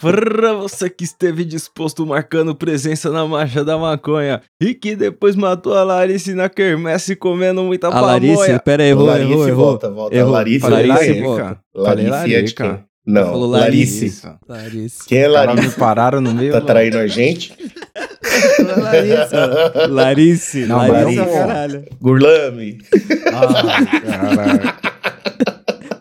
Pra 0.00 0.54
você 0.54 0.88
que 0.88 1.04
esteve 1.04 1.44
disposto 1.44 2.06
marcando 2.06 2.54
presença 2.54 3.10
na 3.10 3.26
marcha 3.26 3.62
da 3.64 3.76
maconha 3.76 4.40
e 4.60 4.72
que 4.74 4.96
depois 4.96 5.36
matou 5.36 5.74
a 5.74 5.84
Larice 5.84 6.34
na 6.34 6.48
quermesse 6.48 7.14
comendo 7.14 7.62
muita 7.62 7.88
A 7.88 8.00
Larice, 8.00 8.34
pamonha. 8.36 8.58
pera 8.60 8.82
aí, 8.82 8.88
errou, 8.90 9.06
Larice, 9.06 9.30
errou, 9.30 9.48
errou. 9.48 9.64
volta, 9.66 9.90
volta. 9.90 10.16
Errou. 10.16 10.32
Larice, 10.32 10.60
Falei 10.60 10.86
Larice. 10.86 11.20
Volta. 11.22 11.58
Larice 11.74 12.34
é 12.34 12.42
de 12.42 12.54
quem? 12.54 12.78
Não, 13.06 13.24
Falou 13.26 13.48
Larice. 13.50 14.22
Larissa. 14.48 15.04
Quem 15.06 15.18
é 15.18 15.28
Larice? 15.28 15.68
me 15.68 15.74
pararam 15.74 16.20
no 16.20 16.32
meio. 16.34 16.52
Tá 16.52 16.60
do- 16.60 16.66
traindo 16.66 16.98
a 16.98 17.06
gente? 17.06 17.52
Larissa. 18.76 19.86
Larice. 19.88 20.66
Não, 20.66 20.76
Larissa, 20.78 21.22
Larice. 21.22 21.34
caralho. 21.38 21.84
Gurlame. 22.00 22.78
Ai, 23.32 24.00
caralho. 24.00 24.89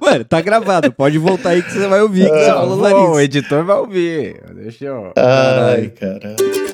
Mano, 0.09 0.25
tá 0.25 0.41
gravado. 0.41 0.91
Pode 0.91 1.17
voltar 1.19 1.49
aí 1.49 1.61
que 1.61 1.71
você 1.71 1.87
vai 1.87 2.01
ouvir 2.01 2.29
que 2.29 2.37
você 2.39 2.45
falou 2.51 2.77
Bom, 2.77 2.83
o 2.87 3.11
Larissa. 3.11 3.23
editor 3.23 3.63
vai 3.63 3.77
ouvir. 3.77 4.41
Deixa 4.55 4.85
eu. 4.85 5.13
Ai, 5.15 5.89
caralho. 5.89 6.69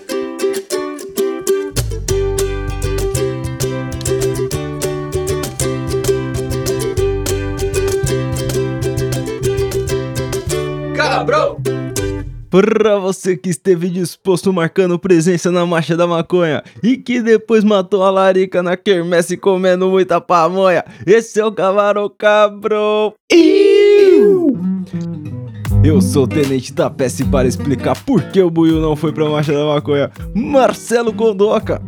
Pra 12.56 12.98
você 12.98 13.36
que 13.36 13.50
esteve 13.50 13.90
disposto 13.90 14.54
marcando 14.54 14.98
presença 14.98 15.52
na 15.52 15.66
marcha 15.66 15.98
da 15.98 16.08
maconha 16.08 16.64
e 16.82 16.96
que 16.96 17.22
depois 17.22 17.66
matou 17.66 18.02
a 18.02 18.10
larica 18.10 18.64
na 18.64 18.78
quermesse 18.78 19.36
comendo 19.36 19.90
muita 19.90 20.22
pamonha, 20.22 20.86
esse 21.06 21.38
é 21.38 21.46
o 21.46 21.52
Cavaro 21.52 22.10
Cabro. 22.10 23.14
Eu 25.84 26.00
sou 26.00 26.24
o 26.24 26.28
tenente 26.30 26.72
da 26.72 26.90
peça 26.90 27.26
para 27.26 27.46
explicar 27.46 28.02
por 28.06 28.24
que 28.30 28.42
o 28.42 28.50
Buiu 28.50 28.80
não 28.80 28.96
foi 28.96 29.12
pra 29.12 29.28
marcha 29.28 29.52
da 29.52 29.66
maconha, 29.66 30.10
Marcelo 30.34 31.12
Gondoca, 31.12 31.82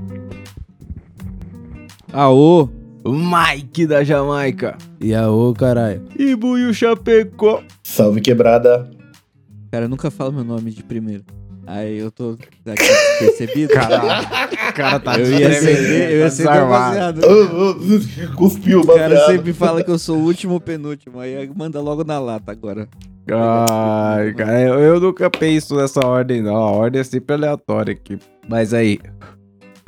Aô. 2.12 2.68
Mike 3.06 3.88
da 3.88 4.04
Jamaica 4.04 4.78
E 5.00 5.16
a 5.16 5.32
ô, 5.32 5.54
caralho. 5.54 6.02
e 6.20 6.36
Buiu 6.36 6.73
Chapecó. 6.73 7.64
Salve 7.82 8.20
quebrada. 8.20 8.97
Cara, 9.72 9.88
nunca 9.88 10.10
falo 10.10 10.32
meu 10.32 10.44
nome 10.44 10.72
de 10.72 10.84
primeiro. 10.84 11.23
Aí 11.66 11.98
eu 11.98 12.10
tô 12.10 12.38
aqui 12.66 12.88
percebido. 13.20 13.73
Caralho, 13.73 14.26
o 14.70 14.73
cara 14.73 15.00
tá 15.02 15.20
eu 15.20 15.38
ia 15.38 15.52
ser, 15.52 16.12
eu 16.12 16.20
ia 16.20 16.30
ser 16.30 16.44
desarmado. 16.44 16.72
baseado. 16.72 17.22
Oh, 17.28 18.36
Cuspiu 18.36 18.80
o 18.80 18.84
O 18.84 18.95
cara 18.95 19.26
sempre 19.26 19.52
fala 19.52 19.84
que 19.84 19.92
eu 19.92 20.00
sou 20.00 20.18
o 20.18 20.23
último 20.23 20.54
ou 20.54 20.62
penúltimo. 20.62 21.20
Aí 21.20 21.50
manda 21.54 21.82
logo 21.82 22.06
na 22.06 22.20
lata 22.20 22.54
agora. 22.54 22.88
Ai, 23.30 24.34
cara, 24.34 24.62
eu, 24.62 24.80
eu 24.80 25.00
nunca 25.02 25.30
penso 25.30 25.76
nessa 25.76 26.00
ordem, 26.06 26.42
não. 26.42 26.56
A 26.56 26.72
ordem 26.72 27.02
é 27.02 27.04
sempre 27.04 27.36
aleatória 27.36 27.92
aqui. 27.92 28.18
Mas 28.48 28.73
aí, 28.73 29.02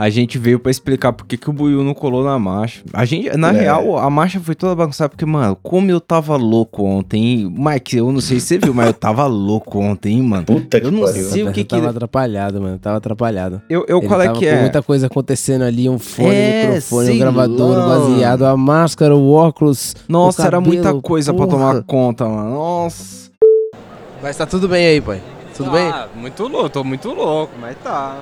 a 0.02 0.10
gente 0.10 0.38
veio 0.38 0.58
pra 0.58 0.72
explicar 0.72 1.12
por 1.12 1.26
que, 1.28 1.36
que 1.36 1.50
o 1.50 1.52
Buiu 1.54 1.84
não 1.84 1.94
colou 1.94 2.24
na 2.24 2.40
marcha. 2.40 2.82
A 2.94 3.04
gente, 3.04 3.36
na 3.36 3.50
É. 3.50 3.60
real, 3.64 3.98
a 3.98 4.10
marcha 4.10 4.40
foi 4.40 4.56
toda 4.56 4.74
bagunçada, 4.74 5.10
porque, 5.10 5.26
mano, 5.26 5.58
como 5.62 5.92
eu 5.92 6.00
tava 6.00 6.38
louco 6.38 6.84
ontem? 6.84 7.54
Mike, 7.54 7.98
eu 7.98 8.10
não 8.10 8.22
sei 8.22 8.40
se 8.40 8.48
você 8.48 8.58
viu, 8.60 8.74
mas 8.74 8.88
eu 8.88 8.94
tava 8.94 9.26
louco 9.28 9.78
ontem, 9.78 10.14
hein, 10.14 10.22
mano. 10.24 10.46
Puta 10.46 10.80
que 10.80 10.88
Eu 10.88 10.92
não 10.92 11.02
pariu. 11.02 11.26
sei 11.30 11.44
o 11.44 11.52
que 11.52 11.60
Eu 11.60 11.66
que... 11.66 11.76
tava 11.76 11.90
atrapalhado, 11.90 12.62
mano. 12.62 12.80
Tava 12.80 12.96
atrapalhado. 12.96 13.62
Eu, 13.70 13.84
eu 13.90 13.98
Ele 13.98 14.08
qual 14.08 14.22
é 14.22 14.30
que 14.30 14.40
com 14.40 14.46
é? 14.46 14.62
muita 14.62 14.82
coisa 14.82 15.08
acontecendo 15.08 15.64
ali, 15.64 15.90
um 15.90 16.00
fone, 16.00 16.30
É, 16.34 16.64
um 16.64 16.68
microfone, 16.68 17.12
um 17.12 17.20
gravador, 17.20 17.78
um 17.78 17.88
baseado, 18.16 18.46
a 18.46 18.56
máscara, 18.56 19.14
o 19.14 19.32
óculos. 19.34 19.98
Nossa, 20.08 20.44
o 20.44 20.46
era 20.46 20.62
muita 20.62 20.84
cabelo, 20.84 21.02
coisa 21.02 21.34
pra 21.34 21.46
porra. 21.46 21.58
tomar 21.58 21.84
conta, 21.84 22.26
mano. 22.26 22.52
Nossa. 22.54 23.30
Mas 24.24 24.38
tá 24.38 24.46
tudo 24.46 24.70
bem 24.70 24.86
aí, 24.86 25.02
pai. 25.02 25.22
Tudo 25.58 25.72
bem? 25.72 25.90
Ah, 25.90 26.08
muito 26.16 26.48
louco, 26.48 26.70
tô 26.70 26.84
muito 26.86 27.10
louco, 27.12 27.52
mas 27.60 27.76
tá. 27.84 28.20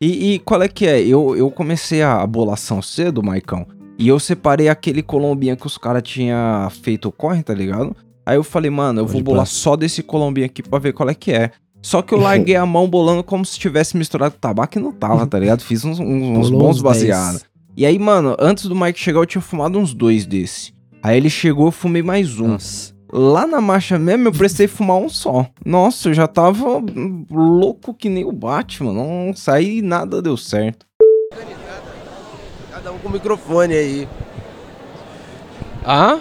E, 0.00 0.34
e 0.34 0.38
qual 0.40 0.62
é 0.62 0.68
que 0.68 0.86
é? 0.86 1.00
Eu, 1.00 1.36
eu 1.36 1.50
comecei 1.50 2.02
a 2.02 2.26
bolação 2.26 2.82
cedo, 2.82 3.22
Maicão, 3.22 3.66
e 3.98 4.08
eu 4.08 4.18
separei 4.20 4.68
aquele 4.68 5.02
colombinha 5.02 5.56
que 5.56 5.66
os 5.66 5.78
caras 5.78 6.02
tinham 6.02 6.68
feito 6.70 7.08
o 7.08 7.12
corre, 7.12 7.42
tá 7.42 7.54
ligado? 7.54 7.96
Aí 8.26 8.36
eu 8.36 8.44
falei, 8.44 8.70
mano, 8.70 9.00
eu 9.00 9.06
vou 9.06 9.14
Pode 9.14 9.24
bolar 9.24 9.42
pá. 9.42 9.50
só 9.50 9.76
desse 9.76 10.02
colombinha 10.02 10.46
aqui 10.46 10.62
pra 10.62 10.78
ver 10.78 10.92
qual 10.92 11.08
é 11.08 11.14
que 11.14 11.32
é. 11.32 11.50
Só 11.80 12.02
que 12.02 12.12
eu 12.12 12.18
larguei 12.18 12.56
a 12.56 12.66
mão 12.66 12.88
bolando 12.88 13.22
como 13.22 13.44
se 13.44 13.58
tivesse 13.58 13.96
misturado 13.96 14.34
tabaco 14.40 14.76
e 14.76 14.82
não 14.82 14.90
tava, 14.92 15.24
tá 15.26 15.38
ligado? 15.38 15.62
Fiz 15.62 15.84
uns, 15.84 16.00
uns- 16.00 16.36
uns 16.38 16.50
bons 16.50 16.76
uns 16.76 16.82
10. 16.82 16.82
baseados. 16.82 17.44
E 17.76 17.86
aí, 17.86 17.98
mano, 17.98 18.34
antes 18.40 18.66
do 18.66 18.74
Mike 18.74 18.98
chegar, 18.98 19.20
eu 19.20 19.26
tinha 19.26 19.40
fumado 19.40 19.78
uns 19.78 19.94
dois 19.94 20.26
desse. 20.26 20.72
Aí 21.02 21.16
ele 21.16 21.30
chegou, 21.30 21.66
eu 21.66 21.72
fumei 21.72 22.02
mais 22.02 22.40
um. 22.40 22.48
Nossa. 22.48 22.92
Lá 23.12 23.46
na 23.46 23.60
marcha 23.60 23.98
mesmo, 23.98 24.28
eu 24.28 24.32
precisei 24.32 24.66
fumar 24.66 24.96
um 24.96 25.08
só. 25.08 25.46
Nossa, 25.64 26.08
eu 26.08 26.14
já 26.14 26.26
tava 26.26 26.82
louco 27.30 27.94
que 27.94 28.08
nem 28.08 28.24
o 28.24 28.32
Batman. 28.32 28.92
Não 28.92 29.32
saí 29.34 29.78
e 29.78 29.82
nada 29.82 30.20
deu 30.20 30.36
certo. 30.36 30.84
Cada 32.72 32.92
um 32.92 32.98
com 32.98 33.08
o 33.08 33.12
microfone 33.12 33.74
aí. 33.74 34.08
Ah? 35.84 36.18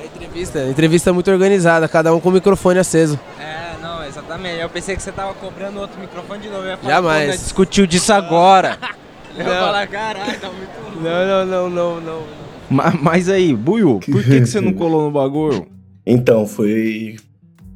É 0.00 0.06
entrevista, 0.06 0.64
entrevista 0.64 1.12
muito 1.12 1.30
organizada, 1.30 1.88
cada 1.88 2.14
um 2.14 2.20
com 2.20 2.28
o 2.28 2.32
microfone 2.32 2.78
aceso. 2.78 3.18
É, 3.40 3.72
não, 3.82 4.04
exatamente. 4.04 4.60
Eu 4.60 4.68
pensei 4.68 4.94
que 4.94 5.02
você 5.02 5.10
tava 5.12 5.34
cobrando 5.34 5.80
outro 5.80 6.00
microfone 6.00 6.40
de 6.40 6.48
novo. 6.48 6.62
Eu 6.62 6.70
ia 6.70 6.76
falar, 6.76 6.94
Jamais. 6.94 7.28
nós 7.28 7.40
Discutiu 7.40 7.86
disso 7.86 8.12
agora. 8.12 8.78
Eu 9.34 9.46
ia 9.46 9.60
falar, 9.60 9.86
caralho, 9.86 10.38
tá 10.38 10.48
muito 10.50 10.78
louco. 10.82 11.00
Não, 11.00 11.26
não, 11.26 11.46
não, 11.46 11.70
não, 11.70 12.00
não. 12.02 12.22
Ma- 12.68 12.92
Mas 13.00 13.30
aí, 13.30 13.56
Buiu, 13.56 13.98
por 13.98 14.22
que, 14.22 14.40
que 14.40 14.46
você 14.46 14.60
não 14.60 14.74
colou 14.74 15.04
no 15.04 15.10
bagulho? 15.10 15.66
Então, 16.06 16.46
foi 16.46 17.16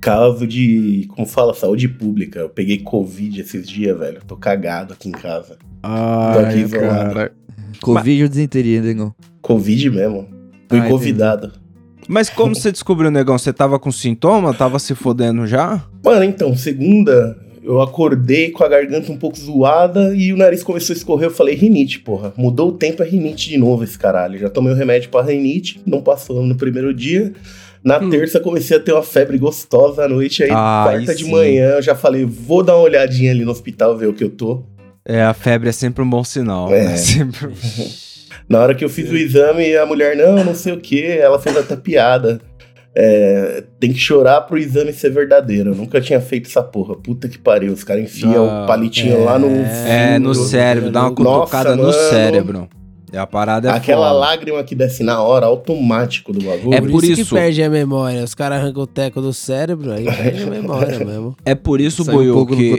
caso 0.01 0.47
de, 0.47 1.07
como 1.09 1.27
fala, 1.27 1.55
saúde 1.55 1.89
pública. 1.89 2.41
Eu 2.41 2.49
peguei 2.49 2.79
Covid 2.79 3.41
esses 3.41 3.69
dias, 3.69 3.99
velho. 3.99 4.21
Tô 4.27 4.37
cagado 4.37 4.93
aqui 4.93 5.09
em 5.09 5.13
casa. 5.13 5.57
Ai, 5.83 6.61
isolado. 6.61 7.15
cara. 7.15 7.33
Covid 7.81 8.23
ou 8.23 8.29
desinteria, 8.29 8.81
negão? 8.81 9.15
Covid 9.43 9.91
mesmo. 9.91 10.23
Fui 10.69 10.79
Ah, 10.79 10.79
entendi. 10.79 10.89
convidado. 10.91 11.53
Mas 12.09 12.31
como 12.31 12.55
você 12.55 12.71
descobriu, 12.71 13.11
negão? 13.11 13.37
Você 13.37 13.53
tava 13.53 13.79
com 13.79 13.91
sintoma? 13.91 14.55
Tava 14.55 14.79
se 14.79 14.95
fodendo 14.95 15.47
já? 15.47 15.85
Mano, 16.05 16.23
então, 16.25 16.57
segunda, 16.57 17.37
eu 17.65 17.81
acordei 17.83 18.51
com 18.53 18.63
a 18.63 18.69
garganta 18.69 19.11
um 19.11 19.17
pouco 19.17 19.37
zoada 19.37 20.15
e 20.15 20.33
o 20.33 20.37
nariz 20.37 20.63
começou 20.63 20.95
a 20.95 20.97
escorrer. 20.97 21.27
Eu 21.27 21.33
falei, 21.33 21.55
rinite, 21.57 21.99
porra. 21.99 22.33
Mudou 22.37 22.69
o 22.69 22.73
tempo, 22.73 23.03
é 23.03 23.07
rinite 23.09 23.49
de 23.51 23.59
novo 23.59 23.83
esse 23.83 23.99
caralho. 23.99 24.39
Já 24.39 24.49
tomei 24.49 24.73
o 24.73 24.77
remédio 24.77 25.11
pra 25.11 25.23
rinite, 25.23 25.81
não 25.85 26.01
passou 26.01 26.45
no 26.45 26.55
primeiro 26.55 26.95
dia. 26.95 27.33
Na 27.85 28.01
terça 28.11 28.41
comecei 28.41 28.77
a 28.77 28.81
ter 28.81 28.93
uma 28.93 29.03
febre 29.03 29.39
gostosa 29.39 30.05
à 30.05 30.09
noite. 30.09 30.43
Aí, 30.43 30.51
Ah, 30.53 30.83
quarta 30.87 31.11
aí 31.13 31.17
de 31.17 31.25
sim. 31.25 31.31
manhã, 31.31 31.71
eu 31.77 31.83
já 31.83 31.95
falei, 31.95 32.25
vou 32.25 32.63
dar 32.63 32.75
uma 32.77 32.83
olhadinha 32.85 33.31
ali 33.31 33.45
no 33.45 33.51
hospital, 33.53 33.97
ver 33.97 34.07
o 34.09 34.13
que 34.13 34.25
eu 34.25 34.31
tô. 34.31 34.65
É, 35.05 35.23
a 35.23 35.33
febre 35.33 35.69
é 35.69 35.73
sempre 35.73 36.03
um 36.03 36.11
bom 36.11 36.25
sinal. 36.25 36.73
É. 36.73 36.85
né? 36.85 36.97
Sempre... 36.99 37.49
Na 38.49 38.61
hora 38.61 38.75
que 38.75 38.85
eu 38.85 38.89
fiz 38.89 39.11
o 39.11 39.17
exame, 39.17 39.77
a 39.77 39.85
mulher, 39.87 40.17
não, 40.17 40.45
não 40.45 40.55
sei 40.55 40.73
o 40.73 40.81
que, 40.81 41.03
ela 41.05 41.39
fez 41.39 41.57
até 41.57 41.75
piada. 41.77 42.41
É, 42.99 43.65
tem 43.79 43.93
que 43.93 43.99
chorar 43.99 44.41
pro 44.43 44.57
exame 44.57 44.93
ser 44.93 45.11
verdadeiro. 45.11 45.71
Eu 45.71 45.75
nunca 45.75 46.01
tinha 46.01 46.21
feito 46.21 46.49
essa 46.49 46.63
porra. 46.63 46.97
Puta 46.97 47.29
que 47.29 47.39
pariu. 47.39 47.73
Os 47.73 47.85
caras 47.85 48.05
enfiam 48.05 48.49
Ah, 48.49 48.65
o 48.65 48.67
palitinho 48.67 49.23
lá 49.25 49.39
no. 49.39 49.49
É, 49.49 50.15
fundo. 50.15 50.29
no 50.29 50.35
cérebro, 50.35 50.91
dá 50.91 51.03
uma 51.03 51.11
Nossa, 51.11 51.41
cutucada 51.41 51.77
no 51.77 51.83
mano. 51.83 51.93
cérebro. 51.93 52.69
E 53.17 53.19
a 53.19 53.27
parada 53.27 53.71
é 53.71 53.73
Aquela 53.73 54.09
foda. 54.09 54.19
lágrima 54.19 54.63
que 54.63 54.75
desce 54.75 55.03
na 55.03 55.23
hora, 55.23 55.47
automático 55.47 56.35
do 56.35 56.45
bagulho. 56.45 56.75
É 56.75 56.81
Por, 56.83 57.03
isso, 57.03 57.21
isso. 57.23 57.35
que 57.35 57.41
perde 57.41 57.63
a 57.63 57.71
memória. 57.71 58.23
Os 58.23 58.35
caras 58.35 58.59
arrancam 58.61 58.83
o 58.83 58.87
teco 58.87 59.23
do 59.23 59.33
cérebro, 59.33 59.91
aí 59.93 60.05
perde 60.05 60.43
a 60.43 60.47
memória 60.47 60.99
mesmo. 61.05 61.35
É 61.45 61.55
por 61.55 61.81
isso, 61.81 62.05
Saiu 62.05 62.39
um 62.41 62.45
que 62.45 62.79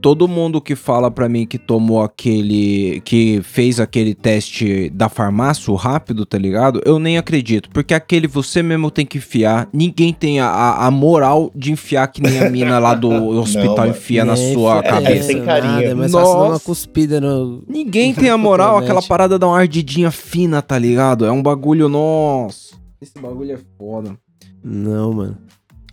todo 0.00 0.28
mundo 0.28 0.60
que 0.60 0.76
fala 0.76 1.10
pra 1.10 1.26
mim 1.26 1.46
que 1.46 1.56
tomou 1.58 2.02
aquele. 2.02 3.00
que 3.04 3.40
fez 3.42 3.80
aquele 3.80 4.14
teste 4.14 4.90
da 4.90 5.08
farmácia, 5.08 5.72
o 5.72 5.76
rápido, 5.76 6.26
tá 6.26 6.36
ligado? 6.36 6.82
Eu 6.84 6.98
nem 6.98 7.16
acredito. 7.16 7.70
Porque 7.70 7.94
aquele 7.94 8.26
você 8.26 8.62
mesmo 8.62 8.90
tem 8.90 9.06
que 9.06 9.16
enfiar. 9.18 9.68
Ninguém 9.72 10.12
tem 10.12 10.38
a, 10.40 10.48
a, 10.48 10.86
a 10.86 10.90
moral 10.90 11.50
de 11.54 11.72
enfiar 11.72 12.06
que 12.08 12.20
nem 12.22 12.38
a 12.40 12.50
mina 12.50 12.78
lá 12.78 12.94
do 12.94 13.08
hospital 13.38 13.76
mano. 13.78 13.90
enfia 13.92 14.24
na 14.24 14.36
sua 14.36 14.76
fudendo, 14.82 14.94
cabeça. 14.94 15.22
sem 15.26 15.42
carinho. 15.44 15.72
nada, 15.72 15.84
É 15.84 15.94
mais 15.94 16.12
fácil 16.12 16.28
dar 16.34 16.38
uma 16.42 16.48
Nossa. 16.50 16.64
cuspida 16.64 17.20
no... 17.20 17.62
Ninguém 17.66 18.12
tem 18.12 18.28
a 18.28 18.36
moral, 18.36 18.76
aquela 18.76 19.00
parada 19.02 19.38
dá 19.38 19.46
uma 19.46 19.58
ardidinha 19.78 20.10
fina, 20.10 20.60
tá 20.60 20.76
ligado? 20.78 21.24
É 21.24 21.30
um 21.30 21.42
bagulho, 21.42 21.88
nossa. 21.88 22.74
Esse 23.00 23.18
bagulho 23.20 23.52
é 23.52 23.58
foda. 23.78 24.16
Não, 24.62 25.12
mano. 25.12 25.38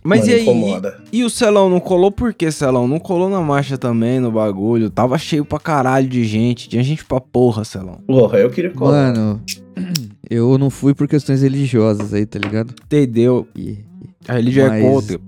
Mas 0.02 0.20
Mano, 0.20 0.30
e 0.30 0.34
aí? 0.34 0.42
incomoda. 0.42 1.02
E 1.12 1.24
o 1.24 1.30
Celão 1.30 1.68
não 1.68 1.80
colou 1.80 2.10
por 2.12 2.32
quê, 2.34 2.50
Celão? 2.52 2.86
Não 2.86 2.98
colou 3.00 3.28
na 3.28 3.40
marcha 3.40 3.76
também, 3.76 4.20
no 4.20 4.30
bagulho. 4.30 4.88
Tava 4.90 5.18
cheio 5.18 5.44
pra 5.44 5.58
caralho 5.58 6.08
de 6.08 6.24
gente. 6.24 6.68
Tinha 6.68 6.82
gente 6.82 7.04
pra 7.04 7.20
porra, 7.20 7.64
Celão. 7.64 8.00
Porra, 8.06 8.38
eu 8.38 8.50
queria 8.50 8.70
colar. 8.70 9.12
Mano, 9.12 9.40
eu 10.30 10.56
não 10.58 10.70
fui 10.70 10.94
por 10.94 11.08
questões 11.08 11.42
religiosas 11.42 12.12
aí, 12.14 12.24
tá 12.26 12.38
ligado? 12.38 12.72
Entendeu? 12.84 13.46
E- 13.56 13.78
A 14.28 14.34
religião 14.34 14.68
Mas- 14.68 14.84
é 14.84 14.88
contra. 14.90 15.20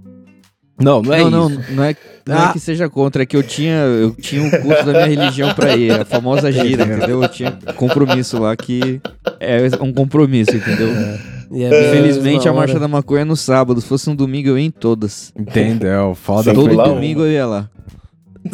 Não, 0.80 1.02
não 1.02 1.12
é 1.12 1.18
não, 1.18 1.48
isso. 1.48 1.60
não, 1.60 1.76
não 1.76 1.84
é, 1.84 1.96
não 2.26 2.36
é 2.36 2.38
Ah. 2.38 2.52
que 2.52 2.60
seja 2.60 2.88
contra, 2.88 3.22
é 3.22 3.26
que 3.26 3.36
eu 3.36 3.42
tinha, 3.42 3.74
eu 3.80 4.12
tinha 4.12 4.42
um 4.42 4.50
curso 4.50 4.84
da 4.84 4.92
minha 4.92 5.06
religião 5.06 5.52
pra 5.54 5.76
ir, 5.76 5.90
a 5.92 6.04
famosa 6.04 6.52
gira, 6.52 6.84
entendeu? 6.84 7.22
Eu 7.22 7.28
tinha 7.28 7.52
compromisso 7.76 8.40
lá 8.40 8.56
que 8.56 9.00
é 9.40 9.58
um 9.80 9.92
compromisso, 9.92 10.54
entendeu? 10.54 10.88
E 11.50 11.64
é 11.64 11.68
Infelizmente 11.88 12.48
a 12.48 12.52
marcha 12.52 12.78
da 12.78 12.86
maconha 12.86 13.22
é 13.22 13.24
no 13.24 13.36
sábado. 13.36 13.80
Se 13.80 13.88
fosse 13.88 14.08
um 14.10 14.14
domingo 14.14 14.50
eu 14.50 14.58
ia 14.58 14.66
em 14.66 14.70
todas. 14.70 15.32
Entendeu? 15.36 16.14
Foda 16.14 16.52
Todo 16.52 16.76
domingo 16.76 17.22
eu 17.22 17.32
ia 17.32 17.46
lá. 17.46 17.70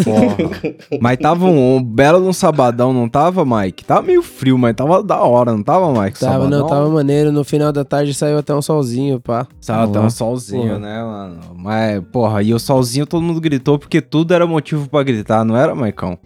Porra. 0.03 0.37
Mas 1.01 1.19
tava 1.19 1.45
um, 1.47 1.77
um 1.77 1.83
belo 1.83 2.21
num 2.21 2.33
sabadão, 2.33 2.93
não 2.93 3.09
tava, 3.09 3.45
Mike? 3.45 3.85
Tava 3.85 4.03
meio 4.03 4.23
frio, 4.23 4.57
mas 4.59 4.75
tava 4.75 5.03
da 5.03 5.21
hora, 5.21 5.53
não 5.53 5.63
tava, 5.63 5.93
Mike? 5.93 6.19
Tava, 6.19 6.45
não, 6.49 6.59
Sabadão? 6.59 6.67
tava 6.69 6.91
maneiro. 6.91 7.31
No 7.33 7.45
final 7.45 7.73
da 7.73 7.85
tarde 7.85 8.15
saiu 8.15 8.39
até 8.39 8.55
um 8.55 8.63
solzinho, 8.63 9.21
pá. 9.21 9.47
Tava 9.65 9.85
até 9.85 10.01
um 10.01 10.11
solzinho, 10.11 10.63
Porra. 10.75 10.79
né, 10.79 11.03
mano? 11.03 11.37
Mas, 11.57 12.03
porra, 12.13 12.43
e 12.43 12.55
o 12.55 12.59
solzinho 12.59 13.07
todo 13.07 13.23
mundo 13.23 13.41
gritou 13.41 13.79
porque 13.79 14.01
tudo 14.01 14.33
era 14.35 14.47
motivo 14.47 14.89
pra 14.89 15.03
gritar, 15.03 15.45
não 15.45 15.57
era, 15.57 15.75
Maicão? 15.75 16.19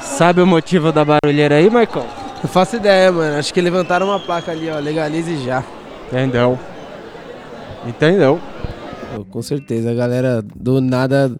Sabe 0.00 0.40
o 0.40 0.46
motivo 0.46 0.92
da 0.92 1.04
barulheira 1.04 1.56
aí, 1.56 1.68
Marcão? 1.68 2.06
Não 2.42 2.48
faço 2.48 2.76
ideia, 2.76 3.12
mano. 3.12 3.38
Acho 3.38 3.52
que 3.52 3.60
levantaram 3.60 4.06
uma 4.06 4.18
placa 4.20 4.50
ali, 4.52 4.70
ó. 4.70 4.78
Legalize 4.78 5.36
já. 5.44 5.62
Entendeu? 6.06 6.58
Entendeu? 7.86 8.40
Com 9.30 9.42
certeza, 9.42 9.90
a 9.90 9.94
galera 9.94 10.42
do 10.42 10.80
nada. 10.80 11.32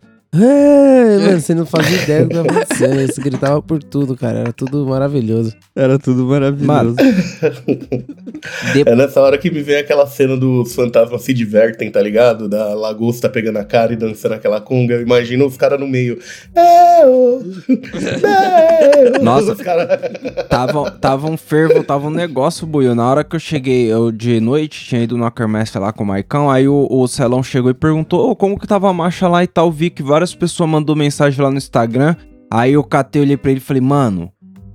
É, 0.42 1.18
mano, 1.26 1.40
você 1.40 1.54
não 1.54 1.66
fazia 1.66 2.02
ideia 2.02 2.24
do 2.24 2.28
que 2.28 2.34
tava 2.34 2.48
acontecendo. 2.50 3.00
Eles 3.00 3.18
gritavam 3.18 3.62
por 3.62 3.82
tudo, 3.82 4.16
cara. 4.16 4.40
Era 4.40 4.52
tudo 4.52 4.86
maravilhoso. 4.86 5.54
Era 5.74 5.98
tudo 5.98 6.24
maravilhoso. 6.26 6.66
Mano. 6.66 6.96
É 8.86 8.94
nessa 8.94 9.20
hora 9.20 9.38
que 9.38 9.50
me 9.50 9.62
vem 9.62 9.76
aquela 9.76 10.06
cena 10.06 10.36
dos 10.36 10.74
fantasmas 10.74 11.22
se 11.22 11.32
divertem, 11.32 11.90
tá 11.90 12.00
ligado? 12.00 12.48
Da 12.48 12.74
lagosta 12.74 13.28
pegando 13.28 13.58
a 13.58 13.64
cara 13.64 13.92
e 13.92 13.96
dançando 13.96 14.34
aquela 14.34 14.60
conga. 14.60 14.94
Eu 14.94 15.02
imagino 15.02 15.46
os 15.46 15.56
caras 15.56 15.80
no 15.80 15.86
meio. 15.86 16.18
Nossa. 19.22 19.52
Os 19.52 19.60
cara... 19.60 19.86
Tava, 20.48 20.90
tava 20.90 21.28
um 21.28 21.36
fervo, 21.36 21.82
tava 21.82 22.06
um 22.06 22.10
negócio, 22.10 22.66
Buiu. 22.66 22.94
Na 22.94 23.08
hora 23.08 23.24
que 23.24 23.36
eu 23.36 23.40
cheguei, 23.40 23.92
eu 23.92 24.10
de 24.10 24.40
noite, 24.40 24.84
tinha 24.84 25.02
ido 25.02 25.16
na 25.16 25.30
quermesse 25.30 25.78
lá 25.78 25.92
com 25.92 26.04
o 26.04 26.06
Maicão, 26.06 26.50
aí 26.50 26.68
o, 26.68 26.86
o 26.88 27.06
Celão 27.06 27.42
chegou 27.42 27.70
e 27.70 27.74
perguntou 27.74 28.30
"Ô, 28.30 28.36
como 28.36 28.58
que 28.58 28.66
tava 28.66 28.88
a 28.88 28.92
marcha 28.92 29.28
lá 29.28 29.42
e 29.42 29.46
tal. 29.46 29.70
Vi 29.70 29.90
que 29.90 30.02
várias 30.02 30.25
pessoas 30.34 30.68
mandou 30.70 30.94
mensagem 30.96 31.40
lá 31.42 31.50
no 31.50 31.56
Instagram. 31.58 32.16
Aí 32.50 32.72
eu 32.74 32.84
catei, 32.84 33.22
olhei 33.22 33.36
pra 33.36 33.50
ele 33.50 33.58
e 33.58 33.62
falei, 33.62 33.82
mano, 33.82 34.30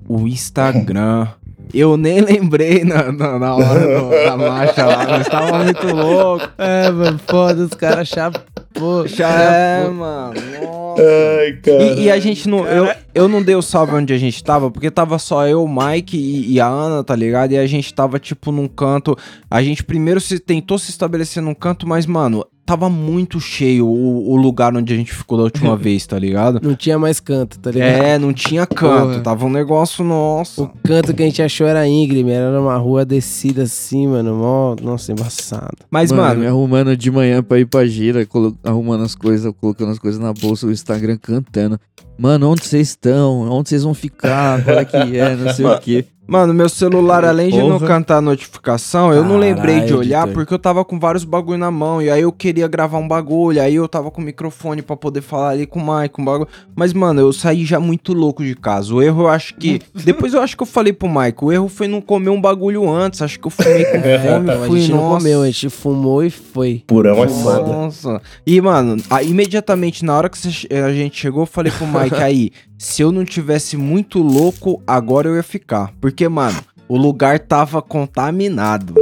o 0.08 0.28
Instagram. 0.28 1.28
Eu 1.74 1.96
nem 1.96 2.20
lembrei 2.20 2.84
na, 2.84 3.14
na, 3.14 3.40
na 3.40 3.56
hora 3.56 3.80
do- 3.80 4.10
da 4.10 4.36
marcha 4.36 4.86
lá, 4.86 5.08
mas 5.08 5.26
tava 5.30 5.64
muito 5.64 5.88
louco. 5.88 6.46
É, 6.58 6.92
mano, 6.92 7.18
foda, 7.26 7.64
os 7.64 7.74
caras 7.74 8.10
chapou. 8.10 9.08
Já 9.08 9.30
é, 9.30 9.88
mano. 9.88 10.34
Nossa. 10.62 11.02
Ai, 11.02 11.54
cara. 11.64 11.84
E, 11.84 12.04
e 12.04 12.12
a 12.12 12.20
gente 12.20 12.50
não. 12.50 12.66
Eu, 12.68 12.94
eu 13.16 13.28
não 13.30 13.42
dei 13.42 13.56
o 13.56 13.62
salve 13.62 13.94
onde 13.96 14.12
a 14.14 14.18
gente 14.18 14.44
tava, 14.44 14.70
porque 14.70 14.92
tava 14.92 15.18
só 15.18 15.48
eu, 15.48 15.64
o 15.64 15.70
Mike 15.74 16.18
e, 16.18 16.54
e 16.56 16.60
a 16.60 16.68
Ana, 16.68 17.06
tá 17.06 17.16
ligado? 17.16 17.54
E 17.54 17.58
a 17.58 17.66
gente 17.66 17.94
tava, 17.94 18.20
tipo, 18.20 18.52
num 18.52 18.68
canto. 18.68 19.18
A 19.50 19.64
gente 19.64 19.82
primeiro 19.82 20.20
se 20.20 20.40
tentou 20.40 20.78
se 20.78 20.90
estabelecer 20.92 21.42
num 21.42 21.54
canto, 21.54 21.88
mas, 21.88 22.06
mano, 22.06 22.46
tava 22.72 22.90
muito 22.90 23.38
cheio 23.42 23.86
o, 23.86 24.32
o 24.32 24.36
lugar 24.38 24.74
onde 24.74 24.94
a 24.94 24.96
gente 24.96 25.14
ficou 25.14 25.38
da 25.38 25.44
última 25.44 25.76
vez, 25.78 26.06
tá 26.08 26.18
ligado? 26.18 26.62
Não 26.64 26.74
tinha 26.74 26.98
mais 26.98 27.20
canto, 27.20 27.60
tá 27.60 27.70
ligado? 27.70 27.90
É, 28.04 28.18
não 28.18 28.32
tinha 28.32 28.66
canto, 28.66 29.10
Porra. 29.10 29.20
tava 29.20 29.46
um 29.46 29.50
negócio 29.50 30.06
nosso. 30.06 30.64
O 30.64 30.72
canto 30.82 31.14
que 31.14 31.22
a 31.22 31.26
gente 31.26 31.42
achou 31.42 31.68
era 31.68 31.86
íngreme, 31.86 32.32
era 32.32 32.50
numa 32.50 32.78
rua 32.78 33.04
descida 33.04 33.64
assim, 33.64 34.08
mano. 34.08 34.36
Mó, 34.36 34.76
nossa, 34.82 35.12
embaçado. 35.12 35.80
Mas, 35.90 36.12
mano, 36.14 36.24
mano, 36.24 36.40
me 36.40 36.48
arrumando 36.48 36.96
de 36.96 37.12
manhã 37.12 37.44
pra 37.44 37.60
ir 37.60 37.66
pra 37.66 37.86
gira, 37.86 38.26
arrumando 38.64 39.04
as 39.04 39.16
coisas, 39.16 39.52
colocando 39.60 39.92
as 39.92 40.00
coisas 40.00 40.22
na 40.22 40.32
bolsa, 40.32 40.66
o 40.66 40.72
Instagram 40.72 41.18
cantando. 41.22 41.78
Mano, 42.18 42.52
onde 42.52 42.64
vocês 42.64 42.90
estão? 42.90 43.50
Onde 43.52 43.68
vocês 43.68 43.84
vão 43.84 43.94
ficar? 43.94 44.64
Qual 44.64 44.80
é 44.80 44.86
que 44.86 45.18
é? 45.18 45.36
Não 45.36 45.54
sei 45.54 45.66
o 45.66 45.78
quê. 45.82 46.06
Mano, 46.32 46.54
meu 46.54 46.70
celular, 46.70 47.26
além 47.26 47.50
de 47.50 47.58
não 47.58 47.72
Porra. 47.78 47.88
cantar 47.88 48.18
a 48.18 48.22
notificação, 48.22 49.14
eu 49.14 49.22
não 49.24 49.38
lembrei 49.38 49.82
de 49.82 49.94
olhar 49.94 50.20
editor. 50.22 50.34
porque 50.34 50.54
eu 50.54 50.60
tava 50.60 50.86
com 50.86 50.98
vários 50.98 51.26
bagulho 51.26 51.58
na 51.58 51.70
mão. 51.70 52.02
E 52.02 52.10
aí 52.10 52.22
eu 52.22 52.32
queria 52.32 52.68
gravar 52.70 53.00
um 53.00 53.08
bagulho. 53.08 53.62
Aí 53.62 53.76
eu 53.76 53.86
tava 53.88 54.10
com 54.10 54.22
o 54.22 54.24
microfone 54.24 54.82
pra 54.82 54.96
poder 54.96 55.22
falar 55.22 55.50
ali 55.50 55.66
com 55.66 55.80
o 55.80 55.84
Mike, 56.00 56.22
um 56.22 56.24
bagulho. 56.24 56.48
Mas, 56.74 56.94
mano, 56.94 57.20
eu 57.20 57.34
saí 57.34 57.66
já 57.66 57.82
muito 57.82 58.14
louco 58.14 58.44
de 58.46 58.56
casa. 58.56 58.94
O 58.94 59.02
erro 59.02 59.24
eu 59.24 59.28
acho 59.28 59.56
que. 59.56 59.82
Depois 59.94 60.34
eu 60.34 60.42
acho 60.42 60.56
que 60.56 60.64
eu 60.64 60.68
falei 60.68 60.94
pro 60.94 61.10
Mike. 61.10 61.44
O 61.44 61.52
erro 61.52 61.68
foi 61.68 61.90
não 61.90 62.00
comer 62.00 62.30
um 62.30 62.40
bagulho 62.40 62.90
antes. 62.90 63.22
Acho 63.22 63.38
que 63.38 63.48
eu 63.48 63.52
fumei 63.52 63.84
com 63.84 64.00
fome. 64.02 64.44
Então, 64.44 64.64
a 64.64 64.68
fui, 64.68 64.80
gente 64.80 64.92
não 64.92 64.98
nossa. 65.02 65.18
comeu, 65.18 65.42
a 65.42 65.46
gente 65.48 65.70
fumou 65.70 66.24
e 66.24 66.30
foi. 66.30 66.82
Purão 66.88 67.22
é 67.24 67.28
foda. 67.28 67.62
Nossa. 67.74 68.22
E, 68.48 68.62
mano, 68.62 68.96
aí, 69.10 69.30
imediatamente 69.30 70.06
na 70.06 70.16
hora 70.18 70.30
que 70.30 70.38
você- 70.38 70.68
a 70.74 70.94
gente 70.94 71.20
chegou, 71.20 71.42
eu 71.44 71.46
falei 71.48 71.72
pro 71.74 71.86
Mike 71.86 72.16
aí, 72.24 72.52
se 72.78 73.02
eu 73.02 73.12
não 73.12 73.24
tivesse 73.24 73.78
muito 73.78 74.20
louco, 74.20 74.82
agora 74.88 75.28
eu 75.30 75.36
ia 75.36 75.44
ficar. 75.44 75.92
Porque, 76.02 76.21
mano, 76.28 76.60
o 76.88 76.98
lugar 76.98 77.40
tava 77.40 77.82
contaminado. 77.82 78.96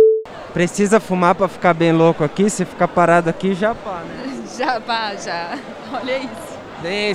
Precisa 0.53 0.99
fumar 0.99 1.35
pra 1.35 1.47
ficar 1.47 1.73
bem 1.73 1.91
louco 1.91 2.23
aqui? 2.23 2.49
Se 2.49 2.65
ficar 2.65 2.87
parado 2.87 3.29
aqui, 3.29 3.53
já 3.53 3.73
pá, 3.75 4.01
né? 4.07 4.25
Já, 4.57 4.81
pá, 4.81 5.15
já. 5.15 5.57
Olha 5.93 6.17
isso. 6.17 6.59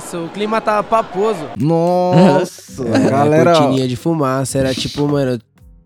Isso, 0.07 0.17
o 0.25 0.29
clima 0.29 0.59
tava 0.59 0.81
paposo. 0.83 1.47
Nossa, 1.57 2.83
Era 2.87 3.09
galera. 3.09 3.51
ó, 3.51 3.55
cortininha 3.55 3.87
de 3.87 3.95
fumaça, 3.95 4.57
era 4.57 4.73
tipo, 4.73 5.07
mano, 5.07 5.39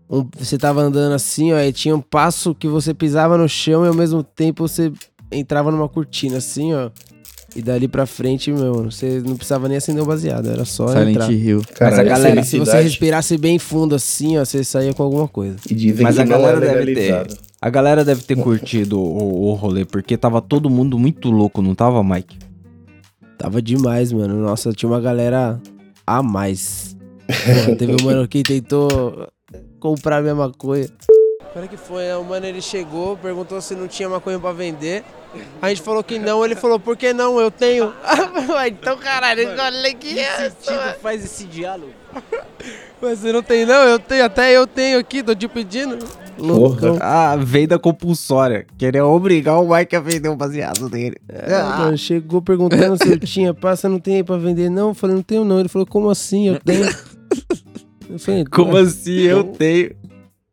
um- 0.08 0.26
você 0.38 0.56
tava 0.56 0.80
andando 0.80 1.12
assim, 1.12 1.52
ó, 1.52 1.58
e 1.60 1.70
tinha 1.72 1.94
um 1.94 2.00
passo 2.00 2.54
que 2.54 2.66
você 2.66 2.94
pisava 2.94 3.36
no 3.36 3.46
chão 3.48 3.84
e 3.84 3.88
ao 3.88 3.94
mesmo 3.94 4.22
tempo 4.22 4.66
você 4.66 4.90
entrava 5.30 5.70
numa 5.70 5.88
cortina 5.88 6.38
assim, 6.38 6.72
ó. 6.72 6.88
E 7.54 7.62
dali 7.62 7.88
pra 7.88 8.06
frente, 8.06 8.52
meu, 8.52 8.84
você 8.84 9.20
não 9.26 9.34
precisava 9.36 9.68
nem 9.68 9.76
acender 9.76 10.02
o 10.02 10.06
baseado, 10.06 10.48
era 10.48 10.64
só 10.64 10.86
Silent 10.88 11.08
entrar. 11.10 11.32
Hill. 11.32 11.62
Caralho, 11.74 12.00
a 12.00 12.04
galera, 12.04 12.44
Se 12.44 12.58
você 12.58 12.80
respirasse 12.80 13.36
bem 13.36 13.58
fundo 13.58 13.94
assim, 13.94 14.38
ó, 14.38 14.44
você 14.44 14.62
saía 14.62 14.94
com 14.94 15.02
alguma 15.02 15.26
coisa. 15.26 15.56
E 15.68 15.74
dizem 15.74 16.04
Mas 16.04 16.14
que 16.14 16.22
a 16.22 16.24
não 16.24 16.36
é 16.36 16.38
galera 16.38 16.60
deve 16.60 16.94
ter. 16.94 17.26
A 17.60 17.68
galera 17.68 18.04
deve 18.04 18.22
ter 18.22 18.36
curtido 18.36 19.00
o, 19.00 19.50
o 19.50 19.54
rolê, 19.54 19.84
porque 19.84 20.16
tava 20.16 20.40
todo 20.40 20.70
mundo 20.70 20.98
muito 20.98 21.28
louco, 21.30 21.60
não 21.60 21.74
tava, 21.74 22.02
Mike? 22.04 22.38
Tava 23.36 23.60
demais, 23.60 24.12
mano. 24.12 24.34
Nossa, 24.40 24.72
tinha 24.72 24.88
uma 24.88 25.00
galera 25.00 25.60
a 26.06 26.22
mais. 26.22 26.96
Porra, 27.26 27.76
teve 27.76 27.96
um 28.00 28.04
mano 28.04 28.28
que 28.28 28.42
tentou 28.42 29.28
comprar 29.80 30.22
minha 30.22 30.34
maconha. 30.34 30.88
Como 31.52 31.64
é 31.64 31.68
que 31.68 31.76
foi? 31.76 32.04
né? 32.04 32.16
O 32.16 32.24
mano 32.24 32.46
ele 32.46 32.62
chegou, 32.62 33.16
perguntou 33.16 33.60
se 33.60 33.74
não 33.74 33.88
tinha 33.88 34.08
maconha 34.08 34.38
pra 34.38 34.52
vender. 34.52 35.02
A 35.62 35.68
gente 35.68 35.82
falou 35.82 36.02
que 36.02 36.18
não, 36.18 36.44
ele 36.44 36.54
falou, 36.54 36.78
por 36.78 36.96
que 36.96 37.12
não? 37.12 37.40
Eu 37.40 37.50
tenho. 37.50 37.92
então, 38.66 38.96
caralho, 38.96 39.48
olha 39.58 39.94
que 39.94 40.18
é. 40.18 40.50
faz 41.00 41.24
esse 41.24 41.44
diálogo? 41.44 41.92
Mas 43.00 43.20
você 43.20 43.32
não 43.32 43.42
tem, 43.42 43.64
não? 43.64 43.82
Eu 43.82 43.98
tenho, 43.98 44.24
até 44.24 44.52
eu 44.52 44.66
tenho 44.66 44.98
aqui, 44.98 45.22
tô 45.22 45.34
te 45.34 45.48
pedindo. 45.48 45.98
Loucão. 46.38 46.98
A 47.00 47.36
venda 47.36 47.78
compulsória. 47.78 48.66
Queria 48.76 49.06
obrigar 49.06 49.60
o 49.60 49.74
Mike 49.74 49.96
a 49.96 50.00
vender 50.00 50.28
o 50.28 50.36
baseado 50.36 50.88
dele. 50.88 51.16
É, 51.28 51.62
mano, 51.62 51.96
chegou 51.96 52.42
perguntando 52.42 52.96
se 53.02 53.10
eu 53.10 53.18
tinha, 53.18 53.54
passa, 53.54 53.88
não 53.88 53.98
tem 53.98 54.16
aí 54.16 54.24
pra 54.24 54.36
vender, 54.36 54.68
não? 54.68 54.88
Eu 54.88 54.94
falei, 54.94 55.16
não 55.16 55.22
tenho 55.22 55.44
não. 55.44 55.60
Ele 55.60 55.68
falou, 55.68 55.86
como 55.86 56.10
assim? 56.10 56.48
Eu 56.48 56.60
tenho. 56.60 56.86
Eu 58.10 58.18
falei, 58.18 58.44
Como 58.44 58.76
assim 58.76 59.20
eu 59.20 59.44
tenho? 59.44 59.92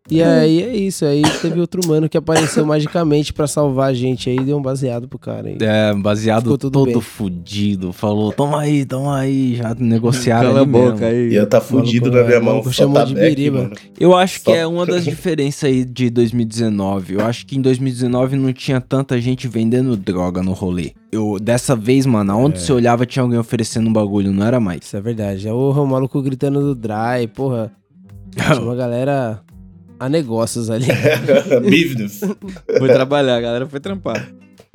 E 0.09 0.23
aí 0.23 0.63
é 0.63 0.75
isso, 0.75 1.03
aí 1.03 1.21
teve 1.41 1.59
outro 1.59 1.85
mano 1.85 2.07
que 2.07 2.17
apareceu 2.17 2.65
magicamente 2.65 3.33
pra 3.33 3.45
salvar 3.45 3.89
a 3.89 3.93
gente 3.93 4.29
aí, 4.29 4.39
deu 4.39 4.57
um 4.57 4.61
baseado 4.61 5.07
pro 5.07 5.19
cara 5.19 5.49
aí. 5.49 5.57
É, 5.59 5.93
baseado 5.93 6.43
Ficou 6.43 6.57
todo 6.57 6.85
bem. 6.85 7.01
fudido. 7.01 7.91
Falou, 7.91 8.31
toma 8.31 8.61
aí, 8.61 8.85
toma 8.85 9.17
aí. 9.17 9.55
Já 9.55 9.75
negociaram 9.75 10.49
Cala 10.49 10.61
a 10.61 10.65
boca 10.65 10.91
mesmo. 10.91 11.05
aí. 11.05 11.29
E 11.29 11.35
eu 11.35 11.45
tá 11.47 11.59
fudido 11.59 12.09
Maluco, 12.09 12.21
na 12.21 12.27
minha 12.27 12.37
é, 12.37 12.39
mão. 12.39 12.71
chamou 12.71 12.93
tá 12.95 13.03
de 13.03 13.13
back, 13.15 13.35
biriba. 13.35 13.63
mano. 13.63 13.75
Eu 13.99 14.15
acho 14.15 14.41
que 14.41 14.51
é 14.51 14.65
uma 14.65 14.85
das 14.85 15.03
diferenças 15.03 15.65
aí 15.65 15.83
de 15.83 16.09
2019. 16.09 17.15
Eu 17.15 17.25
acho 17.25 17.45
que 17.45 17.57
em 17.57 17.61
2019 17.61 18.37
não 18.37 18.53
tinha 18.53 18.79
tanta 18.79 19.19
gente 19.19 19.47
vendendo 19.47 19.97
droga 19.97 20.41
no 20.41 20.53
rolê. 20.53 20.91
Eu, 21.11 21.37
dessa 21.39 21.75
vez, 21.75 22.05
mano, 22.05 22.31
aonde 22.31 22.61
você 22.61 22.71
olhava 22.71 23.05
tinha 23.05 23.23
alguém 23.23 23.39
oferecendo 23.39 23.89
um 23.89 23.93
bagulho, 23.93 24.31
não 24.31 24.45
era 24.45 24.59
mais. 24.59 24.85
Isso 24.85 24.95
é 24.95 25.01
verdade. 25.01 25.47
É 25.47 25.53
o 25.53 25.85
maluco 25.85 26.21
gritando 26.21 26.61
do 26.61 26.75
dry, 26.75 27.27
porra. 27.33 27.71
Tinha 28.37 28.61
uma 28.61 28.75
galera 28.75 29.41
a 30.00 30.10
negócios 30.10 30.70
ali. 30.70 30.86
Business. 31.63 32.22
Foi 32.77 32.88
trabalhar, 32.89 33.38
a 33.38 33.42
galera 33.42 33.68
foi 33.68 33.80
trampar. 33.80 34.27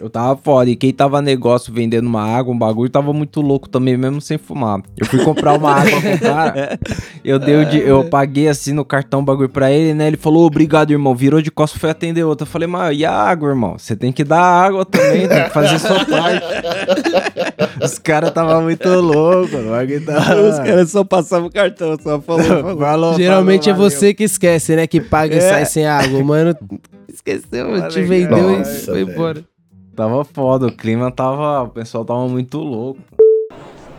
Eu 0.03 0.11
tava 0.11 0.37
foda. 0.37 0.69
E 0.69 0.75
quem 0.75 0.93
tava 0.93 1.23
negócio 1.23 1.73
vendendo 1.73 2.07
uma 2.07 2.23
água, 2.25 2.53
um 2.53 2.59
bagulho, 2.59 2.91
tava 2.91 3.13
muito 3.13 3.41
louco 3.41 3.69
também, 3.69 3.97
mesmo 3.97 4.21
sem 4.21 4.37
fumar. 4.37 4.81
Eu 4.99 5.07
fui 5.07 5.23
comprar 5.25 5.53
uma 5.57 5.71
água 5.75 6.01
pro 6.01 6.19
cara. 6.19 6.79
Eu 7.25 7.39
dei 7.39 7.55
o 7.55 7.65
de, 7.65 7.79
eu 7.79 8.03
paguei 8.11 8.49
assim 8.49 8.73
no 8.73 8.85
cartão 8.85 9.21
o 9.21 9.23
bagulho 9.23 9.49
pra 9.49 9.71
ele, 9.71 9.95
né? 9.95 10.09
Ele 10.09 10.17
falou, 10.17 10.45
obrigado, 10.45 10.91
irmão. 10.91 11.15
Virou 11.15 11.41
de 11.41 11.53
costas 11.53 11.81
foi 11.81 11.89
atender 11.91 12.25
outra. 12.25 12.45
Eu 12.45 12.51
falei, 12.51 12.67
mas 12.67 12.99
e 12.99 13.05
a 13.05 13.13
água, 13.13 13.51
irmão? 13.51 13.79
Você 13.79 13.95
tem 13.95 14.11
que 14.11 14.25
dar 14.25 14.41
água 14.43 14.85
também, 14.85 15.29
tem 15.29 15.45
que 15.45 15.51
fazer 15.51 15.79
sua 15.79 16.05
parte. 16.05 16.45
Os 17.81 17.99
caras 18.01 18.33
tava 18.33 18.61
muito 18.61 18.89
loucos, 18.89 19.55
o 19.55 19.71
bagulho 19.71 20.05
tava- 20.05 20.35
Os 20.43 20.57
caras 20.59 20.91
só 20.91 21.05
passavam 21.05 21.47
o 21.47 21.53
cartão, 21.53 21.97
só 22.03 22.21
falou. 22.21 22.43
falou. 22.45 22.79
Falou, 22.79 23.15
Geralmente 23.15 23.71
falou, 23.71 23.87
é 23.87 23.91
você 23.91 24.13
que 24.13 24.25
esquece, 24.25 24.75
né? 24.75 24.87
Que 24.89 25.01
paga 25.01 25.35
e 25.37 25.39
É. 25.39 25.41
sai 25.41 25.65
sem 25.65 25.87
água. 25.87 26.19
O 26.19 26.25
mano 26.25 26.57
esqueceu, 27.09 27.89
te 27.89 28.03
vendeu 28.03 28.59
Nossa, 28.59 28.71
e 28.73 28.85
foi 28.85 29.05
velho. 29.05 29.11
embora. 29.13 29.45
Tava 29.95 30.25
foda, 30.25 30.67
o 30.67 30.73
clima 30.73 31.11
tava. 31.11 31.63
O 31.63 31.69
pessoal 31.69 32.05
tava 32.05 32.27
muito 32.29 32.59
louco. 32.59 33.01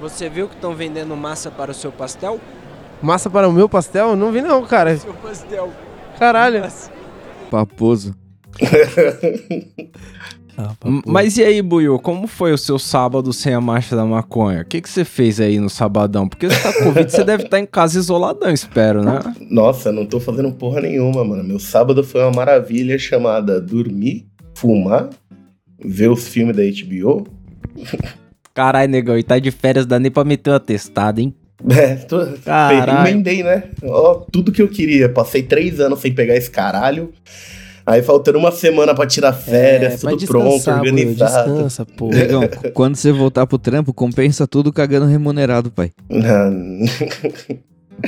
Você 0.02 0.28
viu 0.28 0.48
que 0.48 0.56
estão 0.56 0.76
vendendo 0.76 1.16
massa 1.16 1.50
para 1.52 1.72
o 1.72 1.74
seu 1.74 1.92
pastel? 1.92 2.40
Massa 3.02 3.30
para 3.30 3.48
o 3.48 3.52
meu 3.54 3.70
pastel? 3.70 4.16
Não 4.16 4.32
vi 4.32 4.42
não, 4.42 4.64
cara. 4.66 4.98
Seu 4.98 5.14
pastel. 5.14 5.70
Caralho. 6.20 6.64
Paposo. 7.52 8.16
M- 10.86 11.02
Mas 11.06 11.38
e 11.38 11.44
aí, 11.44 11.62
Buiu, 11.64 11.98
como 11.98 12.28
foi 12.28 12.54
o 12.54 12.58
seu 12.58 12.78
sábado 12.78 13.34
sem 13.34 13.54
a 13.56 13.62
marcha 13.62 13.96
da 13.96 14.06
maconha? 14.06 14.62
O 14.62 14.66
que, 14.66 14.82
que 14.82 14.90
você 14.90 15.04
fez 15.04 15.40
aí 15.40 15.60
no 15.60 15.70
sabadão? 15.70 16.28
Porque 16.28 16.48
você 16.48 16.62
tá 16.62 16.72
com 16.74 16.84
Covid, 16.86 17.12
você 17.12 17.24
deve 17.24 17.44
estar 17.46 17.60
em 17.60 17.66
casa 17.66 17.98
isoladão, 17.98 18.52
espero, 18.52 19.04
né? 19.04 19.20
Nossa, 19.50 19.92
não 19.92 20.06
tô 20.06 20.20
fazendo 20.20 20.52
porra 20.52 20.82
nenhuma, 20.82 21.24
mano. 21.26 21.44
Meu 21.44 21.58
sábado 21.60 22.04
foi 22.04 22.22
uma 22.22 22.32
maravilha 22.32 23.00
chamada 23.00 23.60
dormir, 23.60 24.28
fumar, 24.56 25.10
ver 25.84 26.10
os 26.10 26.28
filmes 26.28 26.56
da 26.56 26.64
HBO. 26.64 27.28
Caralho, 28.54 28.92
negão, 28.92 29.18
e 29.18 29.24
tá 29.24 29.40
de 29.40 29.50
férias, 29.52 29.86
dá 29.86 29.98
nem 30.00 30.12
pra 30.12 30.24
meter 30.24 30.52
uma 30.52 30.60
testada, 30.60 31.20
hein? 31.22 31.34
É, 31.70 31.96
tô, 31.96 32.18
emendei, 33.08 33.42
né? 33.42 33.64
Ó, 33.84 34.16
tudo 34.32 34.52
que 34.52 34.62
eu 34.62 34.68
queria. 34.68 35.08
Passei 35.08 35.42
três 35.44 35.80
anos 35.80 36.00
sem 36.02 36.14
pegar 36.14 36.36
esse 36.36 36.52
caralho. 36.52 37.14
Aí 37.86 38.02
faltando 38.02 38.38
uma 38.38 38.52
semana 38.52 38.94
pra 38.94 39.06
tirar 39.08 39.32
férias, 39.34 40.02
vai 40.04 40.14
tudo 40.14 40.26
pronto, 40.28 40.70
organizado. 40.72 41.52
Descansa, 41.54 41.86
pô. 41.86 42.10
Negão, 42.10 42.42
quando 42.74 42.96
você 42.98 43.12
voltar 43.14 43.46
pro 43.48 43.58
trampo, 43.58 43.94
compensa 43.94 44.46
tudo 44.46 44.72
cagando 44.74 45.06
remunerado, 45.06 45.72
pai. 45.72 45.92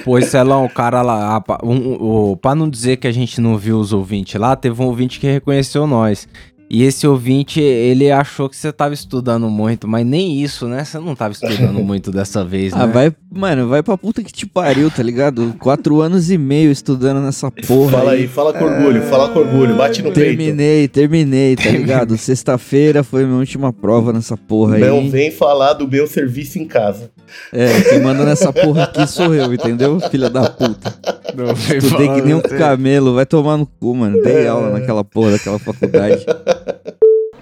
Pô, 0.03 0.19
Celão, 0.21 0.65
o 0.65 0.69
cara 0.69 1.01
lá, 1.01 1.37
ah, 1.47 1.57
um, 1.63 1.73
um, 1.73 1.93
o- 2.31 2.37
pra 2.37 2.55
não 2.55 2.69
dizer 2.69 2.97
que 2.97 3.07
a 3.07 3.11
gente 3.11 3.39
não 3.39 3.57
viu 3.57 3.77
os 3.79 3.93
ouvintes 3.93 4.39
lá, 4.39 4.55
teve 4.55 4.81
um 4.81 4.85
ouvinte 4.85 5.19
que 5.19 5.27
reconheceu 5.27 5.85
nós. 5.87 6.27
E 6.69 6.83
esse 6.83 7.05
ouvinte, 7.05 7.59
ele 7.59 8.11
achou 8.11 8.49
que 8.49 8.55
você 8.55 8.71
tava 8.71 8.93
estudando 8.93 9.49
muito, 9.49 9.87
mas 9.87 10.05
nem 10.05 10.41
isso, 10.41 10.67
né? 10.67 10.83
Você 10.83 10.99
não 10.99 11.15
tava 11.15 11.31
estudando 11.33 11.79
muito 11.83 12.11
dessa 12.11 12.43
vez, 12.43 12.73
né? 12.73 12.81
Ah, 12.81 12.85
vai, 12.85 13.15
mano, 13.35 13.67
vai 13.67 13.83
pra 13.83 13.97
puta 13.97 14.23
que 14.23 14.31
te 14.31 14.45
pariu, 14.45 14.89
tá 14.89 15.03
ligado? 15.03 15.53
Quatro 15.59 16.01
anos 16.01 16.31
e 16.31 16.37
meio 16.37 16.71
estudando 16.71 17.19
nessa 17.19 17.51
porra. 17.51 17.91
fala 17.91 18.11
aí, 18.11 18.27
fala 18.27 18.53
com 18.53 18.63
orgulho, 18.63 19.01
fala 19.03 19.29
com 19.29 19.39
orgulho, 19.39 19.75
bate 19.75 20.01
no 20.01 20.11
peito. 20.11 20.37
Terminei, 20.37 20.87
terminei, 20.87 21.55
tá 21.55 21.69
ligado? 21.69 22.17
Sexta-feira 22.17 23.03
foi 23.03 23.25
minha 23.25 23.37
última 23.37 23.73
prova 23.73 24.13
nessa 24.13 24.37
porra 24.37 24.75
aí. 24.75 24.81
Não 24.81 25.09
vem 25.09 25.29
falar 25.29 25.73
do 25.73 25.87
meu 25.87 26.07
serviço 26.07 26.57
em 26.57 26.65
casa. 26.65 27.11
É, 27.51 27.81
quem 27.81 27.99
manda 28.01 28.23
nessa 28.23 28.53
porra 28.53 28.83
aqui 28.83 29.05
sou 29.07 29.33
eu, 29.35 29.53
entendeu? 29.53 29.99
Filha 29.99 30.29
da 30.29 30.49
puta. 30.49 30.95
Não 31.35 31.53
vem 31.53 31.77
Estudei 31.77 32.07
que 32.09 32.21
nem 32.21 32.35
um 32.35 32.41
camelo, 32.41 33.13
vai 33.13 33.25
tomar 33.25 33.57
no 33.57 33.65
cu, 33.65 33.93
mano. 33.95 34.21
Dei 34.21 34.47
aula 34.47 34.69
naquela 34.69 35.03
porra 35.03 35.31
daquela 35.31 35.59
faculdade. 35.59 36.25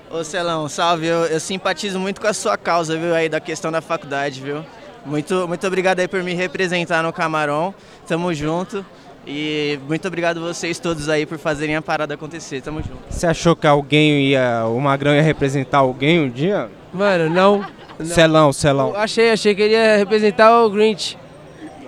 Ô 0.10 0.24
Celão, 0.24 0.70
salve, 0.70 1.08
eu, 1.08 1.26
eu 1.26 1.40
simpatizo 1.40 2.00
muito 2.00 2.22
com 2.22 2.28
a 2.28 2.34
sua 2.34 2.56
causa, 2.56 2.96
viu, 2.98 3.14
aí 3.16 3.28
da 3.28 3.40
questão 3.40 3.72
da 3.72 3.82
faculdade, 3.82 4.42
viu? 4.42 4.64
Muito, 5.06 5.48
muito 5.48 5.68
obrigado 5.68 6.00
aí 6.00 6.08
por 6.08 6.24
me 6.24 6.34
representar 6.34 7.04
no 7.04 7.12
Camarão, 7.12 7.74
tamo 8.08 8.34
junto. 8.34 8.86
E 9.26 9.80
muito 9.88 10.06
obrigado 10.08 10.42
vocês 10.42 10.80
todos 10.80 11.08
aí 11.08 11.26
por 11.26 11.38
fazerem 11.38 11.76
a 11.76 11.82
parada 11.82 12.14
acontecer, 12.14 12.62
tamo 12.62 12.82
junto. 12.82 13.00
Você 13.10 13.26
achou 13.26 13.56
que 13.56 13.66
alguém 13.66 14.28
ia. 14.28 14.66
O 14.66 14.80
Magrão 14.80 15.16
ia 15.16 15.22
representar 15.22 15.80
alguém 15.80 16.20
um 16.20 16.30
dia? 16.30 16.70
Mano, 16.94 17.30
não. 17.30 17.66
não. 17.98 18.06
Celão, 18.06 18.52
Celão. 18.52 18.90
Eu 18.90 18.98
achei, 18.98 19.32
achei 19.32 19.56
que 19.56 19.62
ele 19.62 19.74
ia 19.74 19.98
representar 19.98 20.62
o 20.62 20.70
Grinch. 20.70 21.18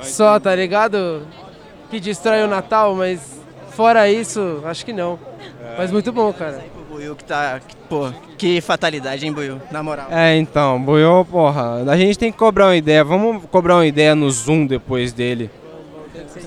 Só, 0.01 0.39
tá 0.39 0.55
ligado? 0.55 1.27
Que 1.89 1.99
destrói 1.99 2.43
o 2.43 2.47
Natal, 2.47 2.95
mas 2.95 3.41
fora 3.71 4.09
isso, 4.09 4.61
acho 4.65 4.85
que 4.85 4.93
não. 4.93 5.19
Mas 5.77 5.91
muito 5.91 6.11
bom, 6.11 6.31
cara. 6.31 6.63
Buiu 6.95 7.15
que 7.15 7.23
tá. 7.23 7.59
que- 7.65 7.75
Pô, 7.89 8.09
que 8.37 8.61
fatalidade, 8.61 9.25
hein, 9.25 9.31
Buiu? 9.33 9.59
Na 9.71 9.83
moral. 9.83 10.07
É, 10.09 10.35
então, 10.37 10.81
Buiô, 10.81 11.23
porra, 11.25 11.83
a 11.91 11.97
gente 11.97 12.17
tem 12.17 12.31
que 12.31 12.37
cobrar 12.37 12.67
uma 12.67 12.75
ideia. 12.75 13.03
Vamos 13.03 13.43
cobrar 13.51 13.75
uma 13.75 13.85
ideia 13.85 14.15
no 14.15 14.29
Zoom 14.31 14.65
depois 14.65 15.13
dele. 15.13 15.49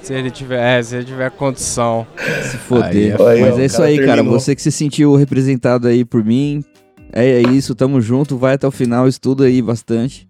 Se 0.03 0.15
ele 0.15 0.31
tiver, 0.31 0.79
é, 0.79 0.83
se 0.83 0.97
ele 0.97 1.05
tiver 1.05 1.31
condição. 1.31 2.07
Se 2.43 2.57
foder. 2.57 3.21
Aí, 3.21 3.41
Mas 3.41 3.59
é 3.59 3.65
isso 3.67 3.77
cara 3.77 3.89
aí, 3.89 3.97
cara. 3.99 4.15
terminou. 4.15 4.41
Você 4.41 4.55
que 4.57 4.63
se 4.63 4.73
sentiu 4.73 5.15
representado 5.17 5.87
aí 5.87 6.05
por 6.05 6.25
mim. 6.25 6.65
É, 7.13 7.25
é 7.27 7.43
isso, 7.43 7.75
tamo 7.75 8.01
junto. 8.01 8.37
Vai 8.37 8.55
até 8.55 8.67
o 8.67 8.71
final, 8.71 9.07
estuda 9.07 9.45
aí 9.45 9.61
bastante. 9.63 10.28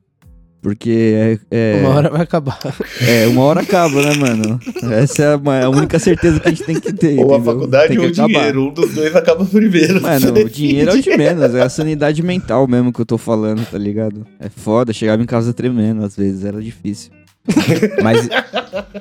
Porque 0.60 1.38
é, 1.50 1.76
é, 1.76 1.80
Uma 1.80 1.90
hora 1.94 2.10
vai 2.10 2.22
acabar. 2.22 2.58
é, 3.06 3.26
uma 3.28 3.42
hora 3.44 3.60
acaba, 3.60 4.02
né, 4.02 4.12
mano? 4.14 4.58
Essa 4.92 5.22
é 5.22 5.34
a, 5.34 5.38
ma- 5.38 5.60
a 5.62 5.68
única 5.70 5.98
certeza 6.00 6.40
que 6.40 6.48
a 6.48 6.50
gente 6.50 6.64
tem 6.64 6.80
que 6.80 6.92
ter. 6.92 7.18
Ou 7.20 7.32
a 7.32 7.36
entendeu? 7.36 7.44
faculdade 7.54 7.88
Tem 7.88 7.98
ou 7.98 8.04
que 8.04 8.10
o 8.10 8.12
acabar. 8.24 8.28
dinheiro. 8.38 8.64
Um 8.64 8.72
dos 8.74 8.92
dois 8.92 9.14
acaba 9.14 9.44
primeiro. 9.44 10.02
Mano, 10.02 10.30
o 10.32 10.48
dinheiro 10.50 10.90
é 10.90 10.94
o 10.94 11.00
de 11.02 11.16
menos, 11.16 11.54
é 11.54 11.62
a 11.62 11.68
sanidade 11.68 12.22
mental 12.24 12.66
mesmo 12.66 12.92
que 12.92 13.00
eu 13.00 13.06
tô 13.06 13.16
falando, 13.16 13.64
tá 13.70 13.78
ligado? 13.78 14.26
É 14.40 14.48
foda, 14.48 14.92
chegava 14.92 15.22
em 15.22 15.26
casa 15.26 15.52
tremendo 15.54 16.04
às 16.04 16.16
vezes, 16.16 16.44
era 16.44 16.60
difícil. 16.60 17.12
Mas, 18.02 18.28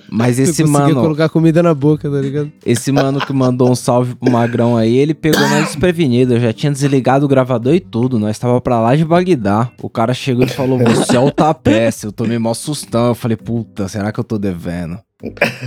mas 0.09 0.39
esse 0.39 0.63
conseguia 0.63 0.87
mano, 0.87 1.01
colocar 1.01 1.29
comida 1.29 1.61
na 1.61 1.73
boca, 1.73 2.09
tá 2.09 2.17
ligado? 2.17 2.51
esse 2.65 2.91
mano 2.91 3.19
que 3.19 3.33
mandou 3.33 3.69
um 3.69 3.75
salve 3.75 4.15
pro 4.15 4.31
Magrão 4.31 4.77
aí, 4.77 4.97
ele 4.97 5.13
pegou 5.13 5.41
nós 5.41 5.65
desprevenido. 5.65 6.35
Eu 6.35 6.39
já 6.39 6.53
tinha 6.53 6.71
desligado 6.71 7.25
o 7.25 7.27
gravador 7.27 7.73
e 7.73 7.79
tudo. 7.79 8.17
Nós 8.17 8.39
tava 8.39 8.59
pra 8.61 8.79
lá 8.79 8.95
de 8.95 9.03
Bagdá. 9.05 9.69
O 9.81 9.89
cara 9.89 10.13
chegou 10.13 10.45
e 10.45 10.49
falou: 10.49 10.79
Você 10.79 11.15
é 11.15 11.19
o 11.19 11.31
tapete. 11.31 12.05
Eu 12.05 12.11
tomei 12.11 12.37
mó 12.37 12.53
sustão. 12.53 13.07
Eu 13.07 13.15
falei: 13.15 13.37
Puta, 13.37 13.87
será 13.87 14.11
que 14.11 14.19
eu 14.19 14.23
tô 14.23 14.37
devendo? 14.37 14.97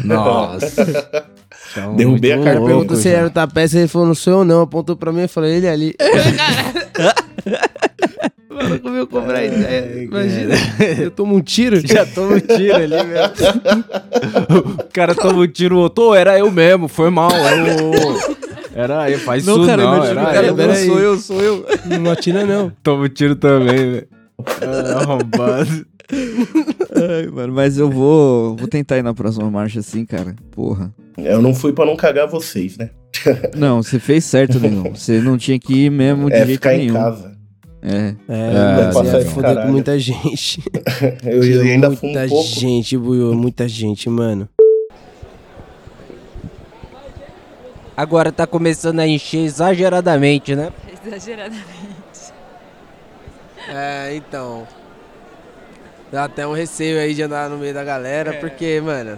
Nossa. 0.04 1.30
Então, 1.72 1.94
Derrubei 1.94 2.32
a 2.32 2.36
louco, 2.36 2.66
Perguntou 2.66 2.96
se 2.96 3.10
já. 3.10 3.18
era 3.18 3.26
o 3.26 3.30
tapete, 3.30 3.76
ele 3.76 3.88
falou, 3.88 4.08
não 4.08 4.14
sou 4.14 4.32
eu 4.40 4.44
não, 4.44 4.62
apontou 4.62 4.96
pra 4.96 5.12
mim 5.12 5.22
e 5.22 5.28
falou, 5.28 5.48
ele 5.48 5.68
ali. 5.68 5.94
Mano, 8.50 8.80
como 8.80 8.96
eu 8.96 9.06
cobrar 9.06 9.44
ideia, 9.44 10.02
imagina. 10.02 10.54
Eu 10.98 11.10
tomo 11.10 11.36
um 11.36 11.40
tiro. 11.40 11.80
Já 11.86 12.04
toma 12.04 12.34
um 12.36 12.40
tiro 12.40 12.74
ali 12.74 12.88
mesmo. 13.04 13.34
o 14.78 14.92
cara 14.92 15.14
toma 15.14 15.40
um 15.40 15.46
tiro, 15.46 15.76
o 15.76 15.80
outro, 15.80 16.04
"Ô, 16.08 16.14
era 16.14 16.38
eu 16.38 16.50
mesmo, 16.50 16.88
foi 16.88 17.10
mal. 17.10 17.30
eu- 17.30 18.40
Era 18.74 19.10
eu, 19.10 19.18
faz 19.20 19.42
isso 19.42 19.50
não, 19.56 19.64
não 19.64 20.04
era 20.04 20.24
cara, 20.24 20.46
eu. 20.48 20.70
aí. 20.70 20.86
sou 20.86 20.98
eu, 21.00 21.18
sou 21.18 21.40
eu. 21.42 21.64
Não 22.00 22.10
atira 22.10 22.44
não. 22.44 22.72
Toma 22.82 23.04
um 23.04 23.08
tiro 23.08 23.36
também, 23.36 23.76
velho. 23.76 24.08
Ah, 24.38 24.98
Arrombado. 25.00 25.86
Ai, 26.94 27.26
mano, 27.32 27.52
mas 27.52 27.78
eu 27.78 27.88
vou, 27.90 28.56
vou 28.56 28.66
tentar 28.68 28.98
ir 28.98 29.02
na 29.02 29.14
próxima 29.14 29.48
marcha 29.50 29.80
assim, 29.80 30.04
cara. 30.04 30.34
Porra. 30.50 30.92
Eu 31.16 31.40
não 31.42 31.54
fui 31.54 31.72
pra 31.72 31.84
não 31.86 31.96
cagar 31.96 32.26
vocês, 32.28 32.76
né? 32.76 32.90
Não, 33.56 33.82
você 33.82 33.98
fez 33.98 34.24
certo, 34.24 34.58
negão. 34.58 34.94
Você 34.94 35.20
não 35.20 35.36
tinha 35.36 35.58
que 35.58 35.84
ir 35.86 35.90
mesmo 35.90 36.28
de 36.30 36.36
é 36.36 36.38
jeito 36.46 36.52
ficar 36.52 36.72
nenhum. 36.72 36.90
em 36.90 36.92
casa. 36.94 37.32
É. 37.82 38.14
É, 38.28 38.52
É, 38.52 38.84
mas 38.84 38.94
passar 38.94 39.20
ia 39.20 39.26
foder 39.26 39.62
com 39.62 39.68
muita 39.68 39.98
gente. 39.98 40.62
Eu 41.24 41.62
ainda 41.62 41.90
fui 41.90 42.08
muita 42.10 42.24
um 42.24 42.28
pouco. 42.28 42.48
gente, 42.48 42.96
Buiu, 42.96 43.34
muita 43.34 43.66
gente, 43.66 44.08
mano. 44.08 44.48
Agora 47.96 48.32
tá 48.32 48.46
começando 48.46 49.00
a 49.00 49.06
encher 49.06 49.44
exageradamente, 49.44 50.54
né? 50.54 50.70
Exageradamente. 51.04 51.64
É, 53.68 54.14
então. 54.14 54.66
Dá 56.10 56.24
até 56.24 56.46
um 56.46 56.52
receio 56.52 56.98
aí 56.98 57.14
de 57.14 57.22
andar 57.22 57.48
no 57.48 57.56
meio 57.56 57.72
da 57.72 57.84
galera, 57.84 58.32
porque, 58.34 58.80
mano, 58.80 59.16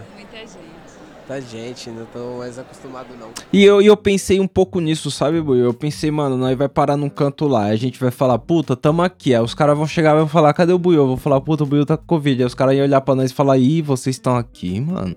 Muita 1.27 1.41
gente. 1.41 1.47
tá 1.47 1.57
gente, 1.57 1.89
não 1.89 2.05
tô 2.05 2.37
mais 2.39 2.59
acostumado 2.59 3.07
não. 3.19 3.29
E 3.51 3.63
eu, 3.63 3.81
e 3.81 3.87
eu 3.87 3.95
pensei 3.95 4.39
um 4.39 4.47
pouco 4.47 4.79
nisso, 4.79 5.09
sabe, 5.09 5.41
Bui? 5.41 5.59
Eu 5.63 5.73
pensei, 5.73 6.11
mano, 6.11 6.35
nós 6.37 6.57
vai 6.57 6.67
parar 6.67 6.97
num 6.97 7.09
canto 7.09 7.47
lá. 7.47 7.65
A 7.65 7.75
gente 7.75 7.99
vai 7.99 8.11
falar, 8.11 8.37
puta, 8.39 8.75
tamo 8.75 9.01
aqui. 9.01 9.33
Aí 9.33 9.41
os 9.41 9.53
caras 9.53 9.77
vão 9.77 9.87
chegar 9.87 10.13
e 10.15 10.19
vão 10.19 10.27
falar, 10.27 10.53
cadê 10.53 10.73
o 10.73 10.79
Buiu? 10.79 11.01
Eu 11.01 11.07
vou 11.07 11.17
falar, 11.17 11.39
puta, 11.41 11.63
o 11.63 11.67
Buiu 11.67 11.85
tá 11.85 11.95
com 11.95 12.05
Covid. 12.05 12.41
Aí 12.43 12.45
os 12.47 12.53
caras 12.53 12.75
iam 12.75 12.83
olhar 12.83 13.01
pra 13.01 13.15
nós 13.15 13.31
e 13.31 13.33
falar, 13.33 13.57
ih, 13.57 13.81
vocês 13.81 14.15
estão 14.15 14.35
aqui, 14.35 14.79
mano. 14.81 15.15